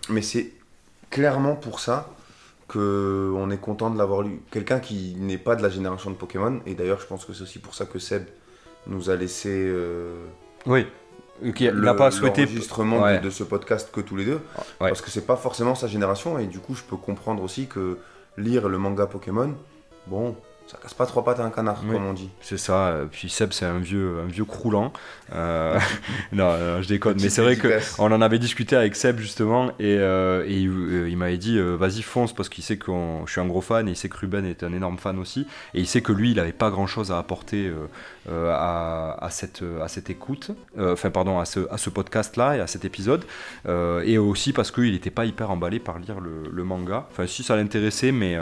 mais 0.10 0.22
c'est 0.22 0.52
clairement 1.10 1.56
pour 1.56 1.80
ça 1.80 2.10
que 2.68 3.32
on 3.36 3.50
est 3.52 3.58
content 3.58 3.90
de 3.90 3.98
l'avoir 3.98 4.22
lu. 4.22 4.42
Quelqu'un 4.52 4.80
qui 4.80 5.16
n'est 5.20 5.38
pas 5.38 5.56
de 5.56 5.62
la 5.62 5.70
génération 5.70 6.10
de 6.10 6.16
Pokémon. 6.16 6.60
Et 6.66 6.74
d'ailleurs, 6.76 7.00
je 7.00 7.06
pense 7.06 7.26
que 7.26 7.34
c'est 7.34 7.44
aussi 7.44 7.60
pour 7.60 7.76
ça 7.76 7.86
que 7.86 8.00
Seb 8.00 8.24
nous 8.88 9.10
a 9.10 9.16
laissé 9.16 9.50
euh, 9.54 10.26
Oui. 10.66 10.86
Le- 11.42 11.72
n'a 11.72 11.94
pas 11.94 12.12
souhaité. 12.12 12.42
l'enregistrement 12.46 13.02
Ouais. 13.04 13.20
de, 13.20 13.26
de 13.26 13.30
ce 13.30 13.44
podcast 13.44 13.90
que 13.92 14.00
tous 14.02 14.16
les 14.16 14.26
deux. 14.26 14.40
Ouais. 14.80 14.90
Parce 14.90 15.02
que 15.02 15.10
c'est 15.12 15.26
pas 15.26 15.36
forcément 15.36 15.76
sa 15.76 15.88
génération. 15.88 16.40
Et 16.40 16.48
du 16.48 16.60
coup, 16.60 16.76
je 16.76 16.84
peux 16.84 16.96
comprendre 16.98 17.44
aussi 17.44 17.68
que 17.68 17.98
lire 18.38 18.68
le 18.70 18.78
manga 18.78 19.06
Pokémon, 19.06 19.54
bon, 20.08 20.36
ça 20.68 20.78
casse 20.82 20.94
pas 20.96 21.06
trois 21.06 21.24
pattes 21.24 21.40
à 21.40 21.44
un 21.46 21.52
canard, 21.52 21.82
Oui. 21.86 21.94
comme 21.94 22.06
on 22.08 22.14
dit. 22.14 22.30
C'est 22.42 22.58
ça. 22.58 22.88
euh, 22.88 23.06
Puis 23.10 23.30
Seb, 23.30 23.52
c'est 23.54 23.66
un 23.66 23.78
vieux, 23.78 24.18
un 24.24 24.28
vieux 24.28 24.46
croulant. 24.46 24.92
Euh, 25.34 25.78
non, 26.32 26.58
non, 26.58 26.82
je 26.82 26.88
déconne. 26.88 27.18
Mais 27.22 27.30
c'est 27.30 27.42
vrai 27.44 27.56
que. 27.56 27.68
dédicace. 27.68 27.96
On 28.00 28.12
en 28.12 28.22
avait 28.22 28.40
discuté 28.40 28.76
avec 28.76 28.96
Seb 28.96 29.20
justement 29.20 29.68
et, 29.80 29.98
euh, 30.00 30.44
et 30.48 30.54
il, 30.58 30.70
euh, 30.70 31.10
il 31.10 31.18
m'avait 31.18 31.38
dit 31.38 31.60
vas-y 31.60 32.02
fonce 32.02 32.34
parce 32.34 32.50
qu'il 32.50 32.64
sait 32.64 32.78
que 32.78 32.92
je 33.26 33.32
suis 33.32 33.42
un 33.42 33.46
gros 33.46 33.62
fan 33.62 33.88
et 33.88 33.92
il 33.92 33.96
sait 33.96 34.10
que 34.10 34.18
Ruben 34.18 34.46
est 34.46 34.64
un 34.64 34.74
énorme 34.74 34.98
fan 34.98 35.20
aussi 35.20 35.42
et 35.74 35.80
il 35.80 35.88
sait 35.88 36.02
que 36.02 36.12
lui 36.12 36.32
il 36.32 36.40
avait 36.40 36.52
pas 36.52 36.70
grand 36.72 36.88
chose 36.88 37.12
à 37.12 37.18
apporter 37.20 37.72
à, 38.30 39.18
à 39.24 39.30
cette, 39.30 39.64
à 39.82 39.88
cette 39.88 40.10
écoute, 40.10 40.52
enfin 40.80 41.10
pardon 41.12 41.40
à 41.40 41.46
ce, 41.46 41.60
à 41.72 41.78
ce 41.78 41.90
podcast 41.90 42.38
là 42.38 42.56
et 42.58 42.60
à 42.60 42.68
cet 42.68 42.86
épisode 42.86 43.24
et 43.68 44.18
aussi 44.18 44.54
parce 44.54 44.72
qu'il 44.72 44.92
n'était 44.92 45.12
pas 45.12 45.26
hyper 45.26 45.52
emballé 45.52 45.80
par 45.80 46.00
lire 46.00 46.20
le, 46.20 46.50
le 46.52 46.64
manga, 46.64 47.08
enfin 47.12 47.28
si 47.28 47.44
ça 47.44 47.56
l'intéressait 47.56 48.12
mais, 48.12 48.36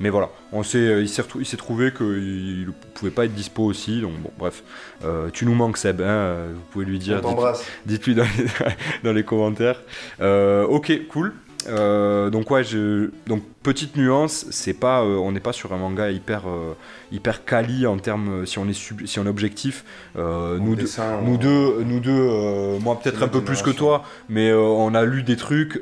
mais 0.00 0.10
voilà, 0.10 0.28
on 0.52 0.62
s'est, 0.62 1.00
il 1.02 1.08
s'est 1.08 1.22
retrou- 1.22 1.40
il 1.40 1.46
s'est 1.56 1.58
trouvé 1.58 1.92
qu'il 1.92 2.66
ne 2.66 2.72
pouvait 2.94 3.10
pas 3.10 3.24
être 3.24 3.34
dispo 3.34 3.64
aussi 3.64 4.00
donc 4.00 4.12
bon 4.20 4.30
bref, 4.38 4.62
Euh, 5.04 5.28
tu 5.32 5.44
nous 5.46 5.54
manques 5.54 5.76
Seb, 5.78 6.00
hein, 6.00 6.46
vous 6.54 6.60
pouvez 6.70 6.84
lui 6.84 6.98
dire 6.98 7.20
dites-. 7.20 7.66
Dites-lui 7.86 8.14
dans 8.14 8.24
les, 8.24 8.46
dans 9.04 9.12
les 9.12 9.24
commentaires. 9.24 9.80
Euh, 10.20 10.64
ok, 10.64 10.92
cool. 11.08 11.32
Euh, 11.68 12.30
donc 12.30 12.50
ouais, 12.50 12.62
je, 12.64 13.10
donc 13.26 13.42
petite 13.62 13.96
nuance, 13.96 14.46
c'est 14.50 14.72
pas, 14.74 15.02
euh, 15.02 15.16
on 15.16 15.32
n'est 15.32 15.40
pas 15.40 15.52
sur 15.52 15.72
un 15.72 15.76
manga 15.78 16.10
hyper, 16.10 16.42
euh, 16.48 16.74
hyper 17.12 17.44
quali 17.44 17.86
en 17.86 17.98
termes, 17.98 18.46
si 18.46 18.58
on 18.58 18.68
est 18.68 18.72
sub- 18.72 19.04
si 19.06 19.18
on 19.18 19.26
est 19.26 19.28
objectif. 19.28 19.84
Nous 20.16 20.76
deux, 20.76 20.86
nous 21.24 21.36
deux, 21.36 21.82
nous 21.84 22.00
deux, 22.00 22.78
moi 22.80 22.98
peut-être 23.02 23.22
un 23.22 23.28
peu 23.28 23.42
plus 23.42 23.62
que 23.62 23.70
toi, 23.70 24.04
mais 24.28 24.52
on 24.52 24.94
a 24.94 25.04
lu 25.04 25.22
des 25.22 25.36
trucs 25.36 25.80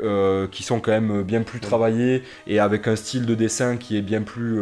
qui 0.50 0.62
sont 0.62 0.80
quand 0.80 0.92
même 0.92 1.22
bien 1.22 1.42
plus 1.42 1.60
travaillés 1.60 2.22
et 2.46 2.58
avec 2.58 2.88
un 2.88 2.96
style 2.96 3.26
de 3.26 3.34
dessin 3.34 3.76
qui 3.76 3.96
est 3.98 4.02
bien 4.02 4.22
plus 4.22 4.60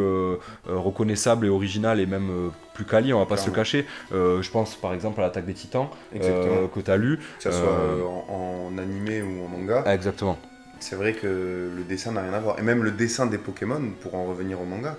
reconnaissable 0.69 1.47
et 1.47 1.49
original 1.51 2.01
et 2.01 2.07
même 2.07 2.51
plus 2.75 2.85
quali, 2.85 3.13
on 3.13 3.19
va 3.19 3.27
pas 3.27 3.37
se 3.37 3.47
le 3.47 3.53
Clairement. 3.53 3.65
cacher. 3.65 3.87
Euh, 4.15 4.41
je 4.43 4.51
pense 4.51 4.75
par 4.77 4.95
exemple 4.95 5.21
à 5.21 5.25
l'attaque 5.25 5.45
des 5.45 5.53
titans 5.53 5.89
euh, 6.19 6.67
que 6.75 6.81
tu 6.81 6.91
as 6.91 6.97
lu. 6.97 7.19
que 7.19 7.43
ça 7.43 7.53
soit 7.53 7.69
euh, 7.69 8.03
en, 8.31 8.71
en 8.75 8.79
animé 8.79 9.21
ou 9.23 9.45
en 9.45 9.49
manga, 9.49 9.83
Ah, 9.87 9.95
exactement. 9.95 10.39
C'est 10.83 10.97
vrai 10.97 11.13
que 11.15 11.71
le 11.75 11.83
dessin 11.85 12.13
n'a 12.13 12.23
rien 12.23 12.33
à 12.35 12.41
voir. 12.41 12.59
Et 12.59 12.63
même 12.63 12.83
le 12.83 12.91
dessin 12.91 13.27
des 13.27 13.39
Pokémon, 13.39 13.81
pour 14.01 14.15
en 14.15 14.25
revenir 14.27 14.61
au 14.61 14.65
manga, 14.65 14.97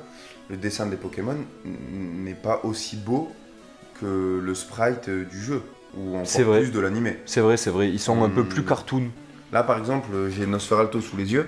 le 0.49 0.57
dessin 0.57 0.85
des 0.87 0.95
Pokémon 0.95 1.35
n'est 1.65 2.33
pas 2.33 2.61
aussi 2.63 2.95
beau 2.95 3.31
que 3.99 4.39
le 4.43 4.55
sprite 4.55 5.09
euh, 5.09 5.25
du 5.25 5.39
jeu, 5.41 5.61
ou 5.95 6.15
encore 6.17 6.41
vrai. 6.41 6.61
plus 6.61 6.71
de 6.71 6.79
l'animé. 6.79 7.17
C'est 7.25 7.41
vrai, 7.41 7.57
c'est 7.57 7.69
vrai. 7.69 7.89
Ils 7.89 7.99
sont 7.99 8.23
un 8.23 8.29
peu 8.29 8.41
Hmm. 8.43 8.47
plus 8.47 8.63
cartoon. 8.65 9.09
Là, 9.51 9.61
par 9.63 9.77
exemple, 9.77 10.09
j'ai 10.29 10.47
Nosferalto 10.47 10.99
sous 11.01 11.15
les 11.17 11.31
yeux. 11.33 11.47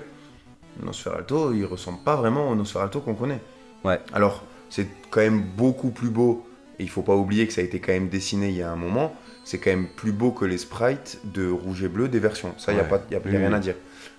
Nosferalto, 0.84 1.54
il 1.54 1.65
ressemble 1.65 2.00
pas 2.04 2.15
vraiment 2.15 2.50
au 2.50 2.56
Nosferalto 2.56 3.00
qu'on 3.00 3.15
connaît. 3.15 3.39
Ouais. 3.84 4.00
Alors, 4.13 4.43
c'est 4.69 4.88
quand 5.10 5.21
même 5.21 5.41
beaucoup 5.41 5.89
plus 5.89 6.10
beau, 6.10 6.45
et 6.80 6.84
il 6.84 6.89
faut 6.89 7.02
pas 7.02 7.15
oublier 7.15 7.48
que 7.48 7.54
ça 7.54 7.62
a 7.62 7.63
été 7.63 7.80
quand 7.80 7.93
même 7.93 8.10
dessiné 8.10 8.50
il 8.50 8.56
y 8.58 8.62
a 8.62 8.71
un 8.71 8.76
moment. 8.76 9.15
C'est 9.45 9.60
quand 9.60 9.69
même 9.69 9.88
plus 9.88 10.12
beau 10.12 10.31
que 10.31 10.43
les 10.43 10.58
sprites 10.58 11.19
de 11.23 11.49
rouge 11.49 11.84
et 11.84 11.88
bleu 11.88 12.08
des 12.10 12.19
versions. 12.19 12.53
Ça, 12.58 12.71
il 12.73 12.75
n'y 12.75 12.81
a, 12.81 12.84
Ouais. 12.84 12.89
pas- 12.89 13.01
y 13.10 13.15
a, 13.15 13.19
y 13.19 13.21
a 13.21 13.25
Oui, 13.25 13.38
rien 13.38 13.49
oui. 13.49 13.55
à 13.55 13.60
dire. 13.60 13.75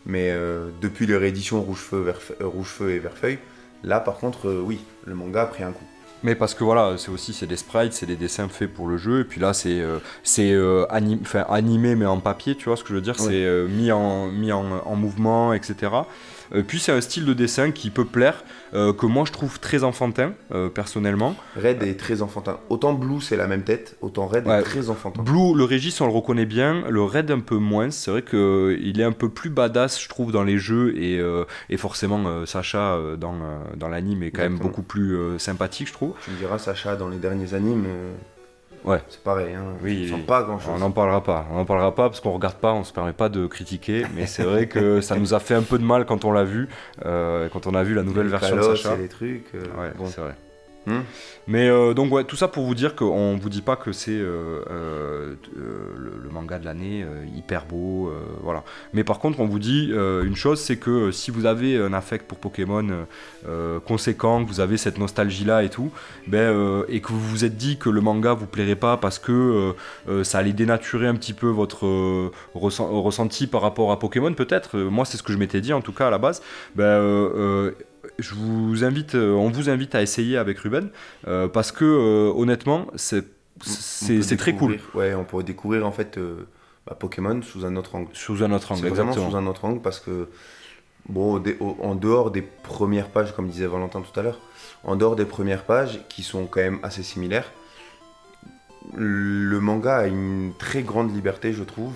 Mais 0.06 0.30
euh, 0.30 0.68
depuis 0.80 1.06
les 1.06 1.16
rééditions 1.16 1.60
rouge 1.60 1.78
feu, 1.80 1.98
vert, 2.00 2.20
euh, 2.40 2.46
rouge 2.46 2.68
feu 2.68 2.90
et 2.92 2.98
vert 3.00 3.16
feuille, 3.18 3.38
là, 3.82 3.98
par 4.00 4.16
contre, 4.18 4.48
euh, 4.48 4.62
oui, 4.64 4.78
le 5.04 5.14
manga 5.14 5.42
a 5.42 5.46
pris 5.46 5.64
un 5.64 5.72
coup. 5.72 5.84
Mais 6.22 6.34
parce 6.34 6.54
que 6.54 6.64
voilà, 6.64 6.94
c'est 6.96 7.10
aussi 7.10 7.34
c'est 7.34 7.46
des 7.46 7.56
sprites, 7.56 7.92
c'est 7.92 8.06
des 8.06 8.16
dessins 8.16 8.48
faits 8.48 8.72
pour 8.72 8.86
le 8.88 8.96
jeu. 8.96 9.20
Et 9.20 9.24
puis 9.24 9.38
là, 9.40 9.52
c'est 9.52 9.82
c'est 10.22 10.54
anim- 10.88 11.20
animé 11.48 11.94
mais 11.94 12.06
en 12.06 12.20
papier, 12.20 12.54
tu 12.56 12.64
vois 12.70 12.76
ce 12.76 12.82
que 12.84 12.88
je 12.90 12.94
veux 12.94 13.00
dire? 13.02 13.18
C'est 13.20 13.64
mis, 13.68 13.92
en, 13.92 14.28
mis 14.28 14.50
en, 14.50 14.64
en 14.64 14.96
mouvement, 14.96 15.52
etc. 15.52 15.74
Euh, 16.54 16.62
puis 16.66 16.78
c'est 16.78 16.92
un 16.92 17.00
style 17.00 17.24
de 17.24 17.32
dessin 17.34 17.70
qui 17.70 17.90
peut 17.90 18.04
plaire, 18.04 18.44
euh, 18.74 18.92
que 18.92 19.06
moi 19.06 19.24
je 19.26 19.32
trouve 19.32 19.58
très 19.60 19.84
enfantin, 19.84 20.32
euh, 20.54 20.68
personnellement. 20.68 21.34
Red 21.56 21.82
est 21.82 21.98
très 21.98 22.22
enfantin. 22.22 22.58
Autant 22.68 22.92
Blue, 22.94 23.20
c'est 23.20 23.36
la 23.36 23.46
même 23.46 23.62
tête, 23.62 23.96
autant 24.00 24.26
Red 24.26 24.46
Ouais. 24.46 24.60
est 24.60 24.62
très 24.62 24.90
enfantin. 24.90 25.22
Blue, 25.22 25.54
le 25.56 25.64
Régis, 25.64 26.00
on 26.00 26.06
le 26.06 26.12
reconnaît 26.12 26.46
bien. 26.46 26.84
Le 26.88 27.02
Red, 27.02 27.30
un 27.30 27.40
peu 27.40 27.56
moins. 27.56 27.90
C'est 27.90 28.10
vrai 28.10 28.22
qu'il 28.22 29.00
est 29.00 29.04
un 29.04 29.12
peu 29.12 29.28
plus 29.28 29.50
badass, 29.50 30.00
je 30.02 30.08
trouve, 30.08 30.32
dans 30.32 30.44
les 30.44 30.58
jeux. 30.58 30.96
Et, 30.96 31.20
et 31.70 31.76
forcément, 31.76 32.46
Sacha, 32.46 32.98
dans, 33.18 33.34
dans 33.76 33.88
l'anime, 33.88 34.22
est 34.22 34.30
quand 34.30 34.42
même 34.42 34.58
beaucoup 34.58 34.82
plus 34.82 35.16
sympathique, 35.38 35.88
je 35.88 35.92
trouve. 35.92 36.12
Tu 36.24 36.30
me 36.30 36.36
diras, 36.36 36.58
Sacha, 36.58 36.96
dans 36.96 37.08
les 37.08 37.18
derniers 37.18 37.54
animes, 37.54 37.86
Ouais. 38.86 39.00
c'est 39.08 39.22
pareil. 39.22 39.54
Hein, 39.54 39.64
Oui, 39.82 40.02
tu 40.04 40.08
sens 40.10 40.18
oui. 40.20 40.24
pas 40.26 40.42
grand 40.44 40.58
chose. 40.58 40.70
On 40.74 40.78
n'en 40.78 40.90
parlera 40.92 41.22
pas. 41.22 41.46
On 41.50 41.56
n'en 41.56 41.64
parlera 41.64 41.94
pas 41.94 42.08
parce 42.08 42.20
qu'on 42.20 42.32
regarde 42.32 42.56
pas, 42.56 42.72
on 42.72 42.84
se 42.84 42.92
permet 42.92 43.12
pas 43.12 43.28
de 43.28 43.46
critiquer. 43.46 44.04
Mais 44.14 44.26
c'est 44.26 44.44
vrai 44.44 44.66
que 44.68 45.00
ça 45.00 45.16
nous 45.16 45.34
a 45.34 45.40
fait 45.40 45.54
un 45.54 45.62
peu 45.62 45.78
de 45.78 45.84
mal 45.84 46.06
quand 46.06 46.24
on 46.24 46.32
l'a 46.32 46.44
vu, 46.44 46.68
euh, 47.04 47.48
quand 47.52 47.66
on 47.66 47.74
a 47.74 47.82
vu 47.82 47.94
la 47.94 48.02
nouvelle 48.02 48.28
version 48.28 48.56
de 48.56 48.62
Sacha. 48.62 48.94
et 48.94 48.98
les 48.98 49.08
trucs. 49.08 49.46
euh, 49.54 49.64
Ouais, 49.80 49.90
bon. 49.96 50.06
c'est 50.06 50.20
vrai. 50.20 50.34
Hmm. 50.86 51.00
Mais 51.48 51.68
euh, 51.68 51.94
donc 51.94 52.12
ouais, 52.12 52.24
tout 52.24 52.36
ça 52.36 52.48
pour 52.48 52.64
vous 52.64 52.74
dire 52.74 52.94
qu'on 52.94 53.36
vous 53.36 53.48
dit 53.48 53.62
pas 53.62 53.76
que 53.76 53.92
c'est 53.92 54.12
euh, 54.12 54.62
euh, 54.70 55.34
le, 55.96 56.30
manga 56.30 56.58
de 56.58 56.64
l'année 56.64 57.04
hyper 57.34 57.64
beau, 57.64 58.12
voilà. 58.42 58.62
Mais 58.92 59.04
par 59.04 59.18
contre, 59.20 59.40
on 59.40 59.46
vous 59.46 59.58
dit 59.58 59.90
une 59.92 60.36
chose, 60.36 60.60
c'est 60.60 60.76
que 60.76 61.10
si 61.10 61.30
vous 61.30 61.46
avez 61.46 61.78
un 61.78 61.92
affect 61.94 62.26
pour 62.26 62.38
Pokémon 62.38 63.06
conséquent, 63.86 64.44
que 64.44 64.48
vous 64.48 64.60
avez 64.60 64.76
cette 64.76 64.98
nostalgie 64.98 65.44
là 65.44 65.62
et 65.62 65.70
tout, 65.70 65.90
ben, 66.26 66.84
et 66.88 67.00
que 67.00 67.08
vous 67.08 67.20
vous 67.20 67.44
êtes 67.44 67.56
dit 67.56 67.78
que 67.78 67.88
le 67.88 68.02
manga 68.02 68.34
vous 68.34 68.46
plairait 68.46 68.76
pas 68.76 68.98
parce 68.98 69.18
que 69.18 69.74
ça 70.24 70.38
allait 70.38 70.52
dénaturer 70.52 71.06
un 71.06 71.14
petit 71.14 71.32
peu 71.32 71.48
votre 71.48 71.86
ressen- 72.54 73.00
ressenti 73.00 73.46
par 73.46 73.62
rapport 73.62 73.92
à 73.92 73.98
Pokémon, 73.98 74.34
peut-être. 74.34 74.76
Moi, 74.76 75.06
c'est 75.06 75.16
ce 75.16 75.22
que 75.22 75.32
je 75.32 75.38
m'étais 75.38 75.62
dit 75.62 75.72
en 75.72 75.80
tout 75.80 75.92
cas 75.92 76.08
à 76.08 76.10
la 76.10 76.18
base. 76.18 76.42
Ben, 76.74 77.72
je 78.18 78.34
vous 78.34 78.84
invite, 78.84 79.14
euh, 79.14 79.32
on 79.32 79.50
vous 79.50 79.68
invite 79.70 79.94
à 79.94 80.02
essayer 80.02 80.36
avec 80.36 80.58
Ruben 80.58 80.90
euh, 81.26 81.48
parce 81.48 81.72
que 81.72 81.84
euh, 81.84 82.32
honnêtement, 82.34 82.86
c'est 82.96 83.24
très 84.36 84.54
cool 84.54 84.78
Ouais, 84.94 85.14
on 85.14 85.24
pourrait 85.24 85.44
découvrir 85.44 85.86
en 85.86 85.92
fait 85.92 86.18
euh, 86.18 86.46
bah, 86.86 86.96
Pokémon 86.98 87.40
sous 87.42 87.64
un 87.64 87.76
autre 87.76 87.94
angle. 87.94 88.08
sous 88.12 88.42
un 88.42 88.52
autre 88.52 88.72
angle. 88.72 88.86
Vraiment 88.88 89.10
Exactement. 89.10 89.30
sous 89.30 89.36
un 89.36 89.46
autre 89.46 89.64
angle 89.64 89.80
parce 89.80 90.00
que, 90.00 90.28
bon, 91.08 91.42
au- 91.60 91.76
en 91.82 91.94
dehors 91.94 92.30
des 92.30 92.42
premières 92.42 93.08
pages, 93.08 93.34
comme 93.34 93.48
disait 93.48 93.66
Valentin 93.66 94.00
tout 94.02 94.18
à 94.18 94.22
l'heure, 94.22 94.40
en 94.84 94.96
dehors 94.96 95.16
des 95.16 95.24
premières 95.24 95.64
pages 95.64 96.00
qui 96.08 96.22
sont 96.22 96.46
quand 96.46 96.60
même 96.60 96.78
assez 96.82 97.02
similaires, 97.02 97.50
le 98.94 99.58
manga 99.60 99.96
a 99.96 100.06
une 100.06 100.52
très 100.58 100.82
grande 100.82 101.14
liberté, 101.14 101.52
je 101.52 101.64
trouve, 101.64 101.92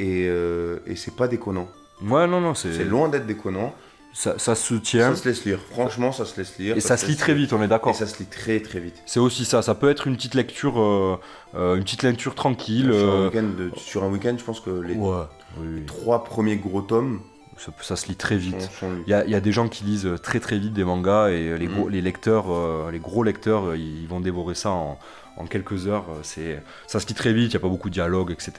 et, 0.00 0.24
et 0.26 0.96
c'est 0.96 1.14
pas 1.14 1.28
déconnant. 1.28 1.68
Ouais, 2.02 2.26
non, 2.26 2.40
non, 2.40 2.54
c'est 2.54 2.72
C'est 2.72 2.84
loin 2.84 3.08
d'être 3.08 3.26
déconnant. 3.26 3.74
Ça, 4.18 4.38
ça 4.38 4.54
se 4.54 4.74
tient 4.74 5.14
Ça 5.14 5.22
se 5.22 5.28
laisse 5.28 5.44
lire. 5.44 5.58
Franchement, 5.70 6.10
ça 6.10 6.24
se 6.24 6.38
laisse 6.38 6.56
lire. 6.58 6.74
et 6.74 6.80
ça 6.80 6.96
se 6.96 7.06
lit 7.06 7.16
très 7.16 7.34
vite. 7.34 7.52
On 7.52 7.60
est 7.60 7.66
Et 7.66 7.68
d'accord. 7.68 7.94
ça 7.94 8.06
se 8.06 8.18
lit 8.18 8.24
très 8.24 8.60
très 8.60 8.80
vite. 8.80 9.02
C'est 9.04 9.20
aussi 9.20 9.44
ça. 9.44 9.60
Ça 9.60 9.74
peut 9.74 9.90
être 9.90 10.06
une 10.06 10.16
petite 10.16 10.34
lecture, 10.34 10.80
euh, 10.80 11.18
euh, 11.54 11.76
une 11.76 11.82
petite 11.84 12.02
lecture 12.02 12.34
tranquille. 12.34 12.86
Sur 12.92 12.94
un 12.94 13.12
euh, 13.12 13.26
week-end, 13.28 13.48
de- 13.58 13.70
sur 13.76 14.04
un 14.04 14.08
week-end, 14.08 14.34
je 14.38 14.44
pense 14.44 14.60
que 14.60 14.70
les 14.70 14.94
Ouais. 14.94 15.24
Oui, 15.58 15.66
oui. 15.74 15.82
trois 15.86 16.24
premiers 16.24 16.56
gros 16.56 16.80
tomes, 16.82 17.20
ça, 17.58 17.72
ça 17.82 17.96
se 17.96 18.08
lit 18.08 18.16
très 18.16 18.36
vite. 18.38 18.70
Il 19.06 19.10
y, 19.10 19.14
a, 19.14 19.24
il 19.26 19.30
y 19.30 19.34
a 19.34 19.40
des 19.40 19.52
gens 19.52 19.68
qui 19.68 19.84
lisent 19.84 20.08
très 20.22 20.40
très 20.40 20.58
vite 20.58 20.72
des 20.72 20.84
mangas 20.84 21.28
et 21.28 21.56
les 21.58 21.66
gros, 21.66 21.86
Mm. 21.86 21.90
les 21.90 22.00
lecteurs, 22.02 22.46
euh, 22.50 22.90
les 22.90 22.98
gros 22.98 23.22
lecteurs, 23.22 23.74
ils 23.76 24.06
vont 24.08 24.20
dévorer 24.20 24.54
ça 24.54 24.70
en, 24.70 24.98
en 25.36 25.46
quelques 25.46 25.86
heures. 25.86 26.04
Euh, 26.10 26.20
C'est, 26.22 26.62
ça 26.86 26.98
se 27.00 27.06
lit 27.06 27.14
très 27.14 27.32
vite, 27.32 27.46
il 27.52 27.56
n'y 27.56 27.56
a 27.56 27.60
pas 27.60 27.68
beaucoup 27.68 27.88
de 27.88 27.94
dialogue, 27.94 28.30
etc. 28.30 28.52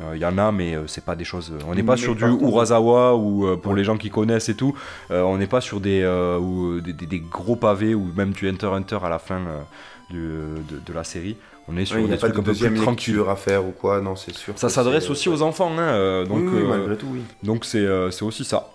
Euh, 0.00 0.12
Il 0.14 0.20
y 0.20 0.24
en 0.26 0.36
a, 0.38 0.52
mais 0.52 0.74
euh, 0.74 0.86
c'est 0.86 1.04
pas 1.04 1.16
des 1.16 1.24
choses. 1.24 1.52
On 1.68 1.74
n'est 1.74 1.82
pas 1.82 1.92
Mais 1.96 1.98
sur 2.02 2.14
du 2.16 2.24
Urasawa 2.24 3.14
ou 3.16 3.56
pour 3.58 3.72
Ouais. 3.72 3.78
les 3.78 3.84
gens 3.84 3.96
qui 3.96 4.10
connaissent 4.10 4.48
et 4.48 4.56
tout. 4.56 4.74
on 5.10 5.36
n'est 5.38 5.46
pas 5.46 5.60
sur 5.60 5.80
des, 5.80 6.04
ou, 6.40 6.80
des, 6.80 6.92
des- 6.92 7.06
des 7.06 7.20
gros 7.20 7.56
pavés 7.56 7.94
ou 7.94 8.10
même 8.16 8.32
du 8.32 8.48
Hunter 8.48 8.66
Hunter 8.68 8.98
à 9.02 9.08
la 9.08 9.18
fin 9.18 9.40
du- 10.10 10.16
de, 10.70 10.78
de 10.84 10.92
la 10.92 11.04
série. 11.04 11.36
On 11.68 11.76
est 11.76 11.84
sur 11.84 11.96
Ouais, 11.96 12.02
des 12.04 12.10
pas 12.16 12.28
trucs 12.30 12.34
de 12.34 12.40
un 12.40 12.42
peu 12.44 12.52
plus 12.54 12.80
tranquilles. 12.80 13.22
à 13.28 13.34
faire 13.34 13.64
ou 13.66 13.72
quoi, 13.72 14.00
non, 14.00 14.14
c'est 14.14 14.32
sûr. 14.34 14.54
Ça 14.56 14.68
s'adresse 14.68 15.10
aussi 15.10 15.28
aux 15.28 15.42
enfants, 15.42 15.72
hein, 15.76 16.24
donc 16.24 16.42
oui, 16.42 16.48
oui, 16.52 16.62
euh, 16.62 16.68
malgré 16.68 16.96
tout, 16.96 17.08
oui. 17.10 17.22
donc 17.42 17.64
c'est 17.64 17.80
euh, 17.84 18.08
aussi 18.22 18.44
ça. 18.44 18.70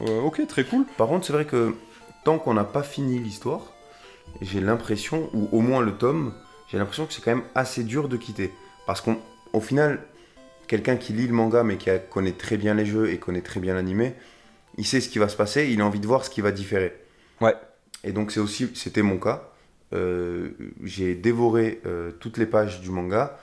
Euh, 0.00 0.20
ok, 0.22 0.44
très 0.48 0.64
cool. 0.64 0.84
Par 0.98 1.06
contre, 1.06 1.24
c'est 1.24 1.32
vrai 1.32 1.44
que 1.44 1.76
tant 2.24 2.38
qu'on 2.38 2.54
n'a 2.54 2.64
pas 2.64 2.82
fini 2.82 3.20
l'histoire, 3.20 3.60
j'ai 4.40 4.60
l'impression, 4.60 5.30
ou 5.34 5.48
au 5.52 5.60
moins 5.60 5.80
le 5.82 5.92
tome, 5.92 6.32
j'ai 6.72 6.78
l'impression 6.78 7.04
que 7.04 7.12
c'est 7.12 7.22
quand 7.22 7.34
même 7.34 7.44
assez 7.54 7.84
dur 7.84 8.08
de 8.08 8.16
quitter. 8.16 8.50
Parce 8.86 9.02
qu'au 9.02 9.60
final, 9.60 10.00
quelqu'un 10.66 10.96
qui 10.96 11.12
lit 11.12 11.26
le 11.26 11.34
manga 11.34 11.62
mais 11.62 11.76
qui 11.76 11.90
connaît 12.10 12.32
très 12.32 12.56
bien 12.56 12.72
les 12.72 12.86
jeux 12.86 13.10
et 13.10 13.18
connaît 13.18 13.42
très 13.42 13.60
bien 13.60 13.74
l'animé, 13.74 14.14
il 14.78 14.86
sait 14.86 15.02
ce 15.02 15.10
qui 15.10 15.18
va 15.18 15.28
se 15.28 15.36
passer, 15.36 15.68
il 15.70 15.82
a 15.82 15.86
envie 15.86 16.00
de 16.00 16.06
voir 16.06 16.24
ce 16.24 16.30
qui 16.30 16.40
va 16.40 16.50
différer. 16.50 16.96
Ouais. 17.42 17.54
Et 18.04 18.12
donc 18.12 18.32
c'est 18.32 18.40
aussi, 18.40 18.70
c'était 18.74 19.02
mon 19.02 19.18
cas. 19.18 19.50
Euh, 19.92 20.52
j'ai 20.82 21.14
dévoré 21.14 21.82
euh, 21.84 22.10
toutes 22.12 22.38
les 22.38 22.46
pages 22.46 22.80
du 22.80 22.88
manga 22.88 23.38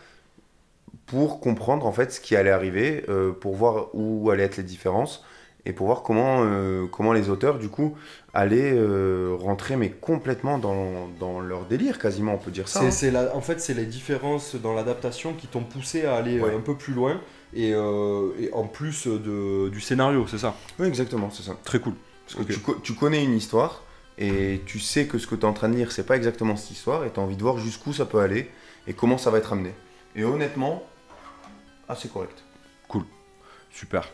pour 1.06 1.40
comprendre 1.40 1.86
en 1.86 1.92
fait 1.92 2.12
ce 2.12 2.20
qui 2.20 2.36
allait 2.36 2.50
arriver, 2.50 3.06
euh, 3.10 3.32
pour 3.32 3.56
voir 3.56 3.94
où 3.94 4.32
allaient 4.32 4.44
être 4.44 4.58
les 4.58 4.64
différences 4.64 5.24
et 5.70 5.74
pour 5.74 5.86
voir 5.86 6.02
comment, 6.02 6.40
euh, 6.44 6.88
comment 6.88 7.14
les 7.14 7.30
auteurs 7.30 7.60
du 7.60 7.70
coup 7.70 7.96
allaient 8.34 8.74
euh, 8.74 9.36
rentrer 9.40 9.76
mais 9.76 9.90
complètement 9.92 10.58
dans, 10.58 11.08
dans 11.20 11.40
leur 11.40 11.66
délire 11.66 12.00
quasiment 12.00 12.34
on 12.34 12.38
peut 12.40 12.50
dire 12.52 12.68
ça. 12.68 12.82
Hein. 12.82 13.12
la- 13.12 13.36
en 13.36 13.42
fait, 13.42 13.62
c'est 13.62 13.76
les 13.76 13.86
différences 13.86 14.56
dans 14.56 14.74
l'adaptation 14.74 15.34
qui 15.34 15.46
t'ont 15.48 15.64
poussé 15.64 16.06
à 16.06 16.16
aller 16.16 16.40
euh, 16.40 16.44
Ouais. 16.46 16.56
un 16.56 16.60
peu 16.60 16.76
plus 16.76 16.94
loin 16.94 17.22
et, 17.54 17.74
euh, 17.74 18.30
et 18.40 18.52
en 18.54 18.66
plus 18.68 19.06
de, 19.08 19.70
du 19.70 19.80
scénario, 19.80 20.26
c'est 20.28 20.40
ça? 20.40 20.56
Oui 20.80 20.88
exactement 20.88 21.30
c'est 21.30 21.44
ça. 21.44 21.56
Très 21.64 21.80
cool. 21.80 21.94
Parce 22.26 22.46
que 22.46 22.52
tu, 22.54 22.60
tu 22.84 22.94
connais 22.96 23.24
une 23.24 23.36
histoire 23.36 23.84
et 24.18 24.62
tu 24.66 24.80
sais 24.80 25.06
que 25.06 25.18
ce 25.20 25.28
que 25.28 25.36
tu 25.36 25.42
es 25.42 25.46
en 25.46 25.54
train 25.54 25.70
de 25.70 25.76
lire 25.76 25.92
c'est 25.92 26.06
pas 26.06 26.16
exactement 26.16 26.56
cette 26.56 26.72
histoire 26.72 27.06
et 27.06 27.12
tu 27.12 27.20
as 27.20 27.24
envie 27.24 27.38
de 27.38 27.44
voir 27.44 27.58
jusqu'où 27.60 27.94
ça 27.94 28.06
peut 28.06 28.20
aller 28.20 28.50
et 28.88 28.94
comment 28.94 29.18
ça 29.20 29.30
va 29.30 29.38
être 29.38 29.54
amené. 29.54 29.72
Et 30.16 30.24
honnêtement, 30.24 30.82
assez 31.88 32.08
correct. 32.10 32.44
Super. 33.72 34.10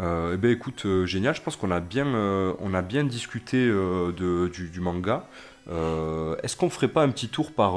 Euh, 0.00 0.32
eh 0.34 0.36
ben 0.36 0.50
écoute, 0.50 0.86
euh, 0.86 1.06
génial. 1.06 1.34
Je 1.34 1.40
pense 1.42 1.56
qu'on 1.56 1.70
a 1.70 1.80
bien, 1.80 2.06
euh, 2.06 2.52
on 2.60 2.74
a 2.74 2.82
bien 2.82 3.04
discuté 3.04 3.66
de, 3.66 4.48
du, 4.48 4.68
du 4.68 4.80
manga. 4.80 5.26
Est-ce 5.68 6.56
qu'on 6.56 6.68
ferait 6.70 6.88
pas 6.88 7.02
un 7.02 7.10
petit 7.10 7.28
tour 7.28 7.52
par, 7.52 7.74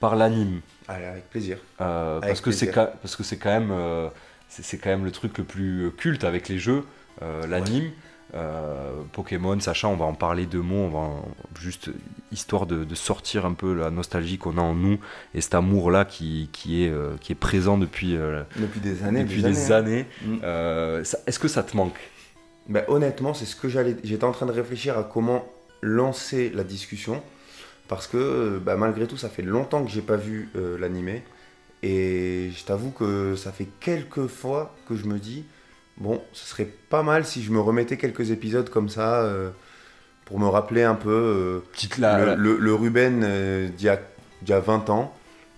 par 0.00 0.14
l'anime? 0.16 0.60
Allez 0.86 1.04
avec 1.06 1.28
plaisir. 1.30 1.58
Avec 1.78 2.28
parce 2.28 2.40
que 2.40 2.50
c'est 2.50 2.66
plaisir. 2.66 2.74
ca- 2.74 2.92
parce 3.02 3.16
que 3.16 3.22
c'est 3.22 3.38
quand 3.38 3.60
même 3.60 3.72
c'est 4.48 4.64
c'est 4.64 4.78
quand 4.78 4.90
même 4.90 5.04
le 5.04 5.10
truc 5.10 5.36
le 5.38 5.44
plus 5.44 5.90
culte 5.96 6.24
avec 6.24 6.48
les 6.48 6.58
jeux 6.58 6.84
euh, 7.22 7.46
l'anime 7.46 7.90
Euh, 8.34 8.92
Pokémon 9.14 9.58
Sacha 9.58 9.88
on 9.88 9.96
va 9.96 10.04
en 10.04 10.12
parler 10.12 10.44
deux 10.44 10.60
mots 10.60 10.84
on 10.84 10.88
va 10.90 10.98
en- 10.98 11.28
juste 11.58 11.88
histoire 12.30 12.66
de, 12.66 12.84
de 12.84 12.94
sortir 12.94 13.46
un 13.46 13.54
peu 13.54 13.72
la 13.72 13.90
nostalgie 13.90 14.36
qu'on 14.36 14.58
a 14.58 14.60
en 14.60 14.74
nous 14.74 14.98
et 15.34 15.40
cet 15.40 15.54
amour 15.54 15.90
là 15.90 16.04
qui, 16.04 16.50
qui 16.52 16.84
est 16.84 16.90
euh, 16.90 17.16
qui 17.22 17.32
est 17.32 17.34
présent 17.34 17.78
depuis 17.78 18.16
euh, 18.16 18.42
Depuis 18.56 18.80
des 18.80 19.02
années. 19.02 19.24
depuis 19.24 19.42
des 19.42 19.72
années, 19.72 20.04
Mm. 20.26 20.44
Est-ce 21.26 21.38
que 21.38 21.48
ça 21.48 21.62
te 21.62 21.74
manque? 21.74 21.98
Ben, 22.68 22.84
honnêtement, 22.88 23.32
c'est 23.32 23.46
ce 23.46 23.56
que 23.56 23.70
j'allais. 23.70 23.96
J'étais 24.04 24.24
en 24.24 24.32
train 24.32 24.44
de 24.44 24.52
réfléchir 24.52 24.98
à 24.98 25.04
comment 25.04 25.46
lancer 25.80 26.50
la 26.54 26.64
discussion. 26.64 27.22
Parce 27.88 28.06
que 28.06 28.60
bah, 28.62 28.76
malgré 28.76 29.06
tout, 29.06 29.16
ça 29.16 29.30
fait 29.30 29.40
longtemps 29.42 29.82
que 29.84 29.90
j'ai 29.90 30.02
pas 30.02 30.16
vu 30.16 30.50
l'animé. 30.78 31.22
Et 31.82 32.50
je 32.54 32.62
t'avoue 32.64 32.90
que 32.90 33.36
ça 33.36 33.52
fait 33.52 33.68
quelques 33.80 34.26
fois 34.26 34.74
que 34.86 34.96
je 34.96 35.06
me 35.06 35.18
dis 35.18 35.44
bon, 35.98 36.22
ce 36.32 36.46
serait 36.48 36.68
pas 36.90 37.02
mal 37.02 37.24
si 37.24 37.42
je 37.42 37.50
me 37.52 37.60
remettais 37.60 37.96
quelques 37.96 38.30
épisodes 38.30 38.68
comme 38.70 38.88
ça 38.88 39.22
euh, 39.22 39.50
pour 40.24 40.38
me 40.40 40.46
rappeler 40.46 40.82
un 40.82 40.94
peu 40.94 41.10
euh, 41.10 41.60
le, 42.18 42.24
la- 42.26 42.34
le- 42.36 42.56
le 42.58 42.74
Ruben 42.74 43.22
euh, 43.24 43.68
d'il 43.68 43.86
y, 43.86 43.88
a- 43.88 44.00
d'il 44.42 44.50
y 44.50 44.52
a 44.52 44.60
20 44.60 44.90
ans 44.90 45.14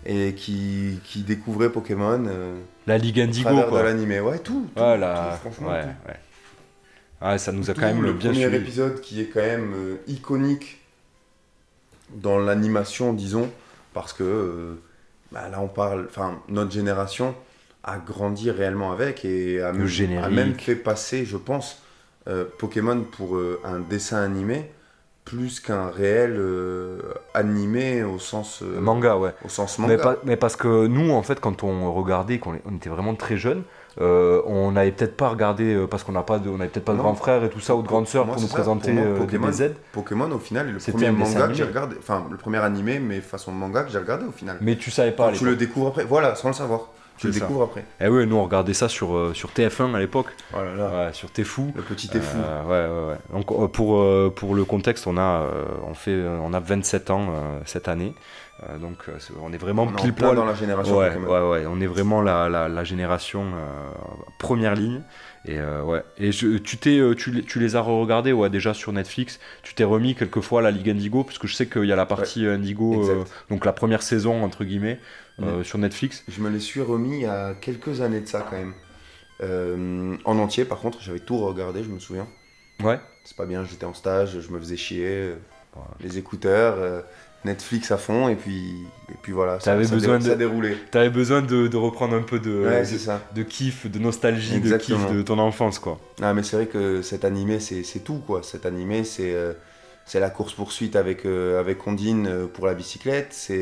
et 0.07 0.34
qui, 0.34 0.99
qui 1.05 1.22
découvrait 1.22 1.70
Pokémon 1.70 2.24
euh, 2.26 2.59
la 2.86 2.97
Ligue 2.99 3.20
à 3.20 3.24
Indigo 3.24 3.51
de 3.51 3.62
quoi 3.68 3.82
l'animé. 3.82 4.20
Ouais, 4.20 4.38
tout. 4.38 4.66
tout, 4.74 4.82
voilà 4.82 5.38
tout, 5.43 5.51
franchement, 5.51 5.68
ouais, 5.72 5.82
tout. 5.82 5.88
ouais. 6.09 6.16
Ah, 7.20 7.36
ça 7.36 7.53
nous 7.53 7.68
a 7.70 7.74
quand 7.74 7.82
même 7.82 8.03
le 8.03 8.14
bien 8.14 8.30
premier 8.30 8.45
suivi 8.47 8.57
épisode 8.57 9.01
qui 9.03 9.20
est 9.20 9.26
quand 9.26 9.41
même 9.43 9.74
iconique 10.07 10.78
dans 12.14 12.38
l'animation, 12.38 13.12
disons, 13.12 13.51
parce 13.93 14.12
que 14.12 14.78
bah, 15.30 15.49
là 15.51 15.61
on 15.61 15.68
parle, 15.68 16.07
enfin 16.09 16.41
notre 16.49 16.70
génération 16.70 17.34
a 17.85 17.99
grandi 17.99 18.51
réellement 18.51 18.93
avec 18.93 19.24
et 19.24 19.61
a, 19.62 19.68
a 19.70 20.28
même 20.28 20.55
fait 20.55 20.74
passer, 20.76 21.24
je 21.24 21.37
pense, 21.37 21.83
euh, 22.28 22.45
Pokémon 22.59 23.01
pour 23.11 23.37
euh, 23.37 23.61
un 23.64 23.81
dessin 23.81 24.22
animé 24.22 24.70
plus 25.24 25.61
qu'un 25.61 25.89
réel 25.91 26.35
euh, 26.39 27.01
animé 27.35 28.03
au 28.03 28.18
sens 28.18 28.62
manga 28.62 29.16
ouais 29.16 29.33
au 29.45 29.49
sens 29.49 29.78
Mais, 29.78 29.87
manga. 29.97 30.03
pas- 30.03 30.16
mais 30.24 30.37
parce 30.37 30.57
que 30.57 30.87
nous, 30.87 31.11
en 31.12 31.22
fait, 31.22 31.41
quand 31.41 31.62
on 31.62 31.93
regardait, 31.93 32.39
quand 32.39 32.53
on 32.70 32.76
était 32.76 32.89
vraiment 32.91 33.14
très 33.14 33.37
jeunes, 33.37 33.62
on 33.99 34.72
n'avait 34.72 34.93
peut-être 34.93 35.16
pas 35.16 35.28
regardé 35.28 35.85
parce 35.91 36.05
qu'on 36.05 36.12
n'a 36.12 36.22
pas 36.22 36.39
de, 36.39 36.49
on 36.49 36.57
peut-être 36.59 36.85
pas 36.85 36.93
de 36.93 36.97
Non. 36.99 37.03
grand 37.05 37.14
frère 37.14 37.45
et 37.45 37.51
tout 37.51 37.61
ça 37.61 37.76
ou 37.76 37.83
de 37.83 37.89
grande 37.89 38.09
sœur 38.09 38.26
pour 38.26 38.41
nous 38.41 38.47
ça. 38.49 38.55
présenter 38.55 38.93
Pour 38.95 39.05
moi, 39.05 39.18
Pokémon, 39.18 39.47
DBZ. 39.49 39.70
Pokémon 39.93 40.31
au 40.33 40.39
final 40.39 40.68
est 40.68 40.72
le 40.72 40.78
C'était 40.78 40.93
premier 40.93 41.11
manga 41.11 41.49
que 41.49 41.55
j'ai 41.55 41.64
regardé, 41.64 41.97
enfin 41.99 42.26
le 42.31 42.37
premier 42.37 42.59
animé 42.59 42.99
mais 42.99 43.20
façon 43.20 43.53
manga 43.53 43.83
que 43.85 43.91
j'ai 43.91 43.99
regardé 43.99 44.24
au 44.26 44.33
final. 44.33 44.57
Mais 44.61 44.76
tu 44.76 44.91
savais 44.91 45.12
pas. 45.12 45.33
tu 45.33 45.45
le 45.45 45.57
découvres 45.57 45.89
après, 45.89 46.05
voilà, 46.05 46.35
sans 46.35 46.49
le 46.49 46.55
savoir. 46.55 46.89
Tu 47.21 47.27
le 47.29 47.33
ça. 47.35 47.41
découvres 47.41 47.62
après. 47.64 47.85
Eh 48.01 48.09
ouais, 48.09 48.25
nous 48.27 48.37
on 48.37 48.45
regardait 48.45 48.73
ça 48.75 48.89
sur 48.89 49.14
euh, 49.14 49.35
sur 49.35 49.51
TF1 49.51 49.95
à 49.95 49.99
l'époque. 49.99 50.29
Oh 50.55 50.59
là 50.62 50.75
là. 50.75 51.07
Ouais, 51.07 51.12
sur 51.12 51.31
T'es 51.31 51.45
fou. 51.45 51.73
Le 51.77 51.83
petit 51.83 52.09
est 52.16 52.21
fou. 52.21 52.39
Euh, 52.39 52.62
ouais, 52.64 53.09
ouais, 53.09 53.12
ouais. 53.12 53.18
Donc 53.39 53.51
euh, 53.53 53.68
pour, 53.68 54.35
pour 54.35 54.55
le 54.55 54.64
contexte, 54.64 55.07
on 55.07 55.16
a, 55.18 55.47
on 55.87 55.95
fait, 55.95 56.18
on 56.43 56.53
a 56.53 56.61
27 56.61 57.11
ans 57.11 57.29
cette 57.66 57.89
année. 57.89 58.14
Donc 58.81 59.07
on 59.43 59.53
est 59.53 59.57
vraiment 59.59 59.85
On 59.85 59.93
pile 59.93 60.12
poil 60.12 60.37
dans 60.37 60.45
la 60.45 60.55
génération 60.55 60.97
Ouais, 60.99 61.16
ouais, 61.16 61.41
ouais, 61.51 61.64
on 61.66 61.81
est 61.81 61.87
vraiment 61.87 62.21
la, 62.21 62.49
la, 62.49 62.68
la 62.68 62.85
génération 62.85 63.45
première 64.39 64.75
ligne. 64.75 65.03
Et 65.47 65.59
euh, 65.59 65.82
ouais. 65.82 66.03
Et 66.18 66.32
je- 66.32 66.59
tu 66.59 66.76
t'es, 66.76 66.99
euh, 66.99 67.14
tu, 67.14 67.30
les- 67.30 67.43
tu 67.43 67.59
les 67.61 67.74
as 67.74 67.80
re-regardés, 67.80 68.32
ouais, 68.32 68.51
déjà 68.51 68.74
sur 68.74 68.93
Netflix. 68.93 69.41
Tu 69.62 69.74
t'es 69.74 69.84
remis 69.84 70.14
quelquefois 70.14 70.61
la 70.61 70.70
Ligue 70.70 70.91
Indigo, 70.91 71.24
parce 71.24 71.38
que 71.38 71.47
je 71.47 71.55
sais 71.55 71.66
qu'il 71.66 71.86
y 71.86 71.93
a 71.93 71.97
la 71.97 72.07
partie 72.07 72.47
Indigo, 72.47 73.09
euh, 73.09 73.24
donc 73.49 73.64
la 73.64 73.72
première 73.72 74.03
saison 74.03 74.45
entre 74.45 74.64
guillemets, 74.64 75.01
euh, 75.43 75.64
sur 75.64 75.78
Netflix. 75.78 76.24
Je 76.28 76.41
me 76.43 76.51
les 76.51 76.61
suis 76.61 76.82
remis 76.82 77.16
il 77.16 77.22
y 77.22 77.26
a 77.26 77.55
quelques 77.55 78.03
années 78.03 78.20
de 78.20 78.26
ça 78.28 78.47
quand 78.49 78.57
même. 78.57 78.74
En 80.26 80.38
entier 80.38 80.64
par 80.66 80.78
contre, 80.78 81.01
j'avais 81.01 81.20
tout 81.20 81.38
regardé, 81.38 81.82
je 81.82 81.88
me 81.88 81.99
souviens. 81.99 82.26
Ouais. 82.82 82.99
C'est 83.24 83.36
pas 83.36 83.47
bien, 83.47 83.64
j'étais 83.64 83.86
en 83.86 83.95
stage, 83.95 84.41
je 84.41 84.51
me 84.51 84.59
faisais 84.59 84.76
chier. 84.76 85.32
Les 86.01 86.18
écouteurs, 86.18 87.05
Netflix 87.45 87.91
à 87.91 87.97
fond 87.97 88.28
et 88.28 88.34
puis, 88.36 88.84
et 89.11 89.16
puis 89.22 89.32
voilà. 89.32 89.59
ça- 89.61 89.70
T'avais 89.72 89.84
ça, 89.86 89.95
besoin 89.95 90.18
dé- 90.18 90.24
de- 90.24 90.30
ça 90.30 90.36
déroulait. 90.36 90.76
T'avais 90.91 91.09
besoin 91.11 91.41
de, 91.43 91.68
de 91.68 91.76
reprendre 91.76 92.14
un 92.14 92.22
peu 92.22 92.38
de, 92.38 92.64
ouais, 92.64 92.80
de, 92.80 92.84
c'est 92.84 92.99
ça. 92.99 93.20
de 93.34 93.43
kiff, 93.43 93.91
de 93.91 93.99
nostalgie, 93.99 94.55
Exactement. 94.57 94.99
de 95.05 95.07
kiff 95.09 95.16
de 95.16 95.22
ton 95.22 95.38
enfance, 95.38 95.78
quoi. 95.78 95.99
Ah, 96.20 96.34
mais 96.34 96.43
c'est 96.43 96.57
vrai 96.57 96.66
que 96.66 97.01
cet 97.03 97.24
animé, 97.24 97.59
c'est 97.61 97.82
tout 98.05 98.18
quoi. 98.26 98.43
Cet 98.43 98.66
animé, 98.66 99.05
c'est 99.05 99.32
euh, 99.34 99.53
c'est 100.05 100.20
la 100.20 100.28
course-poursuite 100.30 100.97
avec, 100.97 101.24
euh, 101.24 101.61
avec 101.61 101.86
Ondine 101.86 102.26
euh, 102.26 102.47
pour 102.47 102.66
la 102.66 102.74
bicyclette. 102.74 103.28
C'est 103.30 103.57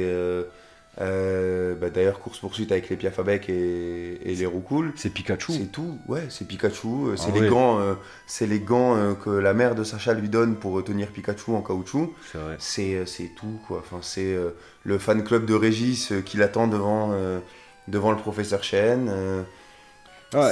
euh, 1.01 1.73
euh, 1.73 1.75
bah, 1.75 1.91
d'ailleurs 1.91 2.19
course-poursuite 2.19 2.73
avec 2.73 2.89
les 2.89 2.97
Piafabec 2.97 3.49
et, 3.49 4.19
et 4.25 4.35
les 4.35 4.47
Roucoule. 4.47 4.93
C'est 4.97 5.11
Pikachu. 5.11 5.53
C'est 5.53 5.71
tout, 5.73 5.99
ouais, 6.09 6.25
c'est 6.29 6.47
Pikachu. 6.47 6.87
euh, 6.89 7.17
C'est 7.17 7.29
Ah 7.31 7.35
les 7.35 7.41
ouais. 7.43 7.49
gants, 7.49 7.79
euh, 7.81 7.95
c'est 8.27 8.47
les 8.47 8.61
gants 8.61 8.97
euh, 8.97 9.15
que 9.15 9.31
la 9.31 9.55
mère 9.55 9.75
de 9.75 9.85
Sacha 9.85 10.13
lui 10.15 10.29
donne 10.29 10.57
pour 10.57 10.83
tenir 10.85 11.09
Pikachu 11.09 11.53
en 11.53 11.63
caoutchouc. 11.63 12.15
C'est. 12.33 12.39
C'est 12.59 12.95
euh, 12.97 13.07
c'est 13.07 13.31
tout 13.37 13.61
quoi. 13.67 13.79
Enfin, 13.79 13.99
c'est 14.03 14.35
euh, 14.35 14.51
le 14.85 14.99
fan 14.99 15.23
club 15.25 15.47
de 15.47 15.55
Régis 15.55 16.13
euh, 16.13 16.21
qui 16.21 16.37
l'attend 16.37 16.67
devant, 16.67 17.11
euh, 17.13 17.39
devant 17.87 18.11
le 18.11 18.19
professeur 18.19 18.63
Chen. 18.65 19.09
euh, 19.09 19.43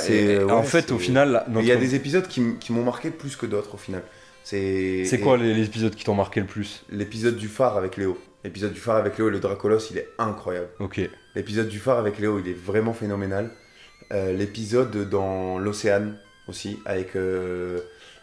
C'est- 0.00 0.12
et- 0.14 0.44
ouais, 0.44 0.50
en 0.52 0.62
fait, 0.62 0.86
c'est- 0.88 0.92
au 0.92 0.98
final, 0.98 1.44
notre- 1.48 1.60
Il 1.62 1.68
y 1.68 1.72
a 1.72 1.76
des 1.76 1.94
épisodes 1.94 2.26
qui, 2.26 2.42
qui 2.58 2.72
m'ont 2.72 2.82
marqué 2.84 3.10
plus 3.10 3.36
que 3.36 3.44
d'autres 3.46 3.74
au 3.74 3.78
final. 3.78 4.02
C'est 4.42 5.04
c'est 5.06 5.18
quoi 5.18 5.36
les, 5.36 5.52
les 5.54 5.64
épisodes 5.64 5.94
qui 5.94 6.04
t'ont 6.04 6.14
marqué 6.14 6.38
le 6.40 6.46
plus? 6.46 6.84
L'épisode 6.90 7.36
du 7.36 7.48
phare 7.48 7.76
avec 7.76 7.96
Léo. 7.96 8.16
L'épisode 8.46 8.72
du 8.72 8.78
phare 8.80 8.94
avec 8.96 9.18
Léo 9.18 9.26
et 9.26 9.32
le 9.32 9.40
Dracolos, 9.40 9.80
il 9.90 9.98
est 9.98 10.08
incroyable. 10.18 10.68
Ok. 10.78 11.00
L'épisode 11.34 11.66
du 11.66 11.80
phare 11.80 11.98
avec 11.98 12.20
Léo, 12.20 12.38
il 12.38 12.48
est 12.48 12.56
vraiment 12.56 12.92
phénoménal. 12.92 13.50
Euh, 14.12 14.32
L'épisode 14.32 15.08
dans 15.10 15.58
l'océan 15.58 16.12
aussi, 16.46 16.78
avec, 16.86 17.16
euh, 17.16 17.80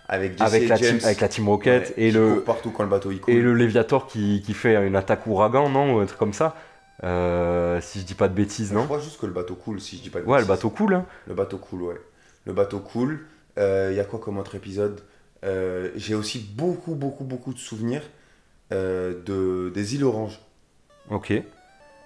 avec 0.07 0.39
Avec 0.39 0.69
la, 0.69 0.77
James. 0.77 0.97
team, 0.99 1.05
avec 1.05 1.19
la 1.19 1.27
Team 1.27 1.49
Rocket 1.49 1.89
Ouais, 1.89 1.93
et, 2.05 2.11
le, 2.11 2.39
partout 2.39 2.71
quand 2.71 2.83
le 2.83 2.89
bateau 2.89 3.09
coule. 3.21 3.33
et 3.33 3.41
le 3.41 3.53
Léviator 3.53 4.07
qui, 4.07 4.41
qui 4.45 4.53
fait 4.53 4.75
une 4.87 4.95
attaque 4.95 5.27
ouragan, 5.27 5.67
non 5.69 5.95
Ou 5.95 5.99
un 5.99 6.05
truc 6.05 6.17
comme 6.19 6.31
ça. 6.33 6.55
Euh, 7.03 7.81
si 7.81 7.99
je 7.99 8.05
dis 8.05 8.13
pas 8.13 8.29
de 8.29 8.33
bêtises, 8.33 8.69
Je 8.69 8.75
non 8.75 8.85
crois 8.85 8.99
juste 8.99 9.19
que 9.19 9.25
le 9.25 9.33
bateau 9.33 9.55
coule, 9.55 9.81
si 9.81 9.97
je 9.97 10.03
dis 10.03 10.09
pas 10.09 10.21
de 10.21 10.25
Ouais, 10.25 10.37
le 10.37 10.45
bêtises. 10.45 10.47
bateau 10.47 10.69
cool. 10.69 10.93
Hein. 10.93 11.05
Le 11.27 11.33
bateau 11.33 11.57
coule, 11.57 11.81
ouais. 11.81 12.01
Le 12.45 12.53
bateau 12.53 12.79
coule. 12.79 13.25
Euh, 13.57 13.89
Il 13.91 13.97
y 13.97 13.99
a 13.99 14.05
quoi 14.05 14.19
comme 14.19 14.37
autre 14.37 14.55
épisode? 14.55 15.01
Euh, 15.43 15.89
J'ai 15.97 16.15
aussi 16.15 16.39
beaucoup, 16.39 16.95
beaucoup, 16.95 17.25
beaucoup 17.25 17.53
de 17.53 17.59
souvenirs 17.59 18.03
euh, 18.71 19.13
de, 19.25 19.69
des 19.73 19.95
îles 19.95 20.03
Oranges. 20.03 20.39
Ok. 21.09 21.33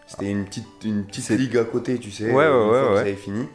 C'était 0.07 0.31
une 0.31 0.45
petite, 0.45 0.65
une 0.85 1.05
petite 1.05 1.29
ligue 1.29 1.57
à 1.57 1.65
côté, 1.65 1.97
tu 1.99 2.11
sais, 2.11 2.31
Ouais, 2.31 2.45
une 2.45 2.51
ouais, 2.53 2.69
fois 2.69 2.81
ouais, 2.93 3.03
que 3.03 3.03
ouais. 3.05 3.11
ça 3.11 3.17
fini. 3.17 3.45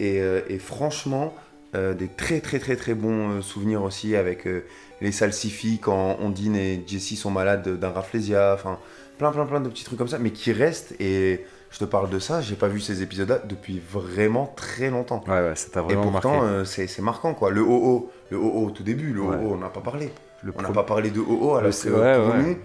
Et, 0.00 0.20
euh, 0.20 0.42
et 0.48 0.58
franchement, 0.58 1.34
euh, 1.74 1.92
des 1.92 2.08
très 2.08 2.40
très 2.40 2.58
très 2.60 2.76
très 2.76 2.94
bons 2.94 3.42
souvenirs 3.42 3.82
aussi 3.82 4.14
avec 4.16 4.46
euh, 4.46 4.64
les 5.00 5.10
salsifis 5.12 5.80
quand 5.80 6.16
Ondine 6.20 6.54
et 6.56 6.82
Jessie 6.86 7.16
sont 7.16 7.30
malades 7.30 7.68
d'un 7.80 7.90
rafflesia, 7.90 8.52
enfin 8.54 8.78
plein 9.18 9.32
plein 9.32 9.44
plein 9.44 9.60
de 9.60 9.68
petits 9.68 9.84
trucs 9.84 9.98
comme 9.98 10.08
ça, 10.08 10.18
mais 10.18 10.30
qui 10.30 10.52
restent. 10.52 10.94
Et 11.00 11.44
je 11.70 11.78
te 11.80 11.84
parle 11.84 12.08
de 12.10 12.18
ça, 12.20 12.40
j'ai 12.40 12.54
pas 12.54 12.68
vu 12.68 12.80
ces 12.80 13.02
épisodes-là 13.02 13.40
depuis 13.46 13.80
vraiment 13.90 14.46
très 14.56 14.88
longtemps. 14.90 15.22
Ouais, 15.26 15.40
ouais, 15.48 15.56
ça 15.56 15.68
t'a 15.70 15.80
Et 15.80 15.82
vraiment 15.82 16.10
pourtant, 16.12 16.36
marqué. 16.40 16.46
euh, 16.48 16.64
c'est 16.64 16.86
c'est 16.86 17.02
marquant 17.02 17.34
quoi. 17.34 17.50
Le 17.50 17.60
OO, 17.62 18.08
le 18.30 18.38
OO 18.38 18.66
au 18.66 18.70
tout 18.70 18.84
début, 18.84 19.12
le 19.12 19.22
Ouais. 19.22 19.36
OO, 19.36 19.52
on 19.54 19.58
n'a 19.58 19.68
pas 19.68 19.80
parlé. 19.80 20.10
Le 20.42 20.52
On 20.56 20.62
n'a 20.62 20.70
pas 20.70 20.84
parlé 20.84 21.10
de 21.10 21.20
OO 21.20 21.54
alors 21.54 21.70
que 21.70 21.88
ouais, 21.88 22.18
pour 22.18 22.34
ouais. 22.34 22.42
nous, 22.42 22.56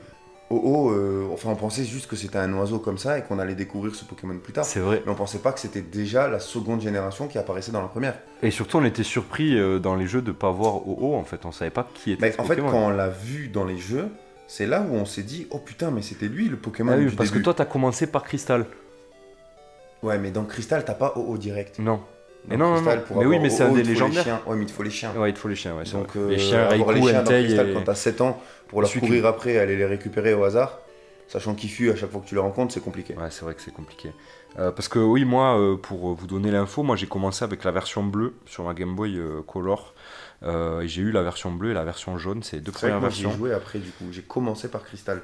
OO, 0.50 0.92
euh, 0.92 1.28
enfin 1.34 1.50
on 1.50 1.56
pensait 1.56 1.84
juste 1.84 2.08
que 2.08 2.16
c'était 2.16 2.38
un 2.38 2.54
oiseau 2.54 2.78
comme 2.80 2.98
ça 2.98 3.18
et 3.18 3.24
qu'on 3.24 3.40
allait 3.40 3.56
découvrir 3.56 3.96
ce 3.96 4.06
Pokémon 4.06 4.38
plus 4.38 4.54
tard. 4.54 4.66
C'est 4.66 4.80
vrai. 4.80 5.02
Mais 5.06 5.12
on 5.12 5.16
pensait 5.16 5.40
pas 5.40 5.52
que 5.52 5.60
c'était 5.60 5.82
déjà 5.82 6.28
la 6.28 6.40
seconde 6.40 6.82
génération 6.82 7.28
qui 7.28 7.38
apparaissait 7.38 7.72
dans 7.72 7.82
la 7.82 7.88
première. 7.88 8.16
Et 8.44 8.52
surtout, 8.52 8.78
on 8.78 8.86
était 8.86 9.04
surpris 9.04 9.58
euh, 9.58 9.80
dans 9.80 9.96
les 9.96 10.06
jeux 10.06 10.22
de 10.22 10.32
pas 10.32 10.52
voir 10.52 10.88
OO 10.88 11.16
en 11.16 11.24
fait. 11.24 11.46
On 11.46 11.52
savait 11.52 11.72
pas 11.72 11.88
qui 11.94 12.12
était 12.12 12.22
Mais 12.22 12.32
ce 12.34 12.42
en 12.42 12.44
fait, 12.44 12.58
quand 12.58 12.74
on 12.74 12.90
l'a 12.90 13.10
vu 13.10 13.48
dans 13.48 13.66
les 13.66 13.78
jeux, 13.78 14.10
c'est 14.48 14.68
là 14.68 14.82
où 14.88 14.94
on 14.94 15.06
s'est 15.06 15.24
dit 15.24 15.48
oh 15.50 15.58
putain, 15.58 15.90
mais 15.90 16.02
c'était 16.04 16.28
lui 16.28 16.50
le 16.50 16.58
Pokémon 16.58 16.92
Ah 16.94 16.98
oui, 16.98 17.08
du 17.08 17.16
parce 17.16 17.30
début. 17.30 17.40
que 17.40 17.46
toi, 17.46 17.54
t'as 17.56 17.66
commencé 17.66 18.06
par 18.06 18.24
Crystal. 18.24 18.66
Ouais, 20.04 20.18
mais 20.20 20.32
dans 20.32 20.44
Crystal, 20.44 20.84
t'as 20.86 20.94
pas 20.94 21.14
OO 21.16 21.38
direct. 21.38 21.80
Non. 21.80 22.02
Et 22.52 22.58
non, 22.58 22.76
non, 22.76 22.82
non. 22.82 23.04
Mais 23.16 23.26
oui, 23.26 23.40
mais 23.40 23.50
c'est 23.50 23.64
un 23.64 23.72
des 23.72 23.84
légendaires. 23.84 24.24
chiens. 24.24 24.42
Ouais, 24.46 24.56
mais 24.56 24.64
il 24.64 24.68
te 24.68 24.72
faut 24.72 24.84
les 24.84 24.90
chiens. 24.90 25.14
Ouais, 25.16 25.30
il 25.30 25.34
te 25.34 25.40
faut 25.40 25.48
les 25.48 25.56
chiens, 25.56 25.76
ouais. 25.76 25.84
Donc, 25.86 26.16
euh, 26.16 26.30
les 26.30 26.38
chiens, 26.38 26.68
avoir 26.68 26.90
Raikou, 26.90 27.06
les 27.06 27.12
chiens 27.12 27.24
dans 27.24 27.32
Entei 27.32 27.44
Crystal 27.46 27.70
et... 27.70 27.74
quand 27.74 27.82
t'as 27.84 27.96
7 27.96 28.22
ans 28.22 28.42
pour 28.68 28.82
leur 28.82 28.90
Suicune. 28.90 29.10
courir 29.10 29.26
après, 29.26 29.58
aller 29.58 29.78
les 29.78 29.86
récupérer 29.86 30.34
au 30.34 30.44
hasard, 30.44 30.80
sachant 31.28 31.56
qu'ils 31.56 31.70
fuient 31.70 31.92
à 31.92 31.96
chaque 31.96 32.12
fois 32.12 32.22
que 32.22 32.28
tu 32.28 32.36
les 32.36 32.42
rencontres, 32.42 32.74
c'est 32.74 32.84
compliqué. 32.84 33.16
Ouais, 33.16 33.30
c'est 33.30 33.46
vrai 33.46 33.54
que 33.54 33.62
c'est 33.62 33.74
compliqué. 33.74 34.12
Euh, 34.60 34.72
parce 34.72 34.88
que 34.88 35.00
oui, 35.00 35.24
moi, 35.26 35.58
euh, 35.58 35.78
pour 35.78 36.14
vous 36.14 36.28
donner 36.28 36.52
l'info, 36.52 36.84
moi 36.84 36.96
j'ai 36.96 37.08
commencé 37.08 37.44
avec 37.44 37.64
la 37.64 37.72
version 37.72 38.04
bleue 38.04 38.34
sur 38.46 38.66
ma 38.66 38.74
Game 38.74 38.96
Boy 38.96 39.20
Color. 39.48 39.94
Et 40.44 40.88
j'ai 40.88 41.02
eu 41.02 41.12
la 41.12 41.24
version 41.24 41.52
bleue 41.52 41.72
et 41.72 41.74
la 41.74 41.86
version 41.86 42.18
jaune, 42.18 42.44
c'est 42.44 42.60
deux 42.60 42.74
premières 42.74 43.00
versions. 43.00 43.32
joué 43.32 43.54
après 43.54 43.80
du 43.80 43.90
coup. 43.92 44.06
J'ai 44.12 44.22
commencé 44.22 44.68
par 44.68 44.84
Crystal. 44.84 45.22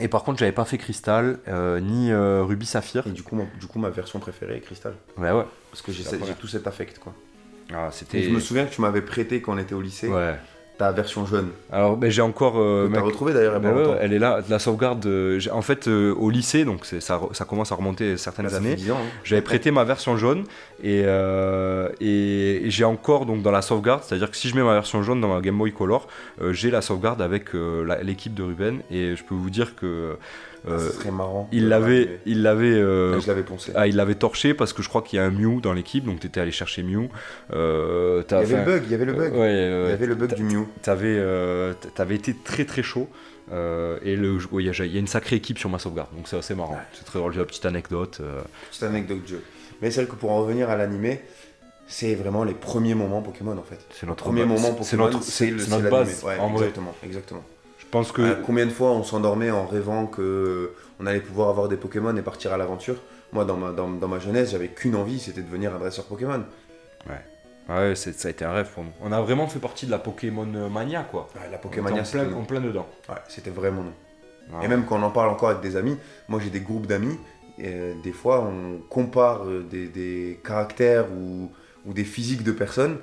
Et 0.00 0.08
par 0.08 0.22
contre, 0.24 0.38
j'avais 0.38 0.52
pas 0.52 0.64
fait 0.64 0.78
Crystal, 0.78 1.38
euh, 1.48 1.80
ni 1.80 2.12
euh, 2.12 2.42
Ruby 2.44 2.66
Saphir. 2.66 3.06
Et 3.06 3.10
du 3.10 3.22
coup, 3.22 3.36
ma, 3.36 3.44
du 3.58 3.66
coup, 3.66 3.78
ma 3.78 3.90
version 3.90 4.18
préférée 4.20 4.56
est 4.56 4.60
Crystal. 4.60 4.94
Ouais, 5.16 5.32
ouais. 5.32 5.44
Parce 5.70 5.82
que 5.82 5.90
j'ai 5.92 6.02
C'est 6.02 6.10
la 6.12 6.12
j'ai 6.12 6.18
première. 6.20 6.36
tout 6.38 6.46
cet 6.46 6.66
affect 6.66 6.98
quoi. 6.98 7.12
Ah, 7.74 7.88
Et 7.88 7.92
c'était. 7.92 8.22
je 8.22 8.30
me 8.30 8.40
souviens 8.40 8.64
que 8.64 8.72
tu 8.72 8.80
m'avais 8.80 9.02
prêté 9.02 9.40
quand 9.42 9.54
on 9.54 9.58
était 9.58 9.74
au 9.74 9.80
lycée 9.82 10.08
Ouais. 10.08 10.36
Ta 10.78 10.92
version 10.92 11.26
jaune. 11.26 11.48
Alors, 11.72 11.96
ben, 11.96 12.08
j'ai 12.10 12.22
encore. 12.22 12.54
euh, 12.58 12.88
mec, 12.88 13.02
retrouvé 13.02 13.34
d'ailleurs 13.34 13.58
ben 13.60 13.74
ouais, 13.74 13.98
elle 14.00 14.12
est 14.12 14.18
là, 14.18 14.40
la 14.48 14.58
sauvegarde. 14.60 15.04
euh, 15.06 15.40
en 15.52 15.60
fait, 15.60 15.88
euh, 15.88 16.14
au 16.14 16.30
lycée, 16.30 16.64
donc 16.64 16.86
ça, 16.86 17.20
ça 17.32 17.44
commence 17.44 17.72
à 17.72 17.74
remonter 17.74 18.16
certaines 18.16 18.48
Ça 18.48 18.60
fait 18.60 18.66
années. 18.66 18.76
10 18.76 18.90
ans. 18.92 18.96
hein. 18.98 19.06
J'avais 19.24 19.42
prêté 19.42 19.70
ma 19.72 19.82
version 19.84 20.16
jaune 20.16 20.44
et, 20.82 21.00
et, 22.00 22.66
et 22.66 22.70
j'ai 22.70 22.84
encore 22.84 23.26
donc 23.26 23.42
dans 23.42 23.50
la 23.50 23.62
sauvegarde, 23.62 24.02
c'est-à-dire 24.04 24.30
que 24.30 24.36
si 24.36 24.48
je 24.48 24.54
mets 24.56 24.62
ma 24.62 24.74
version 24.74 25.02
jaune 25.02 25.20
dans 25.20 25.34
ma 25.34 25.40
Game 25.40 25.58
Boy 25.58 25.72
Color, 25.72 26.06
j'ai 26.52 26.70
la 26.70 26.80
sauvegarde 26.82 27.20
avec 27.22 27.50
l'équipe 28.02 28.34
de 28.34 28.42
Ruben 28.42 28.80
et 28.90 29.16
je 29.16 29.24
peux 29.24 29.34
vous 29.34 29.50
dire 29.50 29.74
que 29.74 30.16
euh, 30.66 30.90
serait 30.92 31.10
marrant. 31.10 31.48
il 31.52 31.68
l'avait, 31.68 32.20
il 32.26 32.42
l'avait, 32.42 32.72
euh, 32.74 33.14
Ah, 33.16 33.20
Je 33.20 33.26
l'avais 33.28 33.44
ah, 33.74 33.86
il 33.86 33.96
l'avait 33.96 34.14
torché 34.16 34.54
parce 34.54 34.72
que 34.72 34.82
je 34.82 34.88
crois 34.88 35.02
qu'il 35.02 35.18
y 35.18 35.20
a 35.20 35.24
un 35.24 35.30
Mew 35.30 35.60
dans 35.60 35.72
l'équipe, 35.72 36.04
donc 36.04 36.20
t'étais 36.20 36.40
allé 36.40 36.50
chercher 36.50 36.82
Mew. 36.82 37.08
Euh, 37.52 38.22
il 38.28 38.32
y 38.32 38.36
avait 38.36 38.56
le 38.56 38.64
bug, 38.64 38.82
il 38.86 38.90
y 38.90 38.94
avait 38.94 39.04
le 39.04 39.12
bug. 39.12 39.32
ouais, 39.34 39.52
il 39.86 39.90
y 39.90 39.92
avait 39.92 40.06
le 40.06 40.14
bug 40.14 40.34
du 40.34 40.42
Mew. 40.42 40.66
T'avais, 40.82 41.16
euh, 41.18 41.72
t'avais 41.94 42.14
été 42.16 42.34
très 42.44 42.64
très 42.64 42.82
chaud. 42.82 43.08
euh, 43.52 43.98
et 44.02 44.14
le, 44.16 44.36
ouais, 44.52 44.62
il 44.62 44.66
y, 44.66 44.68
a- 44.70 44.84
il 44.84 44.92
y 44.92 44.96
a 44.96 45.00
une 45.00 45.06
sacrée 45.06 45.36
équipe 45.36 45.58
sur 45.58 45.70
ma 45.70 45.78
sauvegarde, 45.78 46.08
donc 46.14 46.28
c'est 46.28 46.36
assez 46.36 46.54
marrant. 46.54 46.74
Ouais. 46.74 46.80
C'est 46.92 47.04
très 47.04 47.18
drôle, 47.18 47.32
j'ai 47.32 47.38
la 47.38 47.46
petite 47.46 47.64
anecdote. 47.64 48.18
euh, 48.20 48.40
Petite 48.70 48.82
anecdote 48.82 49.22
de 49.22 49.26
jeu. 49.28 49.42
Mais 49.80 49.90
celle 49.90 50.06
que 50.06 50.16
pour 50.16 50.32
en 50.32 50.40
revenir 50.42 50.68
à 50.68 50.76
l'animé, 50.76 51.22
c'est 51.86 52.14
vraiment 52.14 52.44
les 52.44 52.52
premiers 52.52 52.94
moments 52.94 53.22
Pokémon 53.22 53.56
en 53.56 53.62
fait. 53.62 53.78
c'est 53.90 54.06
notre 54.06 54.24
Premier 54.24 54.44
moment 54.44 54.58
C'est- 54.58 54.84
c'est 54.84 54.96
Pokémon, 54.98 55.04
notre, 55.18 55.22
c'est 55.22 55.50
notre 55.50 55.88
base. 55.90 56.22
Ouais, 56.24 56.36
en 56.38 56.48
vrai. 56.50 56.64
exactement, 56.66 56.94
exactement. 57.02 57.42
Je 57.57 57.57
pense 57.90 58.12
que 58.12 58.22
Euh, 58.22 58.34
combien 58.44 58.66
de 58.66 58.70
fois 58.70 58.90
on 58.90 59.02
s'endormait 59.02 59.50
en 59.50 59.66
rêvant 59.66 60.06
que 60.06 60.22
euh, 60.22 60.74
on 61.00 61.06
allait 61.06 61.20
pouvoir 61.20 61.48
avoir 61.48 61.68
des 61.68 61.76
Pokémon 61.76 62.16
et 62.16 62.22
partir 62.22 62.52
à 62.52 62.56
l'aventure? 62.56 62.96
Moi, 63.32 63.44
dans 63.44 63.56
ma, 63.56 63.72
dans, 63.72 63.88
dans 63.88 64.08
ma 64.08 64.18
jeunesse, 64.18 64.50
j'avais 64.52 64.68
qu'une 64.68 64.96
envie, 64.96 65.18
c'était 65.20 65.42
de 65.42 65.46
devenir 65.46 65.74
un 65.74 65.78
dresseur 65.78 66.04
Pokémon. 66.06 66.42
Ouais, 67.68 67.94
c'est- 67.94 68.18
ça 68.18 68.28
a 68.28 68.30
été 68.30 68.44
un 68.44 68.52
rêve 68.52 68.70
pour 68.72 68.82
nous. 68.84 68.90
On 69.02 69.12
a 69.12 69.20
vraiment 69.20 69.46
fait 69.46 69.58
partie 69.58 69.84
de 69.84 69.90
la 69.90 69.98
Pokémon 69.98 70.46
Mania, 70.70 71.02
quoi. 71.02 71.28
Ouais, 71.34 71.50
la 71.50 71.58
Pokémon, 71.58 71.90
en 71.90 72.02
plein, 72.02 72.32
en 72.32 72.44
plein 72.44 72.60
dedans. 72.60 72.86
Ouais, 73.08 73.16
c'était 73.28 73.50
vraiment 73.50 73.82
nous. 73.82 73.92
Ah. 74.54 74.64
Et 74.64 74.68
même 74.68 74.86
quand 74.86 74.98
on 74.98 75.02
en 75.02 75.10
parle 75.10 75.28
encore 75.28 75.50
avec 75.50 75.60
des 75.60 75.76
amis, 75.76 75.98
moi 76.28 76.40
j'ai 76.42 76.48
des 76.48 76.60
groupes 76.60 76.86
d'amis, 76.86 77.18
et 77.58 77.66
euh, 77.74 77.92
des 78.02 78.12
fois 78.12 78.40
on 78.42 78.78
compare 78.88 79.44
des, 79.70 79.86
des 79.88 80.40
caractères 80.42 81.12
ou, 81.12 81.50
ou 81.84 81.92
des 81.92 82.04
physiques 82.04 82.42
de 82.42 82.52
personnes 82.52 82.96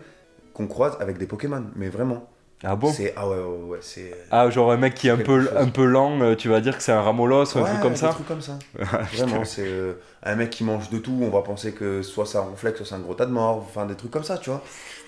qu'on 0.55 0.65
croise 0.65 0.97
avec 0.99 1.19
des 1.19 1.27
Pokémon. 1.27 1.63
Mais 1.75 1.89
vraiment. 1.89 2.27
Ah 2.63 2.75
bon 2.75 2.93
ah 3.15 3.27
ouais, 3.27 3.35
ouais, 3.35 3.63
ouais, 3.67 3.77
c'est. 3.81 4.15
Ah, 4.31 4.49
genre 4.49 4.71
un 4.71 4.77
mec 4.77 4.95
qui 4.95 5.07
est 5.07 5.11
un 5.11 5.17
peu, 5.17 5.43
chose. 5.43 5.53
un 5.57 5.67
peu 5.67 5.85
lent, 5.85 6.21
euh, 6.21 6.35
tu 6.35 6.47
vas 6.47 6.61
dire 6.61 6.77
que 6.77 6.83
c'est 6.83 6.93
un 6.93 7.01
Ramolos 7.01 7.55
ou 7.55 7.59
un 7.59 7.63
truc 7.63 7.81
comme 7.81 7.95
ça 7.95 8.09
trucs 8.09 8.27
comme 8.27 8.41
ça. 8.41 8.57
Vraiment, 9.13 9.43
c'est 9.43 9.67
euh, 9.67 9.93
un 10.23 10.35
mec 10.35 10.51
qui 10.51 10.63
mange 10.63 10.89
de 10.89 10.97
tout, 10.97 11.19
on 11.21 11.29
va 11.29 11.41
penser 11.41 11.73
que 11.73 12.01
soit 12.01 12.25
c'est 12.25 12.37
un 12.37 12.41
ronflex, 12.41 12.77
soit 12.77 12.85
c'est 12.85 12.95
un 12.95 12.99
gros 12.99 13.13
tas 13.13 13.25
de 13.25 13.31
morts, 13.31 13.57
enfin 13.57 13.85
des 13.85 13.95
trucs 13.95 14.11
comme 14.11 14.23
ça, 14.23 14.37
tu 14.37 14.49
vois. 14.49 14.63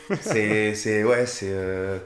C'est, 0.21 0.73
c'est, 0.73 1.03
ouais, 1.03 1.25
c'est, 1.25 1.49
euh, 1.51 1.97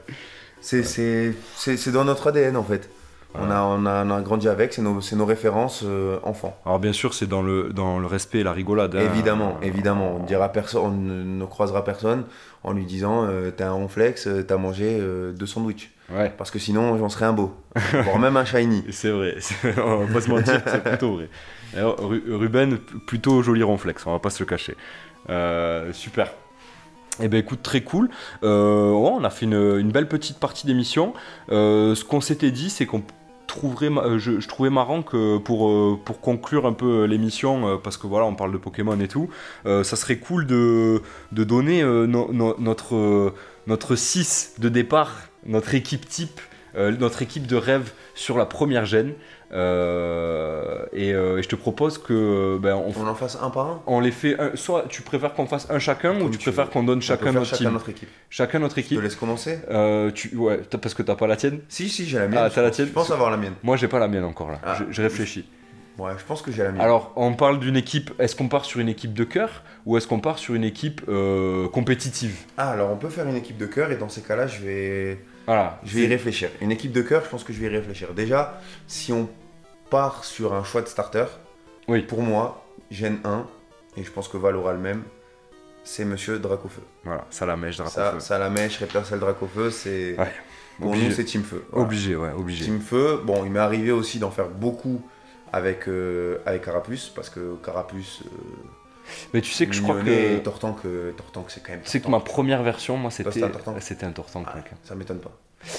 c'est, 0.60 0.82
c'est, 0.82 1.32
c'est, 1.54 1.76
c'est 1.76 1.92
dans 1.92 2.04
notre 2.04 2.26
ADN 2.30 2.56
en 2.56 2.64
fait. 2.64 2.90
On, 3.34 3.50
a, 3.50 3.62
on, 3.62 3.86
a, 3.86 4.04
on 4.04 4.10
a 4.10 4.20
grandi 4.20 4.48
avec, 4.48 4.72
c'est 4.74 4.82
nos, 4.82 5.00
c'est 5.00 5.16
nos 5.16 5.24
références 5.24 5.82
euh, 5.84 6.18
enfants. 6.22 6.56
Alors 6.66 6.78
bien 6.78 6.92
sûr, 6.92 7.14
c'est 7.14 7.26
dans 7.26 7.42
le, 7.42 7.70
dans 7.72 7.98
le 7.98 8.06
respect 8.06 8.40
et 8.40 8.42
la 8.44 8.52
rigolade. 8.52 8.94
hein. 8.94 9.00
évidemment, 9.00 9.56
évidemment. 9.62 10.16
On, 10.20 10.24
dira 10.24 10.50
personne, 10.50 10.82
on 10.82 10.90
ne, 10.90 11.44
croisera 11.46 11.82
personne 11.84 12.24
en 12.62 12.72
lui 12.72 12.84
disant 12.84 13.24
euh, 13.24 13.50
T'as 13.50 13.68
un 13.68 13.72
ronflex, 13.72 14.26
euh, 14.26 14.42
t'as 14.42 14.56
mangé 14.58 14.98
euh, 15.00 15.32
deux 15.32 15.46
sandwichs. 15.46 15.90
Ouais, 16.12 16.32
Parce 16.36 16.50
que 16.50 16.58
sinon, 16.58 16.98
j'en 16.98 17.08
serais 17.08 17.24
un 17.24 17.32
beau. 17.32 17.54
Voire 18.04 18.18
même 18.18 18.36
un 18.36 18.44
shiny. 18.44 18.84
c'est 18.90 19.10
vrai. 19.10 19.36
On 19.78 20.04
va 20.04 20.12
pas 20.12 20.20
se 20.20 20.28
mentir, 20.28 20.60
c'est 20.66 20.84
plutôt 20.84 21.14
vrai. 21.14 21.28
Alors, 21.74 21.96
Ruben, 22.00 22.76
plutôt 23.06 23.42
joli 23.42 23.62
ronflex, 23.62 24.04
on 24.06 24.12
va 24.12 24.18
pas 24.18 24.28
se 24.28 24.42
le 24.42 24.46
cacher. 24.46 24.76
Super. 25.94 26.28
Eh 27.20 27.28
ben 27.28 27.38
écoute, 27.38 27.62
très 27.62 27.82
cool. 27.82 28.08
Euh, 28.42 28.90
ouais, 28.90 29.10
on 29.12 29.24
a 29.24 29.30
fait 29.30 29.44
une, 29.44 29.78
une 29.78 29.90
belle 29.90 30.08
petite 30.08 30.38
partie 30.38 30.66
d'émission. 30.66 31.12
Euh, 31.50 31.94
ce 31.94 32.04
qu'on 32.04 32.20
s'était 32.20 32.50
dit, 32.50 32.70
c'est 32.70 32.86
qu'on 32.86 33.02
euh, 33.50 34.18
je, 34.18 34.46
trouvais 34.48 34.70
marrant 34.70 35.02
que 35.02 35.38
pour, 35.38 35.68
euh, 35.68 35.98
pour 36.04 36.20
conclure 36.20 36.66
un 36.66 36.72
peu 36.72 37.04
l'émission, 37.04 37.68
euh, 37.68 37.76
parce 37.76 37.96
que 37.96 38.06
voilà, 38.06 38.26
on 38.26 38.34
parle 38.34 38.52
de 38.52 38.58
Pokémon 38.58 38.98
et 39.00 39.08
tout, 39.08 39.28
ça 39.64 39.84
serait 39.96 40.16
cool 40.18 40.46
de, 40.46 41.02
de 41.32 41.44
donner 41.44 41.82
no- 41.82 42.32
no- 42.32 42.56
notre, 42.58 43.34
notre 43.66 43.96
6 43.96 44.54
de 44.58 44.68
départ, 44.68 45.28
notre 45.46 45.74
équipe 45.74 46.08
type, 46.08 46.40
notre 46.74 47.22
équipe 47.22 47.46
de 47.46 47.56
rêve 47.56 47.92
sur 48.14 48.38
la 48.38 48.46
première 48.46 48.86
gêne. 48.86 49.12
Euh, 49.54 50.84
et, 50.92 51.12
euh, 51.12 51.38
et 51.38 51.42
je 51.42 51.48
te 51.48 51.56
propose 51.56 51.98
que 51.98 52.58
ben, 52.58 52.74
on, 52.74 52.92
On 53.00 53.06
en 53.06 53.14
fasse 53.14 53.38
un 53.40 53.50
par 53.50 53.66
un? 53.66 53.82
On 53.86 54.00
les 54.00 54.10
fait 54.10 54.38
un- 54.40 54.56
soit 54.56 54.84
tu 54.88 55.02
préfères 55.02 55.34
qu'on 55.34 55.46
fasse 55.46 55.70
un 55.70 55.78
chacun 55.78 56.20
ou 56.20 56.30
tu 56.30 56.38
tu 56.38 56.44
préfères 56.44 56.70
qu'on 56.70 56.82
donne 56.82 57.02
chacun 57.02 57.32
notre 57.32 57.46
chacun 57.56 57.70
notre 57.70 57.88
équipe. 57.90 58.08
chacun 58.30 58.58
notre 58.58 58.76
Je 58.76 58.80
te 58.82 58.86
équipe 58.86 59.00
laisse 59.02 59.16
commencer 59.16 59.58
Euh, 59.70 60.10
tu, 60.10 60.34
ouais 60.36 60.60
parce 60.80 60.94
que 60.94 61.02
t'as 61.02 61.16
pas 61.16 61.26
la 61.26 61.36
tienne? 61.36 61.60
Si, 61.68 61.88
si, 61.88 62.06
j'ai 62.06 62.18
la 62.18 62.28
mienne. 62.28 62.40
Ah, 62.42 62.50
t'as 62.50 62.62
la 62.62 62.70
tienne 62.70 62.88
Je 62.88 62.92
pense 62.92 63.10
avoir 63.10 63.30
la 63.30 63.36
mienne. 63.36 63.54
moi 63.62 63.76
j'ai 63.76 63.88
pas 63.88 63.98
la 63.98 64.08
mienne 64.08 64.24
encore 64.24 64.50
là 64.50 64.58
Ah. 64.64 64.76
je, 64.78 64.84
je 64.90 65.02
réfléchis 65.02 65.44
Ouais, 65.98 66.12
je 66.18 66.24
pense 66.24 66.40
que 66.40 66.50
j'ai 66.50 66.62
la 66.62 66.72
mienne. 66.72 66.80
alors 66.80 67.12
on 67.16 67.34
parle 67.34 67.60
d'une 67.60 67.76
équipe 67.76 68.10
est-ce 68.18 68.34
qu'on 68.34 68.48
part 68.48 68.64
sur 68.64 68.80
une 68.80 68.88
équipe 68.88 69.12
de 69.12 69.24
cœur 69.24 69.62
ou 69.84 69.98
est-ce 69.98 70.06
qu'on 70.06 70.20
part 70.20 70.38
sur 70.38 70.54
une 70.54 70.64
équipe 70.64 71.02
compétitive? 71.72 72.36
Ah, 72.56 72.70
alors 72.70 72.90
on 72.90 72.96
peut 72.96 73.10
faire 73.10 73.26
une 73.28 73.36
équipe 73.36 73.58
de 73.58 73.66
cœur 73.66 73.92
et 73.92 73.96
dans 73.96 74.08
ces 74.08 74.22
cas-là, 74.22 74.46
je 74.46 74.62
vais, 74.62 75.18
voilà 75.46 75.78
je 75.84 75.94
vais 75.94 76.04
y 76.04 76.06
réfléchir. 76.06 76.48
Une 76.62 76.72
équipe 76.72 76.92
de 76.92 77.02
cœur, 77.02 77.22
je 77.24 77.28
pense 77.28 77.44
que 77.44 77.52
je 77.52 77.60
vais 77.60 77.66
y 77.66 77.68
réfléchir. 77.68 78.08
Déjà, 78.14 78.58
si 78.86 79.12
on 79.12 79.28
part 79.92 80.24
sur 80.24 80.54
un 80.54 80.64
choix 80.64 80.80
de 80.82 80.88
starter, 80.88 81.26
Oui. 81.86 82.00
pour 82.02 82.22
moi, 82.22 82.64
Gen 82.90 83.18
1, 83.24 83.46
et 83.98 84.02
je 84.04 84.10
pense 84.10 84.26
que 84.28 84.36
Val 84.38 84.56
aura 84.56 84.72
le 84.72 84.78
même, 84.78 85.02
c'est 85.84 86.04
Monsieur 86.04 86.38
Dracofeu. 86.38 86.82
voilà 87.04 87.24
ça 87.30 87.44
la 87.46 87.56
mèche 87.56 87.76
Dracofeu. 87.76 88.20
ça 88.20 88.38
la 88.38 88.48
mèche, 88.50 88.80
Dracofeu, 88.82 89.70
c'est. 89.70 90.16
Ouais, 90.18 90.32
Pour 90.80 90.96
nous, 90.96 91.10
c'est 91.10 91.24
Team 91.24 91.42
Feu. 91.44 91.64
Voilà. 91.70 91.84
obligé 91.86 92.16
ouais 92.16 92.32
obligé 92.36 92.64
Team 92.64 92.80
Feu, 92.80 93.20
bon, 93.22 93.44
il 93.44 93.50
m'est 93.52 93.58
arrivé 93.70 93.92
aussi 93.92 94.18
d'en 94.18 94.30
faire 94.30 94.48
beaucoup 94.48 95.02
avec, 95.52 95.86
euh, 95.88 96.38
avec 96.46 96.64
Carapuce, 96.64 97.10
parce 97.14 97.28
que 97.28 97.56
Carapuce. 97.62 98.22
euh, 98.24 98.28
mais 99.34 99.40
tu 99.42 99.50
sais 99.50 99.66
que 99.66 99.74
je 99.74 99.82
crois 99.82 100.00
que 100.00 100.38
Tortank, 100.38 100.78
euh, 100.86 101.12
Tortank, 101.12 101.50
c'est 101.50 101.60
quand 101.62 101.72
même. 101.72 101.82
tu 101.82 101.90
sais 101.90 102.00
que 102.00 102.08
ma 102.08 102.20
première 102.20 102.62
version 102.62 102.96
moi 102.96 103.10
c'était 103.10 103.30
c'était 103.32 104.06
un 104.06 104.12
Tortank 104.12 104.46
Ah, 104.48 104.58
ça 104.84 104.94
m'étonne 104.94 105.18
pas. 105.20 105.32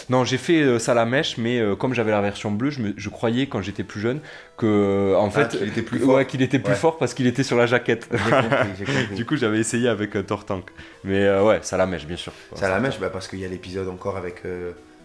Non, 0.10 0.24
j'ai 0.24 0.38
fait 0.38 0.62
euh, 0.62 0.80
Salamèche, 0.80 1.38
mais 1.38 1.60
euh, 1.60 1.76
comme 1.76 1.94
j'avais 1.94 2.12
la 2.12 2.22
version 2.22 2.52
bleue, 2.52 2.70
je, 2.72 2.82
me- 2.82 2.94
je 2.96 3.10
croyais 3.10 3.48
quand 3.48 3.62
j'étais 3.62 3.84
plus 3.84 4.00
jeune 4.00 4.20
que 4.58 4.66
euh, 4.66 5.16
en 5.18 5.30
fait 5.30 5.42
Ah, 5.54 5.58
qu'il 5.58 5.68
était 5.68 5.82
plus 5.82 6.00
ouais, 6.00 6.06
fort. 6.06 6.28
qu'il 6.28 6.42
était 6.42 6.60
plus 6.60 6.72
Ouais. 6.72 6.78
fort 6.78 6.98
parce 6.98 7.14
qu'il 7.14 7.28
était 7.28 7.44
sur 7.44 7.58
la 7.58 7.66
jaquette. 7.66 8.08
Compris, 8.10 8.32
compris. 8.86 9.16
du 9.16 9.26
coup, 9.26 9.36
j'avais 9.36 9.60
essayé 9.60 9.90
avec 9.90 10.16
euh, 10.16 10.24
Tortank. 10.24 10.70
Mais 11.04 11.30
ouais, 11.40 11.60
Salamèche, 11.64 12.06
bien 12.08 12.16
sûr. 12.18 12.32
Ça 12.56 12.70
la 12.70 12.80
mèche, 12.80 13.00
bah, 13.00 13.10
parce 13.10 13.28
qu'il 13.28 13.40
y 13.40 13.46
a 13.46 13.48
l'épisode 13.50 13.90
encore 13.90 14.16
avec, 14.18 14.44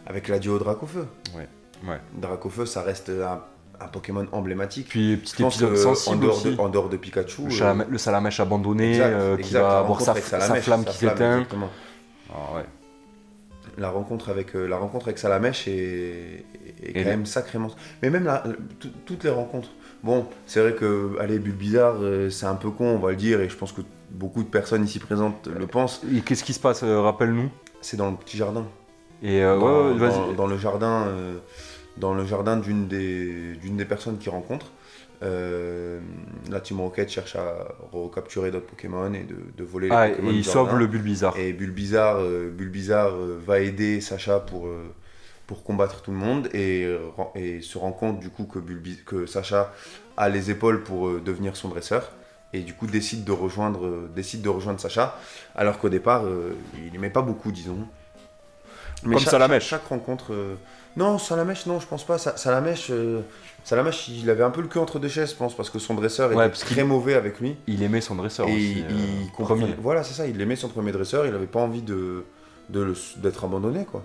avec 0.07 0.29
la 0.29 0.39
duo 0.39 0.59
Dracofeu. 0.59 1.07
Ouais, 1.37 1.49
ouais. 1.89 1.99
Dracofeu, 2.15 2.65
ça 2.67 2.83
reste 2.83 3.09
un, 3.11 3.41
un 3.85 3.89
Pokémon 3.89 4.27
emblématique. 4.33 4.89
Puis 4.91 5.17
petit 5.17 5.43
épisode 5.43 5.71
en, 6.07 6.17
dehors 6.17 6.33
aussi. 6.37 6.55
de, 6.57 6.61
en 6.61 6.69
dehors 6.69 6.89
de 6.89 6.97
Pikachu. 6.97 7.43
le, 7.49 7.63
euh, 7.63 7.75
le 7.89 7.99
Salamèche 7.99 8.39
abandonné 8.41 8.91
exact, 8.93 9.07
euh, 9.13 9.37
qui 9.37 9.43
exact, 9.43 9.61
va 9.63 9.69
la 9.69 9.79
avoir 9.79 10.01
sa, 10.01 10.15
sa 10.15 10.55
flamme 10.57 10.85
sa 10.85 10.91
qui 10.93 10.99
s'éteint. 10.99 11.45
Ah 12.31 12.55
ouais. 12.57 12.63
La 13.79 13.91
rencontre 13.91 14.29
avec, 14.29 14.57
euh, 14.57 14.67
la 14.67 14.77
rencontre 14.77 15.07
avec 15.07 15.19
Salamèche 15.19 15.69
est, 15.69 16.45
quand 16.95 17.05
même 17.05 17.27
sacrément. 17.27 17.71
Mais 18.03 18.11
même 18.11 18.31
toutes 19.07 19.25
les 19.25 19.31
rencontres. 19.31 19.71
Bon, 20.03 20.27
c'est 20.47 20.61
vrai 20.61 20.75
que, 20.75 21.17
allez, 21.21 21.39
Bulbizarre, 21.39 21.97
euh, 22.01 22.31
c'est 22.31 22.47
un 22.47 22.55
peu 22.55 22.71
con, 22.71 22.87
on 22.87 22.99
va 22.99 23.11
le 23.11 23.17
dire, 23.17 23.41
et 23.41 23.49
je 23.49 23.57
pense 23.57 23.73
que 23.73 23.81
beaucoup 24.11 24.43
de 24.43 24.49
personnes 24.49 24.85
ici 24.85 24.99
présentes 24.99 25.49
le 25.49 25.67
pensent. 25.67 26.03
Et 26.15 26.21
qu'est-ce 26.21 26.45
qui 26.45 26.53
se 26.53 26.61
passe 26.61 26.83
euh, 26.83 27.01
Rappelle-nous. 27.01 27.51
C'est 27.81 27.97
dans 27.97 28.11
le 28.11 28.17
petit 28.17 28.37
jardin. 28.37 28.65
Et 29.23 29.43
euh, 29.43 29.59
dans, 29.59 29.93
ouais, 29.93 30.01
ouais, 30.01 30.35
dans- 30.37 30.47
le 30.47 30.57
jardin, 30.57 31.07
dans 31.97 32.15
le 32.15 32.25
jardin 32.25 32.57
d'une 32.57 32.87
des, 32.87 33.55
d'une 33.57 33.77
des 33.77 33.85
personnes 33.85 34.19
qui 34.19 34.31
rencontrent. 34.31 34.71
Euh, 35.23 36.01
la 36.49 36.61
Team 36.61 36.81
Rocket 36.81 37.09
cherche 37.11 37.35
à 37.37 37.75
recapturer 37.93 38.51
d'autres 38.53 38.67
Pokémon 38.67 39.13
et 39.15 39.25
de, 39.25 39.37
de 39.57 39.65
voler 39.65 39.91
Ah, 39.91 40.07
les 40.07 40.09
et 40.09 40.13
Pokémon 40.13 40.33
du 40.33 40.39
il 40.39 40.45
sauve 40.45 40.71
jardin. 40.71 40.79
le 40.79 40.87
Bulbizarre. 40.87 41.37
Et 41.37 41.53
Bulbizarre, 41.53 42.19
euh, 42.21 42.51
Bulbizarre 42.51 43.15
euh, 43.17 43.41
va 43.45 43.59
aider 43.61 44.01
Sacha 44.01 44.39
pour, 44.41 44.69
pour 45.47 45.65
combattre 45.65 46.03
tout 46.03 46.13
le 46.13 46.17
monde 46.19 46.49
et, 46.55 46.87
et 47.35 47.61
se 47.63 47.79
rend 47.79 47.93
compte 47.93 48.21
du 48.21 48.31
coup 48.31 48.47
que, 49.07 49.27
Sacha 49.27 49.73
a 50.17 50.29
les 50.29 50.51
épaules 50.51 50.85
pour 50.85 51.21
devenir 51.21 51.57
son 51.57 51.69
dresseur 51.69 52.13
et 52.53 52.61
du 52.61 52.75
coup 52.75 52.87
décide 52.87 53.25
de 53.25 53.33
rejoindre, 53.33 54.09
décide 54.15 54.43
de 54.43 54.49
rejoindre 54.49 54.79
Sacha 54.81 55.19
alors 55.57 55.79
qu'au 55.79 55.89
départ 55.89 56.25
il 56.77 56.93
n'aimait 56.93 57.11
pas 57.11 57.23
beaucoup 57.23 57.51
disons. 57.51 57.89
Mais 59.05 59.15
Comme 59.15 59.21
chaque, 59.21 59.31
Salamèche. 59.31 59.67
Chaque, 59.67 59.87
rencontre... 59.87 60.33
Non, 60.97 61.19
Salamèche 61.19 61.67
non 61.67 61.79
je 61.81 61.87
pense 61.87 62.05
pas. 62.05 62.19
Sa- 62.19 62.37
Salamèche, 62.37 62.91
Salamèche 63.69 64.09
il 64.09 64.31
avait 64.31 64.43
un 64.45 64.51
peu 64.51 64.63
le 64.63 64.67
cul 64.69 64.79
entre 64.79 64.99
deux 64.99 65.09
chaises 65.09 65.31
je 65.33 65.37
pense 65.37 65.55
parce 65.55 65.69
que 65.69 65.79
son 65.79 65.93
dresseur 65.93 66.31
Ouais, 66.31 66.37
était 66.37 66.49
parce 66.49 66.61
très 66.65 66.85
mauvais 66.85 67.13
avec 67.15 67.39
lui. 67.39 67.55
Il 67.67 67.83
aimait 67.83 68.01
son 68.01 68.15
dresseur 68.15 68.49
Et 68.49 68.53
aussi. 68.55 68.73
il, 68.79 68.85
euh, 68.85 68.89
il 69.27 69.31
comprenait-. 69.33 69.77
Voilà, 69.83 70.03
c'est 70.03 70.15
ça, 70.15 70.27
il 70.27 70.41
aimait 70.41 70.57
son 70.57 70.69
premier 70.69 70.91
dresseur, 70.91 71.27
il 71.27 71.35
avait 71.35 71.47
pas 71.47 71.61
envie 71.61 71.83
de 71.83 72.25
de 72.71 72.81
le- 72.81 72.95
d'être 73.19 73.45
abandonné, 73.45 73.85
quoi. 73.85 74.03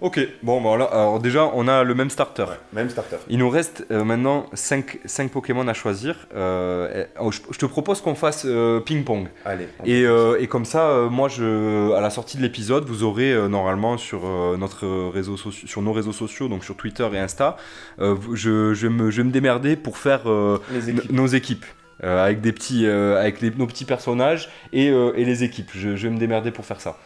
Ok, 0.00 0.20
bon, 0.42 0.60
bah, 0.60 0.68
voilà. 0.68 0.84
Alors 0.86 1.18
déjà, 1.20 1.50
on 1.54 1.66
a 1.66 1.82
le 1.82 1.94
même 1.94 2.10
starter. 2.10 2.44
Même 2.72 2.90
starter. 2.90 3.16
Il 3.28 3.38
nous 3.38 3.48
reste 3.48 3.86
euh, 3.90 4.04
maintenant 4.04 4.46
5, 4.52 4.98
Pokémon 5.32 5.66
à 5.68 5.72
choisir. 5.72 6.26
Euh, 6.34 7.04
et- 7.04 7.06
oh, 7.20 7.30
je, 7.30 7.40
je 7.50 7.58
te 7.58 7.64
propose 7.66 8.00
qu'on 8.02 8.14
fasse 8.14 8.42
euh, 8.44 8.80
ping-pong. 8.80 9.28
Allez. 9.44 9.68
Et, 9.86 10.04
et 10.42 10.46
comme 10.48 10.64
ça, 10.64 11.06
moi, 11.10 11.28
je, 11.28 11.92
à 11.92 12.00
la 12.00 12.10
sortie 12.10 12.36
de 12.36 12.42
l'épisode, 12.42 12.84
vous 12.84 13.02
aurez 13.02 13.34
normalement 13.48 13.96
sur, 13.96 14.24
notre 14.58 14.86
réseau 15.10 15.36
sur 15.36 15.80
nos 15.80 15.92
réseaux 15.92 16.12
sociaux, 16.12 16.48
donc 16.48 16.64
sur 16.64 16.76
Twitter 16.76 17.08
et 17.12 17.18
Insta, 17.18 17.56
je, 17.98 18.74
je, 18.74 18.86
vais 18.86 18.92
me, 18.92 19.10
je 19.10 19.18
vais 19.18 19.24
me 19.28 19.32
démerder 19.32 19.76
pour 19.76 19.96
faire 19.96 20.22
équipes. 20.76 21.10
nos 21.12 21.26
équipes. 21.26 21.64
avec 22.02 22.40
des 22.40 22.52
petits, 22.52 22.86
avec 22.86 23.40
les- 23.40 23.50
nos 23.52 23.66
petits 23.66 23.84
personnages 23.86 24.50
et, 24.72 24.86
et 24.88 25.24
les 25.24 25.44
équipes. 25.44 25.70
Je, 25.74 25.96
je 25.96 26.08
vais 26.08 26.12
me 26.12 26.18
démerder 26.18 26.50
pour 26.50 26.66
faire 26.66 26.80
ça. 26.80 26.98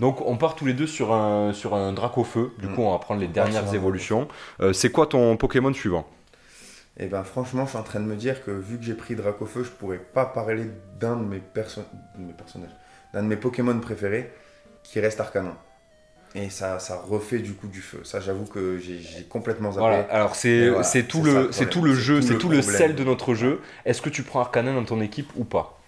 Donc 0.00 0.20
on 0.22 0.36
part 0.36 0.54
tous 0.56 0.66
les 0.66 0.74
deux 0.74 0.86
sur 0.86 1.12
un, 1.14 1.52
sur 1.52 1.74
un 1.74 1.92
Dracofeu. 1.92 2.52
Du 2.58 2.68
Mm. 2.68 2.68
coup, 2.68 2.82
on 2.82 2.92
va 2.92 2.98
prendre 2.98 3.20
les 3.20 3.28
On 3.38 3.46
dernières 3.46 3.74
évolutions. 3.74 4.28
Euh, 4.60 4.72
c'est 4.72 4.90
quoi 4.90 5.06
ton 5.06 5.36
Pokémon 5.36 5.72
suivant? 5.72 6.06
Et 6.98 7.06
ben 7.08 7.24
franchement, 7.24 7.64
je 7.64 7.70
suis 7.70 7.78
en 7.78 7.82
train 7.82 8.00
de 8.00 8.06
me 8.06 8.16
dire 8.16 8.42
que 8.44 8.50
vu 8.50 8.78
que 8.78 8.84
j'ai 8.84 8.94
pris 8.94 9.14
Dracofeu, 9.16 9.64
je 9.64 9.70
pourrais 9.70 9.98
pas 9.98 10.24
parler 10.26 10.64
d'un 10.98 11.16
de 11.16 11.24
mes, 11.24 11.40
perso- 11.40 11.82
de 12.16 12.22
mes 12.22 12.32
personnages, 12.32 12.74
d'un 13.12 13.22
de 13.22 13.28
mes 13.28 13.36
Pokémon 13.36 13.78
préférés, 13.80 14.32
qui 14.82 15.00
reste 15.00 15.20
Arcanon. 15.20 15.54
Et 16.34 16.50
ça, 16.50 16.80
ça 16.80 16.98
refait 16.98 17.40
du 17.40 17.54
coup 17.54 17.68
du 17.68 17.82
feu. 17.82 18.02
Ça, 18.04 18.20
j'avoue 18.20 18.46
que 18.46 18.78
j'ai 18.78 19.00
j'ai 19.00 19.24
complètement 19.24 19.72
zappé. 19.72 19.96
Voilà, 19.96 20.06
alors 20.10 20.34
c'est 20.34 20.50
Mais 20.56 20.70
voilà, 20.70 20.94
c'est 20.94 21.04
tout, 21.06 21.22
c'est 21.22 21.24
ça 21.24 21.42
le 21.42 21.48
le 21.48 21.50
c'est 21.52 21.66
problème. 21.66 21.70
tout 21.70 21.82
le 21.82 21.94
C'est 21.94 22.00
jeu, 22.00 22.20
tout 22.20 22.22
c'est 22.22 22.36
tout 22.38 22.48
le 22.48 22.62
sel 22.62 22.94
de 22.94 23.04
notre 23.04 23.34
jeu. 23.34 23.60
Est-ce 23.84 24.00
que 24.02 24.08
tu 24.10 24.22
prends 24.22 24.40
Arcanen 24.40 24.74
dans 24.74 24.84
ton 24.84 25.00
équipe 25.02 25.30
ou 25.36 25.44
pas? 25.44 25.78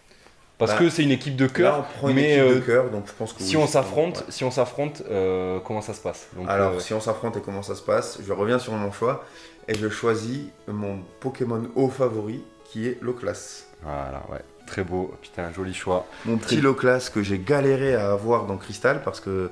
Parce 0.58 0.72
Bah, 0.72 0.78
que 0.78 0.88
c'est 0.90 1.04
une 1.04 1.12
équipe 1.12 1.36
de 1.36 1.44
Là, 1.44 1.50
cœur. 1.50 1.78
on 1.78 1.98
prend 1.98 2.08
une 2.08 2.16
mais, 2.16 2.34
équipe 2.34 2.48
de 2.54 2.58
euh, 2.58 2.60
cœur, 2.60 2.90
donc 2.90 3.04
je 3.06 3.12
pense 3.12 3.32
que 3.32 3.42
Si 3.42 3.56
oui, 3.56 3.62
on 3.62 3.66
s'affronte, 3.68 4.18
ouais. 4.18 4.24
si 4.30 4.42
on 4.44 4.50
s'affronte, 4.50 5.02
euh, 5.08 5.60
comment 5.60 5.80
ça 5.80 5.94
se 5.94 6.00
passe? 6.00 6.26
Donc, 6.36 6.46
Alors, 6.48 6.74
euh, 6.74 6.80
si 6.80 6.92
on 6.94 7.00
s'affronte 7.00 7.36
et 7.36 7.40
comment 7.40 7.62
ça 7.62 7.76
se 7.76 7.82
passe, 7.82 8.18
je 8.26 8.32
reviens 8.32 8.58
sur 8.58 8.72
mon 8.72 8.90
choix 8.90 9.24
et 9.68 9.74
je 9.74 9.88
choisis 9.88 10.40
mon 10.66 10.98
Pokémon 11.20 11.62
haut 11.76 11.88
favori, 11.88 12.42
qui 12.64 12.88
est 12.88 12.98
Loclas. 13.00 13.66
voilà, 13.82 14.22
ouais, 14.32 14.40
très 14.66 14.82
beau, 14.82 15.14
putain, 15.22 15.52
joli 15.52 15.72
choix. 15.74 16.06
Mon 16.24 16.36
petit 16.38 16.60
Loclas 16.60 17.08
que 17.14 17.22
j'ai 17.22 17.38
galéré 17.38 17.94
à 17.94 18.10
avoir 18.10 18.46
dans 18.46 18.56
Crystal 18.56 19.00
parce 19.04 19.20
que 19.20 19.50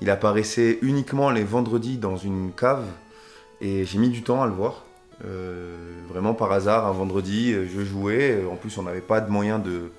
il 0.00 0.08
apparaissait 0.10 0.78
uniquement 0.82 1.30
les 1.30 1.44
vendredis 1.44 1.98
dans 1.98 2.16
une 2.16 2.52
cave 2.52 2.84
et 3.60 3.84
j'ai 3.84 3.98
mis 3.98 4.08
du 4.10 4.22
temps 4.22 4.40
à 4.42 4.46
le 4.46 4.52
voir. 4.52 4.84
Euh, 5.24 5.74
vraiment 6.08 6.34
par 6.34 6.52
hasard, 6.52 6.86
un 6.86 6.92
vendredi, 6.92 7.52
je 7.54 7.84
jouais. 7.84 8.44
En 8.50 8.56
plus, 8.56 8.76
on 8.78 8.82
n'avait 8.82 9.00
pas 9.00 9.20
de 9.20 9.30
moyen 9.30 9.58
de, 9.58 9.90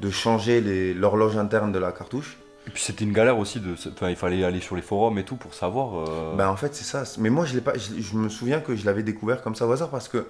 de 0.00 0.10
changer 0.10 0.94
l'horloge 0.94 1.36
interne 1.36 1.72
de 1.72 1.78
la 1.78 1.92
cartouche. 1.92 2.36
Et 2.66 2.70
puis 2.70 2.82
c'était 2.82 3.04
une 3.04 3.12
galère 3.12 3.38
aussi 3.38 3.60
de, 3.60 3.74
enfin, 3.92 4.08
il 4.08 4.16
fallait 4.16 4.42
aller 4.42 4.60
sur 4.60 4.74
les 4.74 4.82
forums 4.82 5.18
et 5.18 5.24
tout 5.24 5.36
pour 5.36 5.52
savoir. 5.54 6.08
euh, 6.08 6.34
Ben, 6.36 6.48
en 6.48 6.56
fait, 6.56 6.74
c'est 6.74 6.84
ça. 6.84 7.04
Mais 7.18 7.28
moi, 7.30 7.44
je, 7.44 7.54
l'ai 7.54 7.60
pas, 7.60 7.74
je, 7.76 8.00
je 8.00 8.16
me 8.16 8.28
souviens 8.30 8.60
que 8.60 8.74
je 8.74 8.86
l'avais 8.86 9.02
découvert 9.02 9.42
comme 9.42 9.54
ça 9.54 9.66
au 9.66 9.72
hasard 9.72 9.90
parce 9.90 10.08
que 10.08 10.26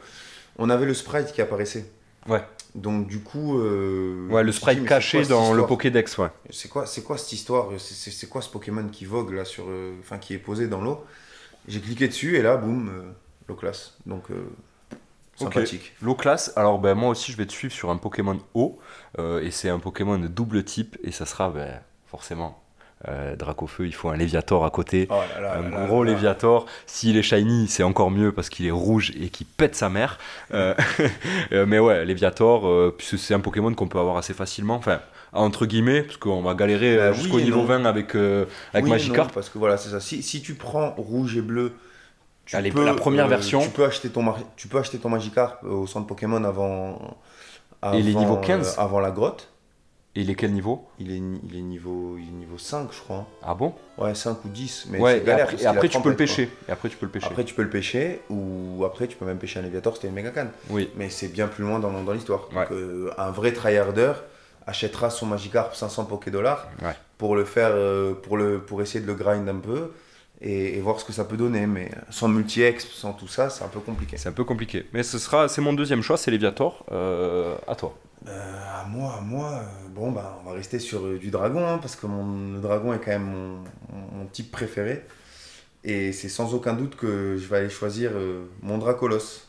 on 0.58 0.68
avait 0.68 0.84
le 0.86 0.94
sprite 0.94 1.32
qui 1.32 1.40
apparaissait. 1.40 1.86
Ouais. 2.28 2.42
Donc, 2.74 3.06
du 3.06 3.20
coup. 3.20 3.58
euh, 3.60 4.26
ouais, 4.30 4.42
le 4.42 4.50
sprite 4.50 4.80
dit, 4.80 4.84
caché 4.84 5.18
quoi 5.20 5.28
dans 5.28 5.52
le 5.52 5.64
Pokédex, 5.64 6.18
ouais. 6.18 6.28
C'est 6.50 6.68
quoi, 6.68 6.86
c'est 6.86 7.02
quoi 7.02 7.18
cette 7.18 7.32
histoire? 7.32 7.68
C'est- 7.78 7.94
C'est 7.94 8.10
c'est 8.10 8.26
quoi 8.28 8.42
ce 8.42 8.48
Pokémon 8.48 8.88
qui 8.90 9.04
vogue 9.04 9.32
là 9.32 9.44
sur, 9.44 9.64
euh, 9.68 9.94
enfin 10.00 10.18
qui 10.18 10.34
est 10.34 10.38
posé 10.38 10.66
dans 10.66 10.80
l'eau? 10.80 11.04
J'ai 11.68 11.80
cliqué 11.80 12.08
dessus 12.08 12.36
et 12.36 12.42
là, 12.42 12.56
boum, 12.56 12.88
euh, 12.88 13.02
l'eau 13.48 13.54
classe. 13.54 13.94
Donc 14.06 14.24
sympathique. 15.36 15.92
L'eau 16.02 16.14
classe, 16.14 16.52
alors 16.56 16.78
ben, 16.78 16.94
moi 16.94 17.10
aussi 17.10 17.32
je 17.32 17.36
vais 17.36 17.46
te 17.46 17.52
suivre 17.52 17.74
sur 17.74 17.90
un 17.90 17.96
Pokémon 17.96 18.38
eau, 18.54 18.78
euh, 19.18 19.42
et 19.42 19.50
c'est 19.50 19.68
un 19.68 19.78
Pokémon 19.78 20.18
de 20.18 20.28
double 20.28 20.64
type, 20.64 20.96
et 21.02 21.12
ça 21.12 21.26
sera 21.26 21.50
ben, 21.50 21.80
forcément 22.06 22.64
euh, 23.08 23.36
Dracofeu, 23.36 23.86
il 23.86 23.94
faut 23.94 24.08
un 24.08 24.16
Léviator 24.16 24.64
à 24.64 24.70
côté. 24.70 25.08
Oh 25.10 25.14
là 25.34 25.40
là 25.40 25.58
un 25.58 25.68
là 25.68 25.86
gros. 25.86 26.04
Léviator. 26.04 26.66
S'il 26.86 27.16
est 27.16 27.22
shiny, 27.22 27.68
c'est 27.68 27.82
encore 27.82 28.10
mieux 28.10 28.32
parce 28.32 28.48
qu'il 28.48 28.66
est 28.66 28.70
rouge 28.70 29.12
et 29.20 29.28
qu'il 29.28 29.46
pète 29.46 29.74
sa 29.74 29.88
mère. 29.88 30.18
Euh, 30.52 30.74
euh, 31.52 31.66
mais 31.66 31.78
ouais, 31.78 32.04
Léviator, 32.04 32.66
euh, 32.66 32.96
c'est 33.00 33.34
un 33.34 33.40
Pokémon 33.40 33.74
qu'on 33.74 33.88
peut 33.88 33.98
avoir 33.98 34.16
assez 34.16 34.32
facilement. 34.34 34.76
Enfin, 34.76 35.00
entre 35.32 35.66
guillemets, 35.66 36.02
parce 36.02 36.16
qu'on 36.16 36.42
va 36.42 36.54
galérer 36.54 36.96
Bah 36.96 37.10
oui 37.10 37.16
jusqu'au 37.16 37.40
niveau 37.40 37.60
non. 37.60 37.66
20 37.66 37.84
avec, 37.84 38.14
avec 38.14 38.84
Oui 38.84 38.90
Magikarp. 38.90 39.32
parce 39.32 39.48
que 39.48 39.58
voilà, 39.58 39.76
c'est 39.76 39.90
ça. 39.90 40.00
Si, 40.00 40.22
si 40.22 40.40
tu 40.40 40.54
prends 40.54 40.94
rouge 40.96 41.36
et 41.36 41.42
bleu, 41.42 41.72
tu 42.46 42.56
Allez, 42.56 42.70
peux, 42.70 42.84
la 42.84 42.94
première 42.94 43.26
euh, 43.26 43.28
version. 43.28 43.60
Tu 43.60 43.70
peux 43.70 43.84
acheter 43.84 44.08
ton, 44.10 44.34
tu 44.56 44.68
peux 44.68 44.78
acheter 44.78 44.98
ton 44.98 45.08
Magikarp 45.08 45.64
euh, 45.64 45.68
au 45.70 45.86
centre 45.86 46.06
Pokémon 46.06 46.42
avant. 46.44 47.16
Et 47.92 47.98
il 47.98 48.08
est 48.08 48.10
avant, 48.12 48.20
niveau 48.20 48.36
15. 48.38 48.76
euh, 48.78 48.82
avant 48.82 49.00
la 49.00 49.10
grotte. 49.10 49.50
Et 50.16 50.20
il 50.20 50.30
est 50.30 50.36
quel 50.36 50.52
niveau? 50.52 50.86
Il 51.00 51.10
est, 51.10 51.16
il 51.16 51.56
est, 51.58 51.60
niveau, 51.60 52.16
il 52.16 52.28
est 52.28 52.30
niveau 52.30 52.56
5, 52.56 52.88
je 52.92 53.00
crois. 53.00 53.26
Ah 53.42 53.52
bon? 53.54 53.74
Ouais, 53.98 54.14
5 54.14 54.44
ou 54.44 54.48
10. 54.48 54.86
Mais 54.90 55.00
Ouais, 55.00 55.18
et 55.18 55.24
galère, 55.24 55.48
après, 55.48 55.62
et 55.62 55.66
après, 55.66 55.88
tu 55.88 56.00
peux 56.00 56.10
le 56.10 56.14
quoi. 56.14 56.18
pêcher. 56.24 56.50
Et 56.68 56.70
après 56.72 56.88
tu 56.88 56.96
peux 56.96 57.06
le 57.06 57.10
pêcher. 57.12 57.26
Après, 57.26 57.42
tu 57.44 57.52
peux 57.52 57.62
le 57.62 57.68
pêcher, 57.70 58.20
ou 58.30 58.84
après, 58.86 59.08
tu 59.08 59.16
peux 59.16 59.24
même 59.24 59.38
pêcher 59.38 59.58
un 59.58 59.62
Léviator, 59.62 59.96
c'était 59.96 60.06
une 60.06 60.14
méga 60.14 60.30
canne. 60.30 60.50
Oui. 60.70 60.88
Mais 60.96 61.10
c'est 61.10 61.26
bien 61.28 61.48
plus 61.48 61.64
loin 61.64 61.80
dans, 61.80 61.90
dans 62.02 62.12
l'histoire. 62.12 62.48
Ouais. 62.54 62.64
Euh, 62.70 63.10
un 63.18 63.32
vrai 63.32 63.52
tryharder 63.52 64.12
achètera 64.68 65.10
son 65.10 65.26
Magikarp 65.26 65.74
500 65.74 66.04
Poké 66.04 66.30
dollars 66.30 66.68
Ouais. 66.80 66.94
pour 67.18 67.34
le 67.34 67.44
faire, 67.44 67.70
euh, 67.72 68.14
pour, 68.14 68.36
le, 68.36 68.60
pour 68.60 68.82
essayer 68.82 69.00
de 69.00 69.06
le 69.08 69.14
grind 69.14 69.48
un 69.48 69.56
peu 69.56 69.90
et, 70.40 70.76
et 70.76 70.80
voir 70.80 71.00
ce 71.00 71.04
que 71.04 71.12
ça 71.12 71.24
peut 71.24 71.36
donner. 71.36 71.66
Mais 71.66 71.90
sans 72.10 72.28
multi-exp, 72.28 72.90
sans 72.92 73.12
tout 73.12 73.28
ça, 73.28 73.50
c'est 73.50 73.64
un 73.64 73.68
peu 73.68 73.80
compliqué. 73.80 74.16
C'est 74.16 74.28
un 74.28 74.32
peu 74.32 74.44
compliqué. 74.44 74.86
Mais 74.92 75.02
ce 75.02 75.18
sera, 75.18 75.48
c'est 75.48 75.60
mon 75.60 75.72
deuxième 75.72 76.02
choix, 76.02 76.16
c'est 76.16 76.30
Léviator. 76.30 76.84
Euh, 76.92 77.56
à 77.66 77.74
toi. 77.74 77.96
Euh, 78.26 78.82
à 78.82 78.84
moi, 78.86 79.16
à 79.18 79.20
moi, 79.20 79.50
euh, 79.52 79.88
bon, 79.94 80.10
bah, 80.12 80.40
on 80.42 80.48
va 80.48 80.54
rester 80.56 80.78
sur 80.78 81.04
euh, 81.06 81.18
du 81.18 81.30
dragon, 81.30 81.66
hein, 81.66 81.78
parce 81.78 81.94
que 81.96 82.06
mon, 82.06 82.52
le 82.54 82.60
dragon 82.60 82.94
est 82.94 82.98
quand 82.98 83.10
même 83.10 83.24
mon, 83.24 83.48
mon- 83.92 84.18
mon 84.18 84.26
type 84.26 84.50
préféré. 84.50 85.04
Et 85.84 86.12
c'est 86.12 86.30
sans 86.30 86.54
aucun 86.54 86.72
doute 86.72 86.96
que 86.96 87.36
je 87.36 87.46
vais 87.46 87.58
aller 87.58 87.70
choisir 87.70 88.12
euh, 88.14 88.46
mon 88.62 88.78
Dracolos. 88.78 89.42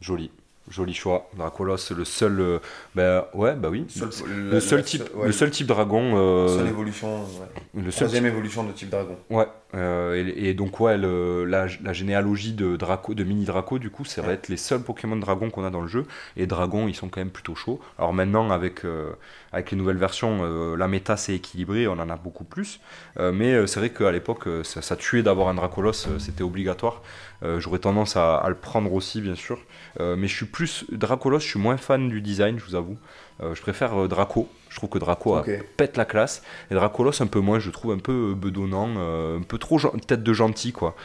Joli. 0.00 0.30
Joli 0.70 0.94
choix. 0.94 1.28
Dracolos, 1.36 1.76
le 1.96 2.04
seul. 2.04 2.40
euh, 2.40 2.58
ben 2.94 3.24
ouais, 3.34 3.54
bah 3.54 3.68
oui. 3.70 3.86
Seul- 3.88 4.10
le, 4.50 4.60
seul 4.60 4.82
type, 4.82 5.02
ouais, 5.14 5.26
le 5.26 5.32
seul 5.32 5.50
type 5.50 5.66
dragon. 5.66 6.12
euh, 6.16 6.48
seule 6.48 6.68
évolution, 6.68 7.22
ouais. 7.22 7.82
le 7.82 7.90
seul 7.90 8.06
troisième 8.08 8.26
évolution 8.26 8.64
de 8.64 8.72
type 8.72 8.90
dragon. 8.90 9.16
Ouais, 9.30 9.46
euh, 9.74 10.14
et, 10.36 10.48
et 10.50 10.54
donc 10.54 10.78
ouais, 10.80 10.96
le- 10.98 11.44
la, 11.44 11.66
la 11.82 11.92
généalogie 11.92 12.52
de 12.52 12.76
Draco, 12.76 13.14
de 13.14 13.24
mini 13.24 13.44
Draco, 13.44 13.78
du 13.78 13.90
coup, 13.90 14.04
ça 14.04 14.22
va 14.22 14.32
être 14.32 14.48
les 14.48 14.56
seuls 14.56 14.80
Pokémon 14.80 15.16
Dragon 15.16 15.50
qu'on 15.50 15.64
a 15.64 15.70
dans 15.70 15.80
le 15.80 15.88
jeu. 15.88 16.04
Et 16.36 16.46
Dragon, 16.46 16.88
ils 16.88 16.94
sont 16.94 17.08
quand 17.08 17.20
même 17.20 17.30
plutôt 17.30 17.54
chauds. 17.54 17.80
Alors 17.98 18.12
maintenant, 18.12 18.50
avec, 18.50 18.84
euh, 18.84 19.12
avec 19.52 19.70
les 19.70 19.76
nouvelles 19.76 19.96
versions, 19.96 20.74
la 20.76 20.88
méta 20.88 21.16
s'est 21.16 21.34
équilibrée, 21.34 21.86
on 21.88 21.92
en 21.92 22.10
a 22.10 22.16
beaucoup 22.16 22.44
plus. 22.44 22.80
mais 23.18 23.66
c'est 23.66 23.80
vrai 23.80 23.90
qu'à 23.90 24.10
l'époque, 24.12 24.44
ça, 24.62 24.96
tuait 24.96 25.22
d'avoir 25.22 25.48
un 25.48 25.54
Dracolos, 25.54 25.92
c'était 26.18 26.42
obligatoire. 26.44 27.02
J'aurais 27.42 27.78
tendance 27.78 28.16
à, 28.16 28.36
à, 28.36 28.48
le 28.48 28.56
prendre 28.56 28.92
aussi, 28.92 29.20
bien 29.20 29.34
sûr. 29.34 29.58
mais 30.00 30.26
je 30.26 30.34
suis 30.34 30.46
plus. 30.46 30.84
Dracolos, 30.90 31.38
je 31.38 31.46
suis 31.46 31.60
moins 31.60 31.76
fan 31.76 32.08
du 32.08 32.20
design, 32.20 32.58
je 32.58 32.64
vous 32.64 32.74
avoue. 32.74 32.98
je 33.40 33.60
préfère 33.60 34.08
Draco. 34.08 34.48
Je 34.68 34.76
trouve 34.76 34.90
que 34.90 34.98
Draco 34.98 35.40
pète 35.76 35.96
la 35.96 36.04
classe. 36.04 36.42
Et 36.70 36.74
Dracolos, 36.74 37.22
un 37.22 37.26
peu 37.26 37.40
moins, 37.40 37.58
je 37.58 37.70
trouve 37.70 37.92
un 37.92 37.98
peu 37.98 38.34
bedonnant, 38.34 38.88
un 39.36 39.42
peu 39.42 39.58
trop 39.58 39.78
tête 40.06 40.22
de 40.22 40.32
gentil, 40.32 40.72
quoi. 40.72 40.96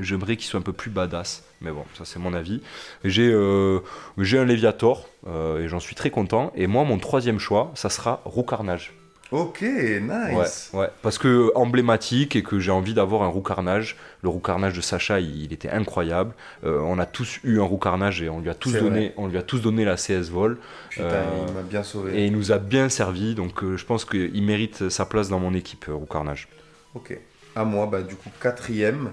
J'aimerais 0.00 0.36
qu'il 0.36 0.46
soit 0.46 0.58
un 0.58 0.64
peu 0.64 0.72
plus 0.72 0.90
badass. 0.90 1.44
Mais 1.62 1.70
bon, 1.70 1.84
ça 1.94 2.04
c'est 2.04 2.18
mon 2.18 2.34
avis. 2.34 2.60
J'ai 3.04 3.30
euh, 3.32 3.80
un 4.18 4.44
Léviator 4.44 5.08
euh, 5.26 5.64
et 5.64 5.68
j'en 5.68 5.80
suis 5.80 5.94
très 5.94 6.10
content. 6.10 6.52
Et 6.56 6.66
moi, 6.66 6.84
mon 6.84 6.98
troisième 6.98 7.38
choix, 7.38 7.70
ça 7.74 7.88
sera 7.88 8.20
Roucarnage. 8.24 8.92
Ok, 9.32 9.62
nice. 9.62 10.70
Ouais, 10.72 10.88
parce 11.00 11.18
que 11.18 11.50
emblématique 11.54 12.36
et 12.36 12.42
que 12.42 12.58
j'ai 12.58 12.70
envie 12.70 12.94
d'avoir 12.94 13.22
un 13.22 13.28
Roucarnage. 13.28 13.96
Le 14.22 14.28
Roucarnage 14.28 14.74
de 14.74 14.80
Sacha, 14.80 15.20
il, 15.20 15.52
était 15.52 15.70
incroyable. 15.70 16.34
Euh, 16.64 16.78
on 16.80 16.98
a 16.98 17.06
tous 17.06 17.40
eu 17.42 17.58
un 17.58 17.64
Roucarnage 17.64 18.22
et 18.22 18.28
on 18.28 18.40
lui 18.40 18.50
a 18.50 18.54
tous 18.54 18.72
donné, 18.72 19.14
on 19.16 19.26
lui 19.26 19.38
a 19.38 19.42
tous 19.42 19.60
donné 19.60 19.84
la 19.84 19.96
CS 19.96 20.28
Vol. 20.30 20.58
Putain, 20.90 21.24
il 21.48 21.54
m'a 21.54 21.62
bien 21.62 21.82
sauvé. 21.82 22.18
Et 22.18 22.26
il 22.26 22.32
nous 22.32 22.52
a 22.52 22.58
bien 22.58 22.88
servi, 22.88 23.34
donc 23.34 23.64
je 23.64 23.84
pense 23.84 24.04
qu'il 24.04 24.42
mérite 24.42 24.90
sa 24.90 25.06
place 25.06 25.28
dans 25.28 25.40
mon 25.40 25.54
équipe, 25.54 25.86
Roucarnage. 25.88 26.48
Ok. 26.94 27.18
À 27.56 27.64
moi, 27.64 27.86
bah 27.86 28.02
du 28.02 28.14
coup 28.14 28.30
quatrième. 28.40 29.12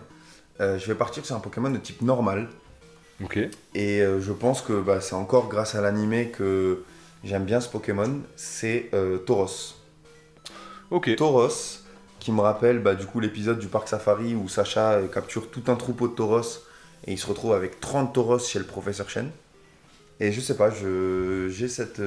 Euh, 0.61 0.77
je 0.77 0.87
vais 0.87 0.95
partir 0.95 1.25
sur 1.25 1.35
un 1.35 1.39
Pokémon 1.39 1.69
de 1.69 1.77
type 1.77 2.01
normal. 2.01 2.49
Ok. 3.23 3.37
Et 3.75 4.01
euh, 4.01 4.19
je 4.19 4.31
pense 4.31 4.61
que 4.61 4.79
bah, 4.81 5.01
c'est 5.01 5.15
encore 5.15 5.47
grâce 5.49 5.75
à 5.75 5.81
l'animé 5.81 6.31
que 6.35 6.83
j'aime 7.23 7.45
bien 7.45 7.61
ce 7.61 7.69
Pokémon. 7.69 8.21
C'est 8.35 8.89
euh, 8.93 9.17
Tauros. 9.17 9.75
Ok. 10.91 11.15
Tauros, 11.15 11.79
qui 12.19 12.31
me 12.31 12.41
rappelle 12.41 12.79
bah, 12.79 12.95
du 12.95 13.05
coup 13.05 13.19
l'épisode 13.19 13.59
du 13.59 13.67
parc 13.67 13.87
safari 13.87 14.35
où 14.35 14.49
Sacha 14.49 14.99
capture 15.13 15.49
tout 15.49 15.63
un 15.67 15.75
troupeau 15.75 16.07
de 16.07 16.13
Tauros 16.13 16.63
et 17.05 17.13
il 17.13 17.17
se 17.17 17.27
retrouve 17.27 17.53
avec 17.53 17.79
30 17.79 18.13
Tauros 18.13 18.39
chez 18.39 18.59
le 18.59 18.65
professeur 18.65 19.09
Chen. 19.09 19.29
Et 20.19 20.31
je 20.31 20.41
sais 20.41 20.57
pas, 20.57 20.69
j'ai 20.69 21.67
cette. 21.67 22.01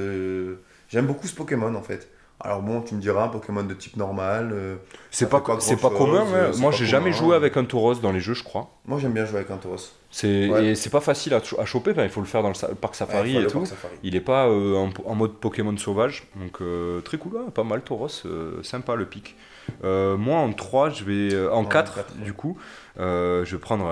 J'aime 0.89 1.07
beaucoup 1.07 1.27
ce 1.27 1.33
Pokémon 1.33 1.73
en 1.73 1.81
fait. 1.81 2.09
Alors 2.45 2.61
bon, 2.61 2.81
tu 2.81 2.93
me 2.93 2.99
diras 2.99 3.23
un 3.23 3.27
Pokémon 3.29 3.63
de 3.63 3.73
type 3.73 3.95
normal. 3.95 4.49
Euh, 4.51 4.75
c'est 5.11 5.29
pas, 5.29 5.41
c'est 5.59 5.79
pas 5.79 5.89
commun. 5.89 6.25
Hein. 6.35 6.51
Moi, 6.57 6.71
j'ai 6.71 6.85
jamais 6.85 7.13
joué 7.13 7.37
avec 7.37 7.55
un 7.55 7.63
Tauros 7.63 7.95
dans 7.95 8.11
les 8.11 8.19
jeux, 8.19 8.33
je 8.33 8.43
crois. 8.43 8.69
Moi, 8.85 8.99
j'aime 8.99 9.13
bien 9.13 9.23
jouer 9.25 9.37
avec 9.37 9.51
un 9.51 9.55
Tauros. 9.55 9.77
C'est 10.11 10.27
et 10.27 10.75
c'est 10.75 10.89
pas 10.89 10.99
facile 10.99 11.33
à, 11.33 11.65
choper. 11.65 11.93
il 11.97 12.09
faut 12.09 12.19
le 12.19 12.27
faire 12.27 12.43
dans 12.43 12.49
le, 12.49 12.75
parc 12.75 12.95
safari 12.95 13.37
et 13.37 13.47
tout. 13.47 13.63
Il 14.03 14.15
est 14.15 14.21
pas 14.21 14.47
euh, 14.47 14.87
en, 15.05 15.15
mode 15.15 15.35
Pokémon 15.35 15.75
sauvage, 15.77 16.27
donc 16.35 16.61
euh, 16.61 16.99
très 17.01 17.17
cool. 17.17 17.37
Hein. 17.37 17.49
pas 17.49 17.63
mal 17.63 17.81
Tauros, 17.81 18.09
sympa 18.61 18.95
le 18.95 19.05
pic. 19.05 19.37
moi, 19.81 20.37
en 20.37 20.51
3, 20.51 20.89
je 20.89 21.05
vais 21.05 21.47
en, 21.47 21.63
4, 21.63 22.17
du 22.23 22.33
coup, 22.33 22.57
je 22.97 23.49
vais 23.49 23.57
prendre 23.57 23.89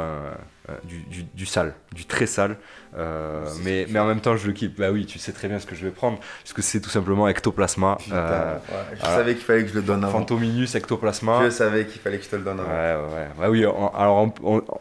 du, 0.84 0.99
du, 1.03 1.24
du, 1.24 1.45
sale, 1.45 1.74
du 1.93 2.05
très 2.05 2.26
sale. 2.26 2.57
Euh, 2.97 3.45
mais, 3.64 3.86
mais 3.89 3.99
en 3.99 4.05
même 4.05 4.20
temps, 4.20 4.36
je 4.36 4.47
le 4.47 4.53
kiffe. 4.53 4.76
Bah 4.78 4.91
oui, 4.91 5.05
tu 5.05 5.18
sais 5.20 5.32
très 5.32 5.47
bien 5.47 5.59
ce 5.59 5.66
que 5.66 5.76
je 5.76 5.86
vais 5.86 5.91
prendre, 5.91 6.20
parce 6.43 6.53
que 6.53 6.62
c'est 6.62 6.82
tout 6.82 6.89
simplement 6.89 7.28
ectoplasma. 7.28 7.97
Euh, 8.12 8.57
je 8.93 9.01
savais 9.01 9.36
qu'il 9.36 9.43
fallait 9.43 9.64
que 9.64 9.70
je 9.70 9.76
le 9.76 9.82
donne 9.82 10.03
avant. 10.03 10.20
Phantominus, 10.20 10.76
ectoplasma. 10.76 11.45
Je 11.45 11.49
savais 11.49 11.86
qu'il 11.86 12.01
fallait 12.01 12.18
que 12.18 12.26
je 12.26 12.30
te 12.30 12.36
le 12.36 12.43
donne 12.43 12.59
avant. 12.59 12.70
Ouais, 12.70 13.16
ouais. 13.16 13.28
Bah 13.39 13.49
oui, 13.49 13.64
alors 13.64 14.34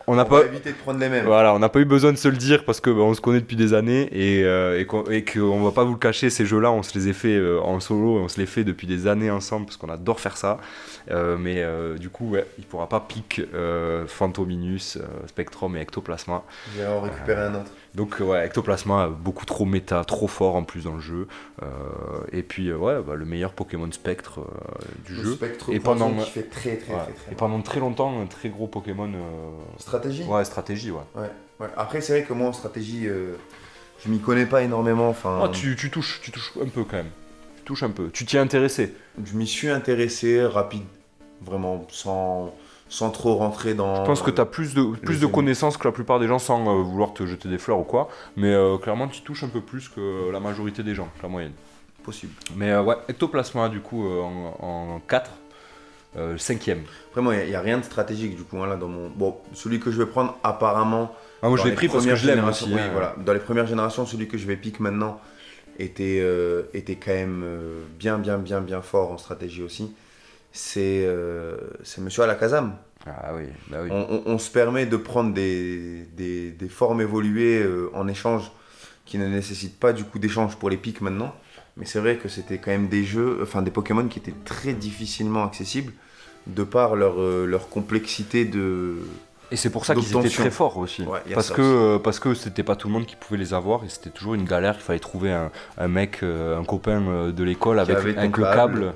on 0.06 0.14
n'a 0.14 0.24
pas. 0.24 0.44
éviter 0.44 0.72
de 0.72 0.76
prendre 0.76 0.98
les 0.98 1.08
mêmes. 1.08 1.24
Voilà, 1.24 1.54
on 1.54 1.58
n'a 1.58 1.68
pas 1.68 1.80
eu 1.80 1.84
besoin 1.84 2.12
de 2.12 2.18
se 2.18 2.28
le 2.28 2.36
dire 2.36 2.64
parce 2.64 2.80
que 2.80 2.90
bah, 2.90 3.02
on 3.02 3.14
se 3.14 3.20
connaît 3.20 3.40
depuis 3.40 3.56
des 3.56 3.74
années 3.74 4.08
et, 4.12 4.44
euh, 4.44 4.80
et 5.10 5.24
qu'on 5.24 5.62
va 5.62 5.70
pas 5.70 5.84
vous 5.84 5.92
le 5.92 5.98
cacher, 5.98 6.30
ces 6.30 6.46
jeux-là, 6.46 6.72
on 6.72 6.82
se 6.82 6.98
les 6.98 7.08
a 7.08 7.12
fait 7.12 7.36
euh, 7.36 7.60
en 7.60 7.80
solo, 7.80 8.18
on 8.18 8.28
se 8.28 8.38
les 8.40 8.46
fait 8.46 8.64
depuis 8.64 8.86
des 8.86 9.06
années 9.06 9.30
ensemble 9.30 9.66
parce 9.66 9.76
qu'on 9.76 9.88
adore 9.88 10.20
faire 10.20 10.36
ça. 10.36 10.58
mais 11.38 11.64
du 11.98 12.08
coup, 12.08 12.30
ouais, 12.30 12.46
il 12.58 12.64
pourra 12.64 12.88
pas 12.88 13.00
pique 13.00 13.40
Phantominus, 14.08 14.98
Spectrum 15.26 15.69
et 15.76 15.80
Ectoplasma. 15.80 16.44
Je 16.74 16.82
vais 16.82 16.88
en 16.88 17.00
récupérer 17.00 17.42
un 17.42 17.54
autre. 17.54 17.70
Donc 17.94 18.18
ouais, 18.20 18.46
Ectoplasma, 18.46 19.08
beaucoup 19.08 19.44
trop 19.44 19.64
méta, 19.64 20.04
trop 20.04 20.28
fort 20.28 20.54
en 20.54 20.62
plus 20.62 20.84
dans 20.84 20.94
le 20.94 21.00
jeu. 21.00 21.26
Euh, 21.62 21.66
et 22.32 22.42
puis 22.42 22.68
euh, 22.68 22.76
ouais, 22.76 23.02
bah, 23.02 23.14
le 23.14 23.24
meilleur 23.24 23.52
Pokémon 23.52 23.90
Spectre 23.90 24.40
euh, 24.40 24.44
du 25.04 25.14
le 25.14 25.22
jeu. 25.22 25.34
Spectre 25.34 25.70
et 25.72 25.80
pendant 25.80 26.12
qui 26.12 26.30
fait 26.30 26.42
très 26.42 26.76
très, 26.76 26.92
très, 26.92 27.12
très, 27.12 27.32
Et 27.32 27.34
pendant 27.34 27.60
très 27.62 27.80
longtemps, 27.80 28.20
un 28.20 28.26
très 28.26 28.48
gros 28.48 28.68
Pokémon. 28.68 29.10
Stratégie. 29.78 30.22
Ouais, 30.24 30.44
stratégie, 30.44 30.90
ouais. 30.90 31.00
ouais, 31.16 31.30
ouais. 31.58 31.68
Après 31.76 32.00
c'est 32.00 32.12
vrai 32.12 32.22
que 32.24 32.32
moi 32.32 32.48
en 32.48 32.52
stratégie, 32.52 33.06
je 33.06 34.08
m'y 34.08 34.20
connais 34.20 34.46
pas 34.46 34.62
énormément. 34.62 35.08
Enfin. 35.08 35.40
Ah, 35.42 35.48
tu, 35.48 35.74
tu, 35.74 35.90
touches, 35.90 36.20
tu 36.22 36.30
touches 36.30 36.52
un 36.62 36.68
peu 36.68 36.84
quand 36.84 36.98
même. 36.98 37.10
Tu 37.56 37.64
touches 37.64 37.82
un 37.82 37.90
peu. 37.90 38.10
Tu 38.10 38.24
t'y 38.24 38.36
es 38.36 38.40
intéressé. 38.40 38.94
Je 39.24 39.36
m'y 39.36 39.48
suis 39.48 39.68
intéressé 39.68 40.44
rapide, 40.44 40.84
vraiment 41.42 41.86
sans 41.90 42.54
sans 42.90 43.10
trop 43.10 43.36
rentrer 43.36 43.72
dans. 43.72 44.02
Je 44.02 44.02
pense 44.02 44.20
que 44.20 44.30
tu 44.30 44.40
as 44.40 44.44
plus 44.44 44.74
de, 44.74 44.82
plus 44.82 45.20
de 45.20 45.26
connaissances 45.26 45.78
que 45.78 45.86
la 45.86 45.92
plupart 45.92 46.18
des 46.18 46.26
gens 46.26 46.40
sans 46.40 46.60
euh, 46.60 46.82
vouloir 46.82 47.14
te 47.14 47.24
jeter 47.24 47.48
des 47.48 47.56
fleurs 47.56 47.78
ou 47.78 47.84
quoi. 47.84 48.08
Mais 48.36 48.52
euh, 48.52 48.76
clairement, 48.76 49.08
tu 49.08 49.22
touches 49.22 49.44
un 49.44 49.48
peu 49.48 49.60
plus 49.60 49.88
que 49.88 50.30
la 50.30 50.40
majorité 50.40 50.82
des 50.82 50.94
gens, 50.94 51.08
la 51.22 51.28
moyenne. 51.28 51.52
Possible. 52.02 52.32
Mais 52.56 52.70
euh, 52.70 52.82
ouais, 52.82 52.96
ectoplasma 53.08 53.68
du 53.68 53.80
coup 53.80 54.04
en, 54.08 55.00
4. 55.06 55.30
le 56.16 56.38
cinquième. 56.38 56.82
Vraiment, 57.12 57.30
il 57.32 57.46
n'y 57.46 57.54
a, 57.54 57.60
rien 57.60 57.78
de 57.78 57.84
stratégique 57.84 58.36
du 58.36 58.42
coup 58.42 58.58
hein, 58.58 58.66
là 58.66 58.76
dans 58.76 58.88
mon. 58.88 59.08
Bon, 59.08 59.36
celui 59.54 59.78
que 59.78 59.92
je 59.92 59.98
vais 59.98 60.06
prendre 60.06 60.36
apparemment. 60.42 61.14
Ah, 61.42 61.48
moi 61.48 61.56
je 61.56 61.68
l'ai 61.68 61.74
pris 61.74 61.88
parce 61.88 62.04
que 62.04 62.16
je 62.16 62.26
l'aime 62.26 62.44
aussi. 62.44 62.64
Oui, 62.66 62.80
hein. 62.80 62.90
voilà. 62.92 63.14
Dans 63.24 63.32
les 63.32 63.38
premières 63.38 63.66
générations, 63.66 64.04
celui 64.04 64.26
que 64.26 64.36
je 64.36 64.46
vais 64.46 64.56
piquer 64.56 64.82
maintenant 64.82 65.20
était, 65.78 66.26
était 66.74 66.96
quand 66.96 67.12
même 67.12 67.44
bien, 67.98 68.18
bien, 68.18 68.38
bien, 68.38 68.60
bien 68.60 68.82
fort 68.82 69.12
en 69.12 69.18
stratégie 69.18 69.62
aussi 69.62 69.94
c'est 70.52 71.04
euh, 71.06 71.56
Monsieur 71.98 72.22
Alakazam. 72.22 72.76
Ah 73.06 73.32
oui, 73.34 73.44
bah 73.68 73.78
oui. 73.82 73.88
On, 73.90 74.38
se 74.38 74.50
permet 74.50 74.84
de 74.84 74.96
prendre 74.96 75.32
des, 75.32 76.04
des, 76.16 76.50
des 76.50 76.68
formes 76.68 77.00
évoluées 77.00 77.62
euh, 77.62 77.90
en 77.94 78.06
échange 78.08 78.50
qui 79.06 79.16
ne 79.16 79.26
nécessitent 79.26 79.80
pas 79.80 79.92
du 79.92 80.04
coup 80.04 80.18
d'échange 80.18 80.56
pour 80.56 80.68
les 80.68 80.76
pics 80.76 81.00
maintenant. 81.00 81.34
Mais 81.76 81.86
c'est 81.86 81.98
vrai 81.98 82.16
que 82.16 82.28
c'était 82.28 82.58
quand 82.58 82.70
même 82.70 82.88
des 82.88 83.04
jeux, 83.04 83.38
enfin 83.42 83.62
des 83.62 83.70
Pokémon 83.70 84.06
qui 84.06 84.18
étaient 84.18 84.34
très 84.44 84.74
difficilement 84.74 85.44
accessibles 85.44 85.92
de 86.46 86.62
par 86.62 86.94
leur, 86.94 87.20
euh, 87.20 87.46
leur 87.46 87.68
complexité 87.70 88.44
de, 88.44 88.96
et 89.52 89.56
c'est 89.56 89.70
pour 89.70 89.84
ça 89.84 89.94
qu'ils 89.94 90.16
étaient 90.16 90.28
très 90.28 90.50
forts 90.50 90.76
aussi. 90.78 91.04
parce, 91.34 91.50
que, 91.50 91.62
euh, 91.62 91.98
parce 91.98 92.20
que 92.20 92.34
c'était 92.34 92.62
pas 92.62 92.76
tout 92.76 92.88
le 92.88 92.92
monde 92.92 93.06
qui 93.06 93.16
pouvait 93.16 93.38
les 93.38 93.52
avoir 93.52 93.84
et 93.84 93.88
c'était 93.88 94.10
toujours 94.10 94.34
une 94.34 94.44
galère. 94.44 94.76
Il 94.76 94.82
fallait 94.82 94.98
trouver 95.00 95.32
un, 95.32 95.88
mec, 95.88 96.20
euh, 96.22 96.58
un 96.58 96.64
copain 96.64 97.02
euh, 97.02 97.32
de 97.32 97.42
l'école 97.42 97.80
avec, 97.80 97.96
avec 97.96 98.36
le 98.36 98.44
câble. 98.44 98.94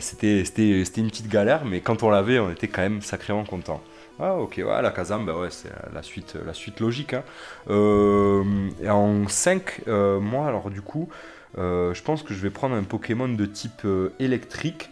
c'était, 0.00 0.44
c'était, 0.44 1.00
une 1.00 1.08
petite 1.08 1.28
galère, 1.28 1.64
mais 1.64 1.80
quand 1.80 2.02
on 2.02 2.10
l'avait, 2.10 2.38
on 2.38 2.50
était 2.50 2.68
quand 2.68 2.82
même 2.82 3.02
sacrément 3.02 3.44
content. 3.44 3.82
Ah 4.18 4.34
ok, 4.36 4.54
ouais, 4.66 4.82
la 4.82 4.90
Kazam, 4.90 5.26
bah 5.26 5.36
ouais, 5.36 5.48
c'est 5.50 5.70
la 5.92 6.02
suite, 6.02 6.36
la 6.46 6.54
suite 6.54 6.80
logique. 6.80 7.12
Hein. 7.12 7.22
et 7.68 8.88
en 8.88 9.28
5, 9.28 9.82
moi, 9.86 10.46
alors 10.46 10.70
du 10.70 10.80
coup, 10.80 11.10
je 11.58 12.02
pense 12.02 12.22
que 12.22 12.32
je 12.32 12.40
vais 12.40 12.50
prendre 12.50 12.74
un 12.76 12.82
Pokémon 12.82 13.28
de 13.28 13.44
type 13.44 13.86
électrique 14.18 14.90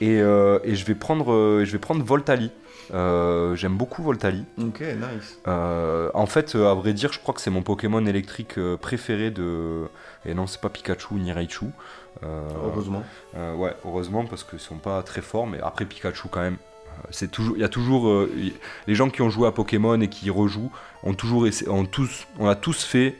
et, 0.00 0.14
et, 0.14 0.74
je, 0.76 0.84
vais 0.86 0.94
prendre, 0.94 1.62
je 1.62 1.70
vais 1.70 1.78
prendre 1.78 2.02
Voltali. 2.02 2.50
Euh, 2.92 3.54
j'aime 3.56 3.76
beaucoup 3.76 4.02
Voltali. 4.02 4.44
Ok, 4.58 4.80
nice. 4.80 5.38
Euh, 5.46 6.10
en 6.14 6.26
fait, 6.26 6.54
euh, 6.54 6.70
à 6.70 6.74
vrai 6.74 6.92
dire, 6.92 7.12
je 7.12 7.18
crois 7.18 7.34
que 7.34 7.40
c'est 7.40 7.50
mon 7.50 7.62
Pokémon 7.62 8.04
électrique 8.06 8.58
préféré 8.80 9.30
de. 9.30 9.84
Et 10.26 10.34
non, 10.34 10.46
c'est 10.46 10.60
pas 10.60 10.68
Pikachu 10.68 11.14
ni 11.14 11.32
Raichu. 11.32 11.66
heureusement. 12.22 13.02
ouais, 13.34 13.74
heureusement 13.84 14.24
parce 14.24 14.44
qu'ils 14.44 14.60
sont 14.60 14.78
pas 14.78 15.02
très 15.02 15.22
forts, 15.22 15.46
mais 15.46 15.60
après 15.62 15.84
Pikachu 15.84 16.28
quand 16.28 16.42
même. 16.42 16.56
C'est 17.10 17.28
toujours, 17.28 17.56
il 17.56 17.60
y 17.60 17.64
a 17.64 17.68
toujours 17.68 18.28
les 18.86 18.94
gens 18.94 19.10
qui 19.10 19.20
ont 19.20 19.28
joué 19.28 19.48
à 19.48 19.50
Pokémon 19.50 20.00
et 20.00 20.06
qui 20.06 20.30
rejouent 20.30 20.70
ont 21.02 21.12
toujours 21.12 21.44
ont 21.66 21.86
tous, 21.86 22.28
on 22.38 22.46
a 22.46 22.54
tous 22.54 22.84
fait 22.84 23.16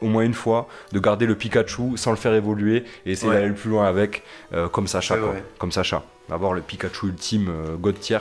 au 0.00 0.06
moins 0.06 0.22
une 0.22 0.34
fois 0.34 0.66
de 0.92 0.98
garder 0.98 1.26
le 1.26 1.34
Pikachu 1.34 1.98
sans 1.98 2.10
le 2.10 2.16
faire 2.16 2.32
évoluer 2.32 2.84
et 3.04 3.12
essayer 3.12 3.30
d'aller 3.30 3.48
le 3.48 3.54
plus 3.54 3.68
loin 3.70 3.86
avec, 3.86 4.22
comme 4.72 4.86
Sacha, 4.86 5.16
comme 5.58 5.72
Sacha. 5.72 6.02
D'abord 6.28 6.54
le 6.54 6.60
Pikachu 6.60 7.06
ultime 7.06 7.50
God 7.80 7.98
tier 8.00 8.18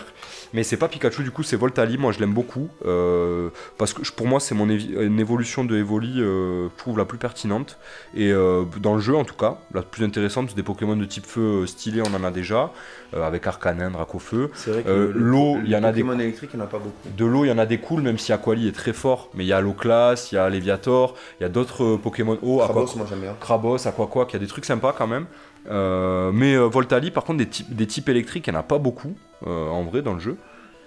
mais 0.54 0.64
c'est 0.64 0.78
pas 0.78 0.88
Pikachu, 0.88 1.24
du 1.24 1.32
coup, 1.32 1.44
c'est 1.44 1.56
Voltali. 1.56 1.98
Moi, 1.98 2.12
je 2.12 2.20
l'aime 2.20 2.34
beaucoup. 2.34 2.70
Euh, 2.86 3.50
parce 3.78 3.94
que 3.94 4.02
pour 4.12 4.28
moi, 4.28 4.40
c'est 4.40 4.56
mon 4.56 4.68
une 4.68 5.20
évolution 5.20 5.64
de 5.64 5.78
Evoli, 5.78 6.22
euh, 6.22 6.68
je 6.70 6.78
trouve 6.78 6.98
la 6.98 7.06
plus 7.06 7.18
pertinente. 7.18 7.78
Et 8.16 8.32
euh, 8.32 8.66
dans 8.82 8.96
le 8.96 9.02
jeu, 9.02 9.16
en 9.16 9.24
tout 9.24 9.36
cas, 9.36 9.58
la 9.74 9.82
plus 9.82 10.04
intéressante, 10.04 10.56
des 10.56 10.64
Pokémon 10.64 10.96
de 10.96 11.06
type 11.06 11.26
feu 11.26 11.66
stylé, 11.66 12.02
on 12.02 12.14
en 12.14 12.24
a 12.24 12.32
déjà. 12.32 12.72
avec 13.14 13.48
Arcanin, 13.48 13.92
Dracofeu. 13.92 14.52
C'est 14.54 14.72
vrai 14.72 14.84
que 14.84 15.12
l'eau, 15.16 15.60
il 15.64 15.70
y 15.70 15.76
en 15.76 15.84
a 15.84 15.92
des. 15.92 16.02
Pokémon 16.02 16.20
électriques, 16.20 16.52
il 16.54 16.58
n'y 16.58 16.64
en 16.64 16.66
a 16.66 16.70
pas 16.70 16.80
beaucoup. 16.80 17.10
De 17.18 17.26
l'eau, 17.26 17.46
il 17.46 17.48
y 17.48 17.52
en 17.52 17.58
a 17.58 17.66
des 17.66 17.80
cools, 17.80 18.02
même 18.02 18.18
si 18.18 18.34
Aquali 18.34 18.68
est 18.68 18.76
très 18.76 18.94
fort. 18.94 19.30
Mais 19.34 19.46
il 19.46 19.48
y 19.48 19.54
a 19.54 19.62
Loclas, 19.62 20.30
il 20.32 20.36
y 20.36 20.38
a 20.38 20.50
Léviator, 20.50 21.16
il 21.40 21.44
y 21.44 21.46
a 21.46 21.50
d'autres 21.50 21.96
Pokémon 21.98 22.38
eau. 22.42 22.60
Krabos, 22.60 22.96
moi 22.96 23.06
j'aime 23.10 23.22
bien. 23.22 23.36
Krabos, 23.40 23.88
Aquaqua, 23.88 24.26
qui 24.26 24.36
a 24.36 24.40
des 24.40 24.48
trucs 24.48 24.66
sympas 24.66 24.94
quand 24.98 25.08
même. 25.08 25.26
Mais 25.70 26.58
Voltali, 26.58 27.12
par 27.12 27.24
contre, 27.24 27.40
des 27.40 27.48
types, 27.48 27.76
des 27.76 27.88
types 27.88 28.10
électriques, 28.10 28.48
il 28.48 28.52
n'y 28.52 28.58
en 28.58 28.60
a 28.60 28.64
pas 28.64 28.78
beaucoup 28.78 29.16
en 29.46 29.84
vrai 29.84 30.02
dans 30.02 30.14
le 30.14 30.20
jeu. 30.20 30.38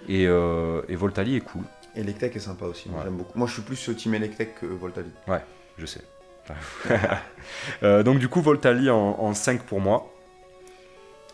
Et, 0.07 0.25
euh, 0.27 0.81
et 0.89 0.95
Voltali 0.95 1.35
est 1.35 1.41
cool. 1.41 1.63
Electek 1.95 2.35
est 2.35 2.39
sympa 2.39 2.65
aussi, 2.65 2.89
moi 2.89 3.01
j'aime 3.03 3.17
beaucoup. 3.17 3.37
Moi 3.37 3.47
je 3.47 3.53
suis 3.53 3.61
plus 3.61 3.95
team 3.97 4.13
Electek 4.13 4.59
que 4.59 4.65
Voltali. 4.65 5.09
Ouais, 5.27 5.43
je 5.77 5.85
sais. 5.85 6.01
Euh, 7.83 8.03
donc 8.03 8.19
du 8.19 8.27
coup, 8.27 8.41
Voltali 8.41 8.89
en, 8.89 9.15
en 9.19 9.33
5 9.33 9.63
pour 9.63 9.79
moi. 9.79 10.11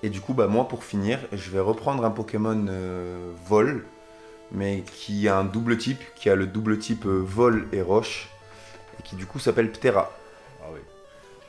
Et 0.03 0.09
du 0.09 0.21
coup, 0.21 0.33
bah, 0.33 0.47
moi, 0.47 0.67
pour 0.67 0.83
finir, 0.83 1.19
je 1.31 1.49
vais 1.49 1.59
reprendre 1.59 2.05
un 2.05 2.11
Pokémon 2.11 2.65
euh, 2.69 3.31
vol, 3.45 3.85
mais 4.51 4.83
qui 4.93 5.27
a 5.27 5.37
un 5.37 5.43
double 5.43 5.77
type, 5.77 6.01
qui 6.15 6.29
a 6.29 6.35
le 6.35 6.45
double 6.47 6.77
type 6.79 7.05
euh, 7.05 7.19
vol 7.23 7.67
et 7.71 7.81
roche, 7.81 8.29
et 8.99 9.03
qui 9.03 9.15
du 9.15 9.25
coup 9.25 9.39
s'appelle 9.39 9.71
Ptera. 9.71 10.11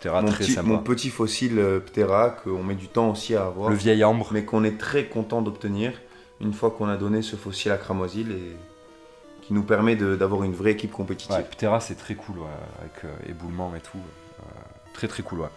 Terra 0.01 0.23
Mon 0.23 0.29
très 0.29 0.45
petit, 0.45 0.53
sympa. 0.53 0.69
mon 0.69 0.79
petit 0.79 1.11
fossile 1.11 1.59
euh, 1.59 1.81
Ptera, 1.81 2.31
qu'on 2.31 2.63
met 2.63 2.75
du 2.75 2.89
temps 2.89 3.11
aussi 3.11 3.35
à 3.35 3.47
avoir, 3.47 3.71
Le 3.71 3.77
vieil 3.77 4.05
ambre. 4.05 4.29
mais 4.33 4.45
qu'on 4.45 4.65
est 4.65 4.79
très 4.79 5.07
content 5.07 5.43
d'obtenir 5.43 5.93
une 6.41 6.53
fois 6.53 6.71
qu'on 6.71 6.89
a 6.89 6.97
donné 6.97 7.23
ce 7.23 7.37
fossile 7.37 7.73
à 7.73 7.79
Cramoisil 7.79 8.31
et 8.31 8.57
qui 9.43 9.53
nous 9.55 9.63
permet 9.65 9.97
d'avoir 9.97 10.45
une 10.45 10.53
vraie 10.55 10.73
équipe 10.73 10.93
compétitive. 10.93 11.35
Ouais, 11.35 11.43
Ptera 11.43 11.81
c'est 11.81 11.97
très 11.97 12.15
cool, 12.15 12.39
ouais, 12.39 12.45
avec 12.81 13.05
euh, 13.05 13.31
éboulement 13.31 13.73
et 13.75 13.81
tout. 13.81 13.99
Euh, 13.99 14.43
très 14.95 15.09
très 15.09 15.23
cool, 15.23 15.41
ouais. 15.41 15.49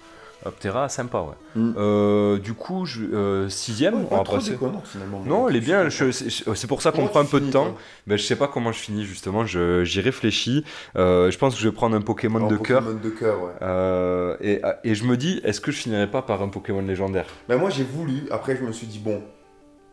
Euh, 0.46 0.50
Ptera, 0.52 0.90
sympa, 0.90 1.20
ouais. 1.22 1.36
Mm. 1.62 1.74
Euh, 1.78 2.38
du 2.40 2.54
coup, 2.54 2.86
je, 2.86 3.04
euh, 3.04 3.50
sixième, 3.50 3.94
Ouais, 3.96 4.08
on 4.10 4.16
va 4.16 4.18
pas 4.20 4.24
trop 4.24 4.36
passer. 4.38 4.52
déconnant, 4.52 4.82
finalement. 4.84 5.22
Non, 5.26 5.48
elle 5.50 5.56
est 5.56 5.60
bien. 5.62 5.90
C'est 5.92 6.68
pour 6.68 6.82
ça 6.82 6.92
qu'on 6.92 7.08
prend 7.08 7.20
un 7.22 7.26
peu 7.26 7.40
de 7.40 7.52
temps. 7.52 7.66
toi 7.66 7.78
Ben, 8.08 8.18
je 8.18 8.24
sais 8.24 8.36
pas 8.36 8.48
comment 8.48 8.72
je 8.72 8.80
finis 8.80 9.04
justement. 9.06 9.46
je- 9.46 9.84
J'y 9.84 10.02
réfléchis. 10.02 10.64
Euh, 10.96 11.30
je 11.32 11.38
pense 11.38 11.54
que 11.56 11.62
je 11.62 11.68
vais 11.70 11.74
prendre 11.76 11.96
un 11.96 12.02
Pokémon 12.02 12.48
de 12.48 12.58
cœur. 12.58 12.82
Pokémon 12.84 13.00
de 13.04 13.10
cœur, 13.10 13.44
ouais. 13.44 13.52
Euh, 13.62 14.36
et, 14.42 14.62
et 14.84 14.96
je 14.96 15.04
me 15.06 15.16
dis, 15.18 15.42
est-ce 15.44 15.62
que 15.62 15.72
je 15.72 15.78
finirai 15.78 16.10
pas 16.10 16.22
par 16.24 16.42
un 16.42 16.48
Pokémon 16.50 16.82
légendaire? 16.82 17.26
Ben 17.48 17.58
moi 17.58 17.70
j'ai 17.70 17.84
voulu, 17.84 18.24
après 18.32 18.56
je 18.58 18.64
me 18.64 18.72
suis 18.72 18.88
dit 18.88 19.00
bon, 19.00 19.22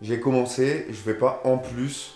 j'ai 0.01 0.19
commencé, 0.21 0.87
je 0.91 1.03
vais 1.11 1.19
pas 1.19 1.41
en 1.45 1.59
plus 1.59 2.15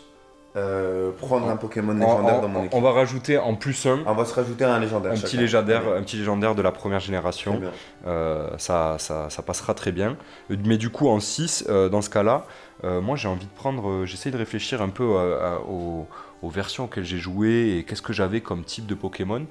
euh, 0.55 1.13
prendre 1.13 1.49
un 1.49 1.57
Pokémon 1.57 1.93
On- 1.93 1.99
légendaire 1.99 2.39
on, 2.39 2.43
dans 2.43 2.49
mon 2.49 2.61
on 2.61 2.65
équipe. 2.65 2.83
va 2.83 2.93
rajouter 2.93 3.39
en 3.39 3.55
plus 3.55 3.87
un, 3.87 4.01
On 4.07 4.13
va 4.15 4.25
se 4.27 4.35
rajouter 4.35 4.65
un 4.65 4.79
légendaire. 4.79 5.13
un 5.13 5.17
petit 5.17 5.37
légendaire, 5.39 5.83
un 5.97 6.03
petit 6.03 6.17
légendaire 6.19 6.55
de 6.55 6.61
la 6.63 6.73
première 6.73 7.01
génération. 7.01 7.61
Euh, 8.07 8.49
ça, 8.59 8.97
ça, 8.99 9.31
ça 9.31 9.43
passera 9.43 9.73
très 9.75 9.93
bien. 9.93 10.17
Mais 10.51 10.77
du 10.77 10.91
coup, 10.91 11.09
en 11.09 11.21
6, 11.21 11.67
dans 11.69 12.03
ce 12.03 12.11
cas-là, 12.11 12.45
euh, 12.85 13.01
moi 13.01 13.17
j'ai 13.17 13.29
envie 13.29 13.47
de 13.47 13.51
prendre. 13.55 13.89
euh, 13.89 14.07
J'essaie 14.07 14.31
de 14.31 14.37
réfléchir 14.37 14.83
un 14.83 14.89
peu 14.91 15.17
à- 15.17 15.55
à- 15.55 15.59
aux, 15.61 16.07
aux 16.43 16.49
versions 16.51 16.85
auxquelles 16.85 17.05
j'ai 17.05 17.19
joué 17.19 17.77
et 17.79 17.85
qu'est-ce 17.85 18.03
que 18.03 18.13
j'avais 18.13 18.41
comme 18.43 18.65
type 18.65 18.87
de 18.87 18.95
Pokémon. 18.95 19.47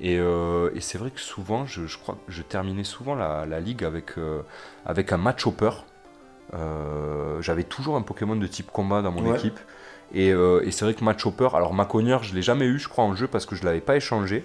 Et, 0.00 0.18
euh, 0.18 0.70
et 0.74 0.80
c'est 0.80 0.96
vrai 0.98 1.10
que 1.10 1.20
souvent, 1.20 1.66
je, 1.66 1.86
je 1.86 1.98
crois 1.98 2.14
que 2.26 2.32
je 2.32 2.42
terminais 2.42 2.84
souvent 2.84 3.14
la, 3.14 3.44
la 3.46 3.60
ligue 3.60 3.82
avec, 3.84 4.16
euh, 4.18 4.40
avec 4.86 5.12
un 5.12 5.16
match 5.18 5.46
hopper. 5.46 5.70
Euh, 6.54 7.40
j'avais 7.42 7.64
toujours 7.64 7.96
un 7.96 8.02
Pokémon 8.02 8.36
de 8.36 8.46
type 8.46 8.70
combat 8.70 9.02
dans 9.02 9.10
mon 9.10 9.30
Ouais. 9.30 9.36
équipe. 9.36 9.58
Et, 10.14 10.32
euh, 10.32 10.60
et 10.64 10.70
c'est 10.70 10.84
vrai 10.84 10.94
que 10.94 11.04
match 11.04 11.24
hopper, 11.26 11.48
alors 11.54 11.74
Maconier, 11.74 12.18
je 12.22 12.34
l'ai 12.34 12.42
jamais 12.42 12.66
eu, 12.66 12.78
je 12.78 12.88
crois, 12.88 13.04
en 13.04 13.14
jeu 13.16 13.26
parce 13.26 13.44
que 13.46 13.56
je 13.56 13.64
l'avais 13.64 13.80
pas 13.80 13.96
échangé. 13.96 14.44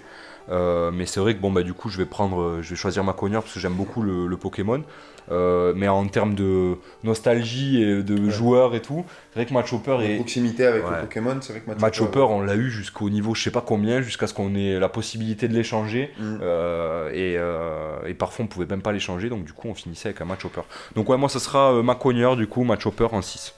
Euh, 0.50 0.90
mais 0.92 1.06
c'est 1.06 1.20
vrai 1.20 1.36
que 1.36 1.40
bon 1.40 1.52
bah 1.52 1.62
du 1.62 1.72
coup 1.72 1.88
je 1.88 1.96
vais 1.96 2.04
prendre, 2.04 2.58
je 2.62 2.70
vais 2.70 2.74
choisir 2.74 3.04
Maconier 3.04 3.36
parce 3.36 3.54
que 3.54 3.60
j'aime 3.60 3.74
beaucoup 3.74 4.02
le, 4.02 4.26
le 4.26 4.36
Pokémon. 4.36 4.82
Euh, 5.30 5.72
mais 5.76 5.86
en 5.86 6.04
termes 6.08 6.34
de 6.34 6.74
nostalgie 7.04 7.80
et 7.80 8.02
de 8.02 8.18
Ouais. 8.24 8.30
joueurs 8.30 8.74
et 8.74 8.82
tout, 8.82 9.04
c'est 9.32 9.38
vrai 9.38 9.46
que 9.46 9.54
Match 9.54 9.72
Hopper 9.72 9.98
est 10.02 10.16
proximité 10.16 10.66
avec 10.66 10.84
Ouais. 10.84 10.96
le 10.96 11.02
Pokémon, 11.02 11.36
c'est 11.40 11.52
vrai 11.52 11.62
que 11.62 11.70
Match, 11.70 11.78
Match 11.80 12.00
Hopper, 12.00 12.26
on 12.28 12.40
l'a 12.42 12.56
eu 12.56 12.70
jusqu'au 12.70 13.08
niveau 13.08 13.36
je 13.36 13.42
sais 13.44 13.52
pas 13.52 13.60
combien, 13.60 14.00
jusqu'à 14.02 14.26
ce 14.26 14.34
qu'on 14.34 14.56
ait 14.56 14.80
la 14.80 14.88
possibilité 14.88 15.46
de 15.46 15.54
l'échanger. 15.54 16.10
Mm. 16.18 16.38
Euh, 16.42 17.10
et, 17.12 17.36
euh, 17.38 18.04
et 18.08 18.14
parfois 18.14 18.44
on 18.44 18.48
pouvait 18.48 18.66
même 18.66 18.82
pas 18.82 18.90
l'échanger, 18.90 19.28
donc 19.28 19.44
du 19.44 19.52
coup 19.52 19.68
on 19.68 19.74
finissait 19.74 20.08
avec 20.08 20.20
un 20.22 20.24
Match 20.24 20.44
Hopper. 20.44 20.62
Donc 20.96 21.08
ouais, 21.08 21.16
moi 21.16 21.28
ça 21.28 21.38
sera 21.38 21.72
euh, 21.72 21.84
Maconier 21.84 22.34
du 22.36 22.48
coup, 22.48 22.64
Match 22.64 22.84
Hopper 22.84 23.06
en 23.12 23.22
6. 23.22 23.54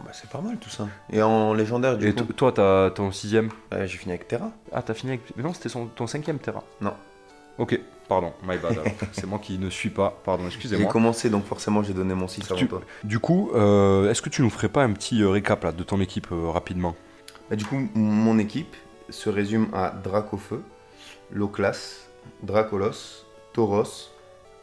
Oh, 0.00 0.02
bah, 0.06 0.12
c'est 0.14 0.30
pas 0.30 0.40
mal 0.40 0.56
tout 0.58 0.70
ça. 0.70 0.88
Et 1.12 1.20
en 1.22 1.52
légendaire 1.52 1.98
du 1.98 2.08
Et 2.08 2.14
coup, 2.14 2.24
toi, 2.32 2.52
t'as 2.52 2.90
ton 2.90 3.12
sixième 3.12 3.50
euh, 3.74 3.86
j'ai 3.86 3.98
fini 3.98 4.12
avec 4.12 4.26
Terra. 4.28 4.50
Ah, 4.72 4.82
t'as 4.82 4.94
fini 4.94 5.12
avec. 5.12 5.22
Mais 5.36 5.42
non, 5.42 5.52
c'était 5.52 5.68
son- 5.68 5.86
ton 5.86 6.06
cinquième 6.06 6.38
Terra. 6.38 6.62
Non. 6.80 6.94
Ok, 7.58 7.78
pardon, 8.08 8.32
my 8.42 8.56
bad. 8.56 8.72
alors. 8.72 8.84
C'est 9.12 9.26
moi 9.26 9.38
qui 9.38 9.58
ne 9.58 9.68
suis 9.68 9.90
pas, 9.90 10.18
pardon, 10.24 10.44
J'ai 10.44 10.54
excusez-moi. 10.54 10.90
commencé 10.90 11.28
donc 11.28 11.44
forcément 11.44 11.82
j'ai 11.82 11.92
donné 11.92 12.14
mon 12.14 12.26
6 12.28 12.50
avant 12.50 12.58
Tu- 12.58 12.68
toi. 12.68 12.80
Du 13.04 13.18
coup, 13.18 13.50
euh, 13.54 14.10
est-ce 14.10 14.22
que 14.22 14.30
tu 14.30 14.40
nous 14.42 14.48
ferais 14.50 14.70
pas 14.70 14.82
un 14.82 14.92
petit 14.92 15.22
euh, 15.22 15.28
récap 15.28 15.64
là, 15.64 15.72
de 15.72 15.82
ton 15.82 16.00
équipe 16.00 16.28
euh, 16.32 16.48
rapidement? 16.48 16.96
Bah, 17.50 17.56
du 17.56 17.66
coup, 17.66 17.76
mon 17.94 18.38
équipe 18.38 18.74
se 19.10 19.28
résume 19.28 19.68
à 19.74 19.90
Dracofeu, 19.90 20.62
Loclas, 21.32 22.06
Dracolos, 22.42 23.26
Tauros, 23.52 24.10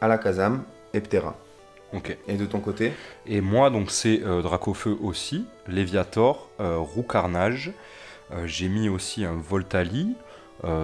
Alakazam 0.00 0.64
et 0.94 1.00
Ptera. 1.00 1.36
Ok. 1.94 2.16
Et 2.26 2.36
de 2.36 2.44
ton 2.44 2.60
côté 2.60 2.92
Et 3.26 3.40
moi, 3.40 3.70
donc 3.70 3.90
c'est 3.90 4.22
euh, 4.22 4.42
Dracofeu 4.42 4.96
aussi, 5.00 5.46
Léviator, 5.66 6.50
euh, 6.60 6.76
Roux 6.78 7.02
Carnage. 7.02 7.72
Euh, 8.32 8.46
J'ai 8.46 8.68
mis 8.68 8.88
aussi 8.88 9.24
un 9.24 9.36
Voltali. 9.36 10.14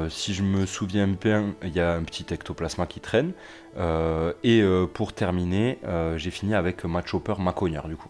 Si 0.09 0.35
je 0.35 0.45
me 0.45 0.67
souviens 0.67 1.09
bien, 1.09 1.53
il 1.65 1.75
y 1.75 1.81
a 1.81 1.95
un 1.95 2.05
petit 2.05 2.33
ectoplasma 2.33 2.87
qui 2.87 3.01
traîne. 3.01 3.33
Et 4.45 4.63
pour 4.95 5.13
terminer, 5.13 5.81
j'ai 6.17 6.31
fini 6.31 6.55
avec 6.55 6.85
Match 6.85 7.13
Hopper 7.13 7.35
Maconier 7.41 7.81
du 7.89 7.97
coup. 7.97 8.09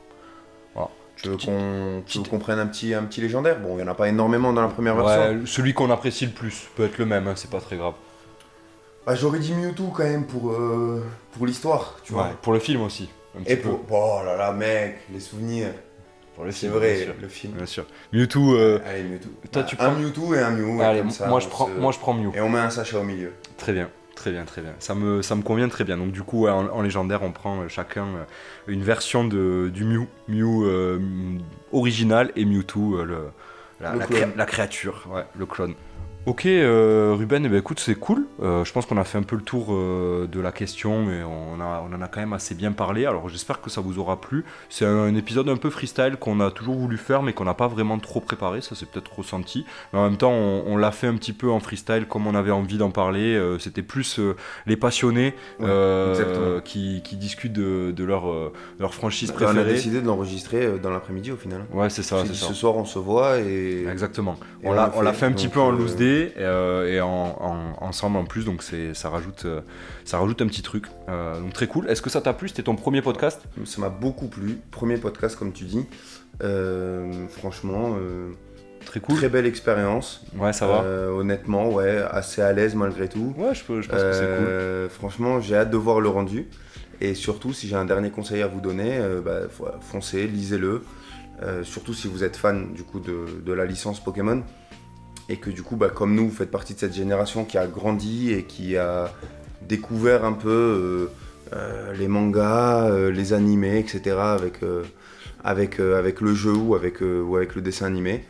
Tu 1.16 1.28
veux 1.28 1.38
qu'on 1.38 2.38
prenne 2.38 2.59
un 2.59 2.66
petit, 2.66 2.92
un 2.92 3.05
petit 3.05 3.22
légendaire? 3.22 3.59
Bon, 3.61 3.70
il 3.70 3.76
n'y 3.76 3.82
en 3.82 3.88
a 3.88 3.95
pas 3.95 4.09
énormément 4.09 4.53
dans 4.53 4.61
la 4.61 4.68
première 4.68 4.95
version. 4.95 5.47
Celui 5.47 5.72
qu'on 5.72 5.90
apprécie 5.90 6.26
le 6.26 6.32
plus 6.32 6.68
peut 6.76 6.84
être 6.84 6.99
le 6.99 7.07
même, 7.07 7.28
hein, 7.28 7.34
c'est 7.34 7.51
pas 7.51 7.61
très 7.61 7.78
grave. 7.78 7.95
Bah, 9.07 9.14
J'aurais 9.14 9.38
dit 9.38 9.52
Mewtwo 9.52 9.88
quand 9.88 10.05
même 10.05 10.26
pour, 10.26 10.50
euh, 10.52 11.05
pour 11.32 11.46
l'histoire, 11.46 11.96
tu 12.02 12.12
vois. 12.14 12.24
Ouais, 12.24 12.30
pour 12.40 12.52
le 12.52 12.59
film 12.59 12.82
aussi. 12.82 13.11
Un 13.38 13.42
petit 13.42 13.52
Et 13.52 13.57
peu. 13.57 13.70
pour. 13.70 13.84
Oh 13.90 14.24
là 14.24 14.36
là, 14.36 14.52
mec, 14.52 14.98
les 15.12 15.20
souvenirs. 15.20 15.72
Pour 16.34 16.44
le 16.44 16.50
C'est 16.50 16.61
film, 16.66 16.72
vrai, 16.72 16.94
bien 16.94 17.05
sûr. 17.05 17.14
le 17.20 17.28
film. 17.28 17.52
Bien 17.55 17.66
sûr. 17.66 17.86
Mewtwo. 18.12 18.55
euh, 18.57 18.80
Allez, 18.86 19.02
Mewtwo. 19.05 19.30
Toi, 19.52 19.62
tu 19.64 19.76
un 19.78 19.78
prends- 19.90 19.94
Mewtwo 20.00 20.34
et 20.34 20.38
un 20.40 20.50
Mew. 20.50 20.80
et 20.80 20.84
Allez, 20.84 21.00
comme 21.00 21.11
ça, 21.11 21.26
moi, 21.28 21.38
je 21.40 21.48
prends, 21.48 21.66
se- 21.66 21.72
moi 21.72 21.92
je 21.92 21.98
prends 21.98 22.14
Mew. 22.14 22.32
Et 22.34 22.40
on 22.40 22.48
met 22.48 22.59
un 22.59 22.70
sachet 22.70 22.96
au 22.96 23.02
milieu. 23.05 23.32
Très 23.57 23.72
bien, 23.72 23.88
très 24.16 24.32
bien, 24.32 24.44
très 24.44 24.62
bien. 24.62 24.72
Ça 24.80 24.94
me, 24.96 25.22
ça 25.22 25.34
me 25.36 25.42
convient 25.42 25.68
très 25.68 25.84
bien. 25.84 25.96
Donc 25.96 26.11
du 26.11 26.22
coup, 26.22 26.44
ouais, 26.44 26.50
en, 26.50 26.66
en 26.68 26.82
légendaire, 26.82 27.22
on 27.22 27.30
prend 27.30 27.61
euh, 27.61 27.68
chacun 27.68 28.07
euh, 28.07 28.24
une 28.66 28.82
version 28.82 29.24
de, 29.24 29.70
du 29.72 29.84
Mew. 29.84 30.07
Mew 30.28 30.64
euh, 30.64 30.96
m- 30.96 31.40
original 31.72 32.32
et 32.34 32.44
Mewtwo, 32.44 32.96
euh, 32.98 33.05
le, 33.05 33.18
la, 33.80 33.92
Le 33.92 33.98
la 34.00 34.07
clone. 34.07 34.20
cré- 34.20 34.32
la 34.36 34.46
créature, 34.46 35.09
ouais, 35.12 35.24
le 35.38 35.46
clone. 35.46 35.74
Ok, 36.27 36.47
euh, 36.47 37.14
Ruben, 37.18 37.45
eh 37.45 37.51
ben, 37.51 37.59
écoute, 37.59 37.79
c'est 37.81 37.97
cool. 37.97 38.25
Euh, 38.43 38.64
je 38.64 38.72
pense 38.72 38.87
qu'on 38.87 38.97
a 38.97 39.05
fait 39.05 39.18
un 39.18 39.22
peu 39.25 39.37
le 39.37 39.43
tour 39.43 39.66
euh, 39.75 40.27
de 40.27 40.41
la 40.41 40.53
question 40.53 41.11
et 41.11 41.22
on, 41.22 41.61
a, 41.61 41.85
on 41.87 41.95
en 41.95 42.01
a 42.01 42.09
quand 42.09 42.20
même 42.20 42.33
assez 42.33 42.55
bien 42.55 42.72
parlé. 42.72 43.05
Alors 43.05 43.29
j'espère 43.29 43.61
que 43.61 43.68
ça 43.68 43.83
vous 43.83 43.99
aura 43.99 44.18
plu. 44.18 44.43
C'est 44.70 44.87
un, 44.87 44.97
un 44.97 45.14
épisode 45.16 45.51
un 45.51 45.59
peu 45.59 45.68
freestyle 45.68 46.16
qu'on 46.18 46.41
a 46.41 46.51
toujours 46.51 46.77
voulu 46.77 46.97
faire 46.97 47.22
mais 47.22 47.35
qu'on 47.35 47.45
n'a 47.45 47.53
pas 47.53 47.68
vraiment 47.68 47.99
trop 47.99 48.20
préparé. 48.20 48.62
Ça 48.62 48.75
c'est 48.75 48.89
peut-être 48.91 49.14
ressenti. 49.14 49.66
Mais 49.93 49.99
en 49.99 50.05
même 50.09 50.16
temps, 50.16 50.33
on, 50.33 50.64
on 50.66 50.79
l'a 50.79 50.93
fait 50.93 51.09
un 51.09 51.16
petit 51.16 51.35
peu 51.35 51.51
en 51.51 51.61
freestyle 51.61 52.07
comme 52.09 52.27
on 52.27 52.35
avait 52.35 52.51
envie 52.53 52.79
d'en 52.79 52.91
parler. 52.91 53.39
C'était 53.59 53.83
plus 53.83 54.18
les 54.66 54.77
passionnés 54.77 55.35
Ouais, 55.61 56.61
qui, 56.64 57.03
qui 57.05 57.16
discutent 57.16 57.53
de, 57.53 57.93
de 57.95 58.05
leur, 58.05 58.25
franchise 58.95 59.29
Bah, 59.29 59.37
on 59.41 59.43
a 59.43 59.47
préférée. 59.49 59.72
décidé 59.75 60.01
de 60.01 60.07
l'enregistrer 60.07 60.79
dans 60.83 60.91
l'après-midi 60.91 61.33
au 61.33 61.37
final. 61.37 61.66
Ouais, 61.70 61.91
c'est 61.91 62.03
ça, 62.03 62.25
C'est. 62.27 62.33
Ce 62.33 62.55
soir, 62.55 62.77
on 62.77 62.87
se 62.87 62.99
voit 62.99 63.41
et. 63.41 63.85
Exactement. 63.93 64.39
Et 64.62 64.68
on 64.68 64.72
l'a 64.72 64.91
fait, 64.91 65.12
fait 65.12 65.27
un 65.27 65.33
petit 65.33 65.49
peu 65.49 65.61
en 65.61 65.70
loose 65.70 65.97
day 65.97 66.13
euh, 66.38 66.86
et 66.92 67.00
en, 67.00 67.08
en- 67.40 67.84
ensemble 67.86 68.16
en 68.16 68.24
plus, 68.24 68.44
donc 68.44 68.62
ça 68.62 69.08
rajoute 69.08 69.44
euh, 69.44 69.60
ça 70.04 70.18
rajoute 70.18 70.40
un 70.42 70.46
petit 70.46 70.62
truc. 70.62 70.86
Euh, 71.08 71.38
donc 71.40 71.52
très 71.52 71.66
cool. 71.66 71.88
Est-ce 71.88 72.02
que 72.02 72.10
ça 72.10 72.20
t'a 72.20 72.32
plu? 72.32 72.48
C'était 72.48 72.62
ton 72.62 72.76
premier 72.76 73.02
podcast? 73.02 73.40
Ça 73.64 73.80
m'a 73.80 73.88
beaucoup 73.90 74.26
plu. 74.28 74.58
Premier 74.70 74.96
podcast, 74.96 75.36
comme 75.38 75.52
tu 75.52 75.64
dis. 75.64 75.86
Euh, 76.42 77.12
franchement, 77.28 77.96
euh, 77.98 78.30
Très 78.84 79.00
cool. 79.00 79.16
très 79.16 79.28
belle 79.30 79.46
expérience. 79.46 80.24
Ouais, 80.36 80.52
ça 80.52 80.66
va. 80.66 80.82
Euh, 80.82 81.08
honnêtement, 81.10 81.70
ouais, 81.70 82.02
assez 82.10 82.42
à 82.42 82.52
l'aise 82.52 82.74
malgré 82.74 83.08
tout. 83.08 83.34
Ouais, 83.38 83.54
je, 83.54 83.64
peux, 83.64 83.80
je 83.80 83.88
pense 83.88 83.98
que 84.02 84.12
c'est 84.12 84.20
cool. 84.20 84.46
Euh, 84.46 84.88
Franchement, 84.90 85.40
j'ai 85.40 85.56
hâte 85.56 85.70
de 85.70 85.76
voir 85.78 86.00
le 86.00 86.08
rendu. 86.10 86.48
Et 87.00 87.14
surtout, 87.14 87.52
si 87.52 87.66
j'ai 87.66 87.76
un 87.76 87.86
dernier 87.86 88.10
conseil 88.10 88.42
à 88.42 88.46
vous 88.46 88.60
donner, 88.60 88.98
euh, 88.98 89.20
bah, 89.20 89.40
foncez, 89.80 90.26
lisez-le. 90.26 90.82
Euh, 91.42 91.64
surtout 91.64 91.94
si 91.94 92.06
vous 92.08 92.22
êtes 92.22 92.36
fan 92.36 92.72
du 92.74 92.84
coup 92.84 93.00
de, 93.00 93.26
de 93.44 93.52
la 93.52 93.64
licence 93.66 93.98
Pokémon 94.02 94.42
et 95.29 95.37
que 95.37 95.51
du 95.51 95.62
coup, 95.62 95.77
bah, 95.77 95.89
comme 95.89 96.14
nous, 96.14 96.29
vous 96.29 96.35
faites 96.35 96.51
partie 96.51 96.75
de 96.75 96.79
cette 96.79 96.95
génération 96.95 97.45
qui 97.45 97.57
a 97.59 97.66
grandi 97.66 98.33
et 98.33 98.45
qui 98.45 98.77
a 98.77 99.12
découvert 99.62 100.25
un 100.25 100.33
peu 100.33 100.49
euh, 100.51 101.07
euh, 101.55 101.93
les 101.95 102.09
mangas, 102.09 102.91
euh, 102.91 103.11
les 103.11 103.33
animés, 103.33 103.79
etc. 103.79 104.16
avec, 104.18 104.61
avec, 105.43 105.81
avec 105.81 106.20
le 106.20 106.35
jeu 106.35 106.53
ou 106.53 106.75
avec, 106.75 107.01
ou 107.01 107.37
avec 107.37 107.55
le 107.55 107.62
dessin 107.62 107.87
animé. 107.87 108.25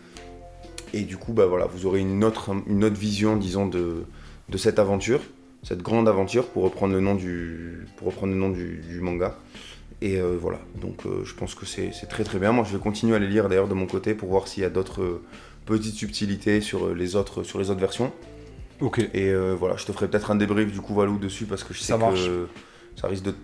Et 0.92 1.02
du 1.02 1.16
coup, 1.16 1.32
bah, 1.32 1.46
voilà, 1.46 1.66
vous 1.66 1.86
aurez 1.86 2.00
une 2.00 2.22
autre, 2.22 2.50
une 2.68 2.84
autre 2.84 2.98
vision, 2.98 3.36
disons, 3.36 3.66
de, 3.66 4.04
de 4.48 4.56
cette 4.56 4.78
aventure, 4.78 5.20
cette 5.64 5.82
grande 5.82 6.08
aventure, 6.08 6.46
pour 6.46 6.62
reprendre 6.62 6.94
le 6.94 7.00
nom 7.00 7.16
du, 7.16 7.88
pour 7.96 8.08
reprendre 8.08 8.32
le 8.32 8.38
nom 8.38 8.50
du, 8.50 9.00
manga. 9.00 9.36
Et 10.00 10.20
voilà, 10.20 10.58
donc 10.80 11.02
je 11.24 11.34
pense 11.34 11.54
que 11.54 11.64
c'est 11.64 11.90
très 12.08 12.24
très 12.24 12.38
bien. 12.38 12.52
Moi, 12.52 12.64
je 12.68 12.76
vais 12.76 12.82
continuer 12.82 13.16
à 13.16 13.18
les 13.18 13.26
lire 13.26 13.48
d'ailleurs 13.48 13.68
de 13.68 13.74
mon 13.74 13.86
côté 13.86 14.14
pour 14.14 14.28
voir 14.28 14.46
s'il 14.46 14.62
y 14.62 14.66
a 14.66 14.70
d'autres 14.70 15.22
petites 15.66 15.94
subtilités 15.94 16.60
sur 16.60 16.86
euh, 16.86 16.94
les 16.94 17.16
autres, 17.16 17.42
sur 17.42 17.58
les 17.58 17.70
autres 17.70 17.80
versions. 17.80 18.12
Ok. 18.80 18.98
Et 19.14 19.28
euh, 19.30 19.54
voilà, 19.58 19.76
je 19.76 19.86
te 19.86 19.92
ferai 19.92 20.08
peut-être 20.08 20.30
un 20.30 20.36
débrief 20.36 20.72
du 20.72 20.80
coup 20.80 20.94
Valou 20.94 21.18
dessus 21.18 21.44
parce 21.46 21.62
que 21.64 21.72
je 21.74 21.78
sais 21.80 21.86
Ça 21.86 21.96
marche. 21.98 22.24
que 22.26 22.48
ça 23.00 23.08
risque 23.08 23.24
de 23.24 23.34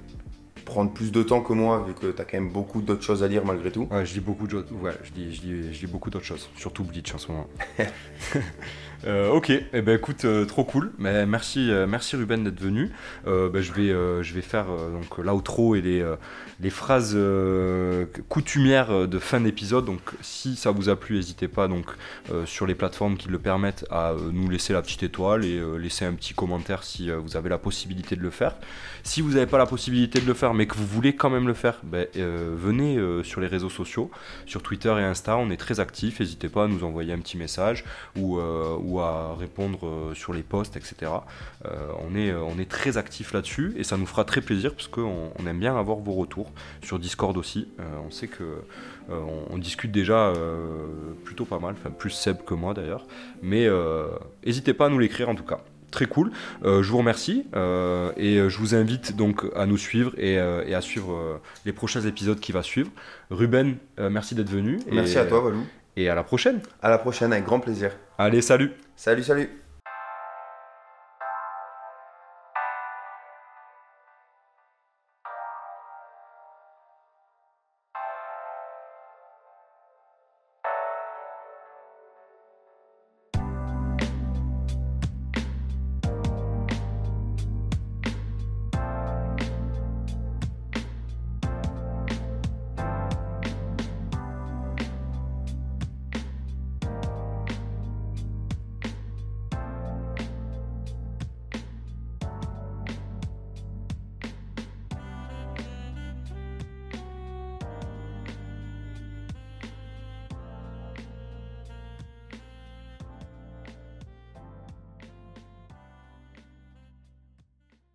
prendre 0.64 0.92
plus 0.92 1.12
de 1.12 1.22
temps 1.22 1.40
que 1.40 1.52
moi, 1.52 1.84
vu 1.86 1.94
que 1.94 2.12
tu 2.12 2.20
as 2.20 2.24
quand 2.24 2.38
même 2.38 2.50
beaucoup 2.50 2.80
d'autres 2.80 3.02
choses 3.02 3.22
à 3.22 3.28
dire 3.28 3.44
malgré 3.44 3.70
tout. 3.70 3.88
Ouais, 3.90 4.06
je 4.06 4.12
dis 4.12 4.20
beaucoup 4.20 4.46
ouais, 4.46 4.92
je 5.04 5.12
dis, 5.12 5.34
je 5.34 5.40
dis, 5.40 5.72
je 5.72 5.78
dis 5.78 5.86
beaucoup 5.86 6.10
d'autres 6.10 6.24
choses, 6.24 6.48
surtout 6.56 6.84
Bleach 6.84 7.14
en 7.14 7.18
ce 7.18 7.30
moment. 7.30 7.48
Euh, 9.06 9.30
ok, 9.30 9.50
eh 9.50 9.80
ben 9.80 9.96
écoute, 9.96 10.24
euh, 10.24 10.44
trop 10.44 10.64
cool. 10.64 10.92
Mais 10.98 11.24
merci, 11.24 11.70
euh, 11.70 11.86
merci 11.86 12.16
Ruben 12.16 12.44
d'être 12.44 12.60
venu. 12.60 12.90
Ben, 13.24 13.60
je 13.60 13.72
vais, 13.72 13.88
je 14.22 14.34
vais 14.34 14.42
faire 14.42 14.66
donc 14.66 15.18
l'outro 15.18 15.74
et 15.74 15.80
les, 15.80 16.04
les 16.60 16.70
phrases 16.70 17.16
coutumières 18.28 19.08
de 19.08 19.18
fin 19.18 19.40
d'épisode. 19.40 19.84
Donc 19.84 20.00
si 20.20 20.56
ça 20.56 20.70
vous 20.70 20.88
a 20.88 20.96
plu, 20.96 21.16
n'hésitez 21.16 21.48
pas 21.48 21.68
donc 21.68 21.86
sur 22.44 22.66
les 22.66 22.74
plateformes 22.74 23.16
qui 23.16 23.28
le 23.28 23.38
permettent 23.38 23.86
à 23.90 24.14
nous 24.32 24.48
laisser 24.48 24.72
la 24.72 24.82
petite 24.82 25.02
étoile 25.02 25.44
et 25.44 25.60
laisser 25.78 26.04
un 26.04 26.12
petit 26.12 26.34
commentaire 26.34 26.82
si 26.82 27.10
vous 27.10 27.36
avez 27.36 27.48
la 27.48 27.58
possibilité 27.58 28.16
de 28.16 28.22
le 28.22 28.30
faire. 28.30 28.56
Si 29.02 29.20
vous 29.20 29.32
n'avez 29.32 29.46
pas 29.46 29.58
la 29.58 29.66
possibilité 29.66 30.20
de 30.20 30.26
le 30.26 30.34
faire, 30.34 30.49
mais 30.54 30.66
que 30.66 30.74
vous 30.76 30.86
voulez 30.86 31.14
quand 31.14 31.30
même 31.30 31.46
le 31.46 31.54
faire, 31.54 31.80
ben, 31.82 32.06
venez 32.14 32.98
sur 33.24 33.40
les 33.40 33.46
réseaux 33.46 33.70
sociaux, 33.70 34.10
sur 34.46 34.62
Twitter 34.62 34.94
et 34.98 35.02
Insta. 35.02 35.36
On 35.36 35.50
est 35.50 35.56
très 35.56 35.80
actifs. 35.80 36.20
N'hésitez 36.20 36.48
pas 36.48 36.64
à 36.64 36.68
nous 36.68 36.84
envoyer 36.84 37.12
un 37.12 37.18
petit 37.18 37.36
message 37.36 37.84
ou 38.16 38.38
à 39.00 39.36
répondre 39.38 39.86
euh, 39.86 40.14
sur 40.14 40.32
les 40.32 40.42
posts, 40.42 40.76
etc. 40.76 41.12
Euh, 41.64 41.92
on, 42.00 42.14
est, 42.16 42.32
on 42.32 42.56
très 42.68 42.98
actif 42.98 43.32
là-dessus 43.32 43.72
et 43.76 43.84
ça 43.84 43.96
nous 43.96 44.06
fera 44.06 44.24
très 44.24 44.40
plaisir 44.40 44.74
parce 44.74 44.88
qu'on 44.88 45.32
on 45.36 45.46
aime 45.46 45.58
bien 45.58 45.76
avoir 45.76 45.98
vos 45.98 46.12
retours 46.12 46.52
sur 46.82 46.98
Discord 46.98 47.36
aussi. 47.36 47.68
Euh, 47.80 47.84
on 48.06 48.10
sait 48.10 48.28
que 48.28 48.62
on, 49.08 49.58
discute 49.58 49.90
déjà 49.90 50.32
plutôt 51.24 51.44
pas 51.44 51.58
mal, 51.58 51.74
enfin 51.76 51.90
plus 51.90 52.10
Seb 52.10 52.44
que 52.44 52.54
moi 52.54 52.74
d'ailleurs. 52.74 53.06
Mais 53.42 53.68
n'hésitez 54.46 54.72
pas 54.72 54.86
à 54.86 54.88
nous 54.88 55.00
l'écrire 55.00 55.28
en 55.28 55.34
tout 55.34 55.42
cas 55.42 55.58
très 55.90 56.06
cool. 56.06 56.30
je 56.64 56.88
vous 56.90 56.98
remercie 56.98 57.46
et 57.54 58.48
je 58.48 58.58
vous 58.58 58.74
invite 58.74 59.16
donc 59.16 59.44
à 59.56 59.66
nous 59.66 59.78
suivre 59.78 60.12
et, 60.18 60.38
à 60.38 60.80
suivre 60.80 61.40
les 61.64 61.72
prochains 61.72 62.02
épisodes 62.02 62.40
qui 62.40 62.52
va 62.52 62.62
suivre. 62.62 62.90
Ruben, 63.30 63.76
merci 63.98 64.34
d'être 64.34 64.50
venu. 64.50 64.78
Merci 64.90 65.18
à 65.18 65.26
toi, 65.26 65.40
Valou. 65.40 65.64
Et 65.96 66.08
à 66.08 66.14
la 66.14 66.22
prochaine. 66.22 66.60
À 66.82 66.90
la 66.90 66.98
prochaine, 66.98 67.32
avec 67.32 67.44
grand 67.44 67.60
plaisir. 67.60 67.90
Allez, 68.18 68.40
salut. 68.40 68.72
Salut, 68.96 69.22
salut. 69.22 69.59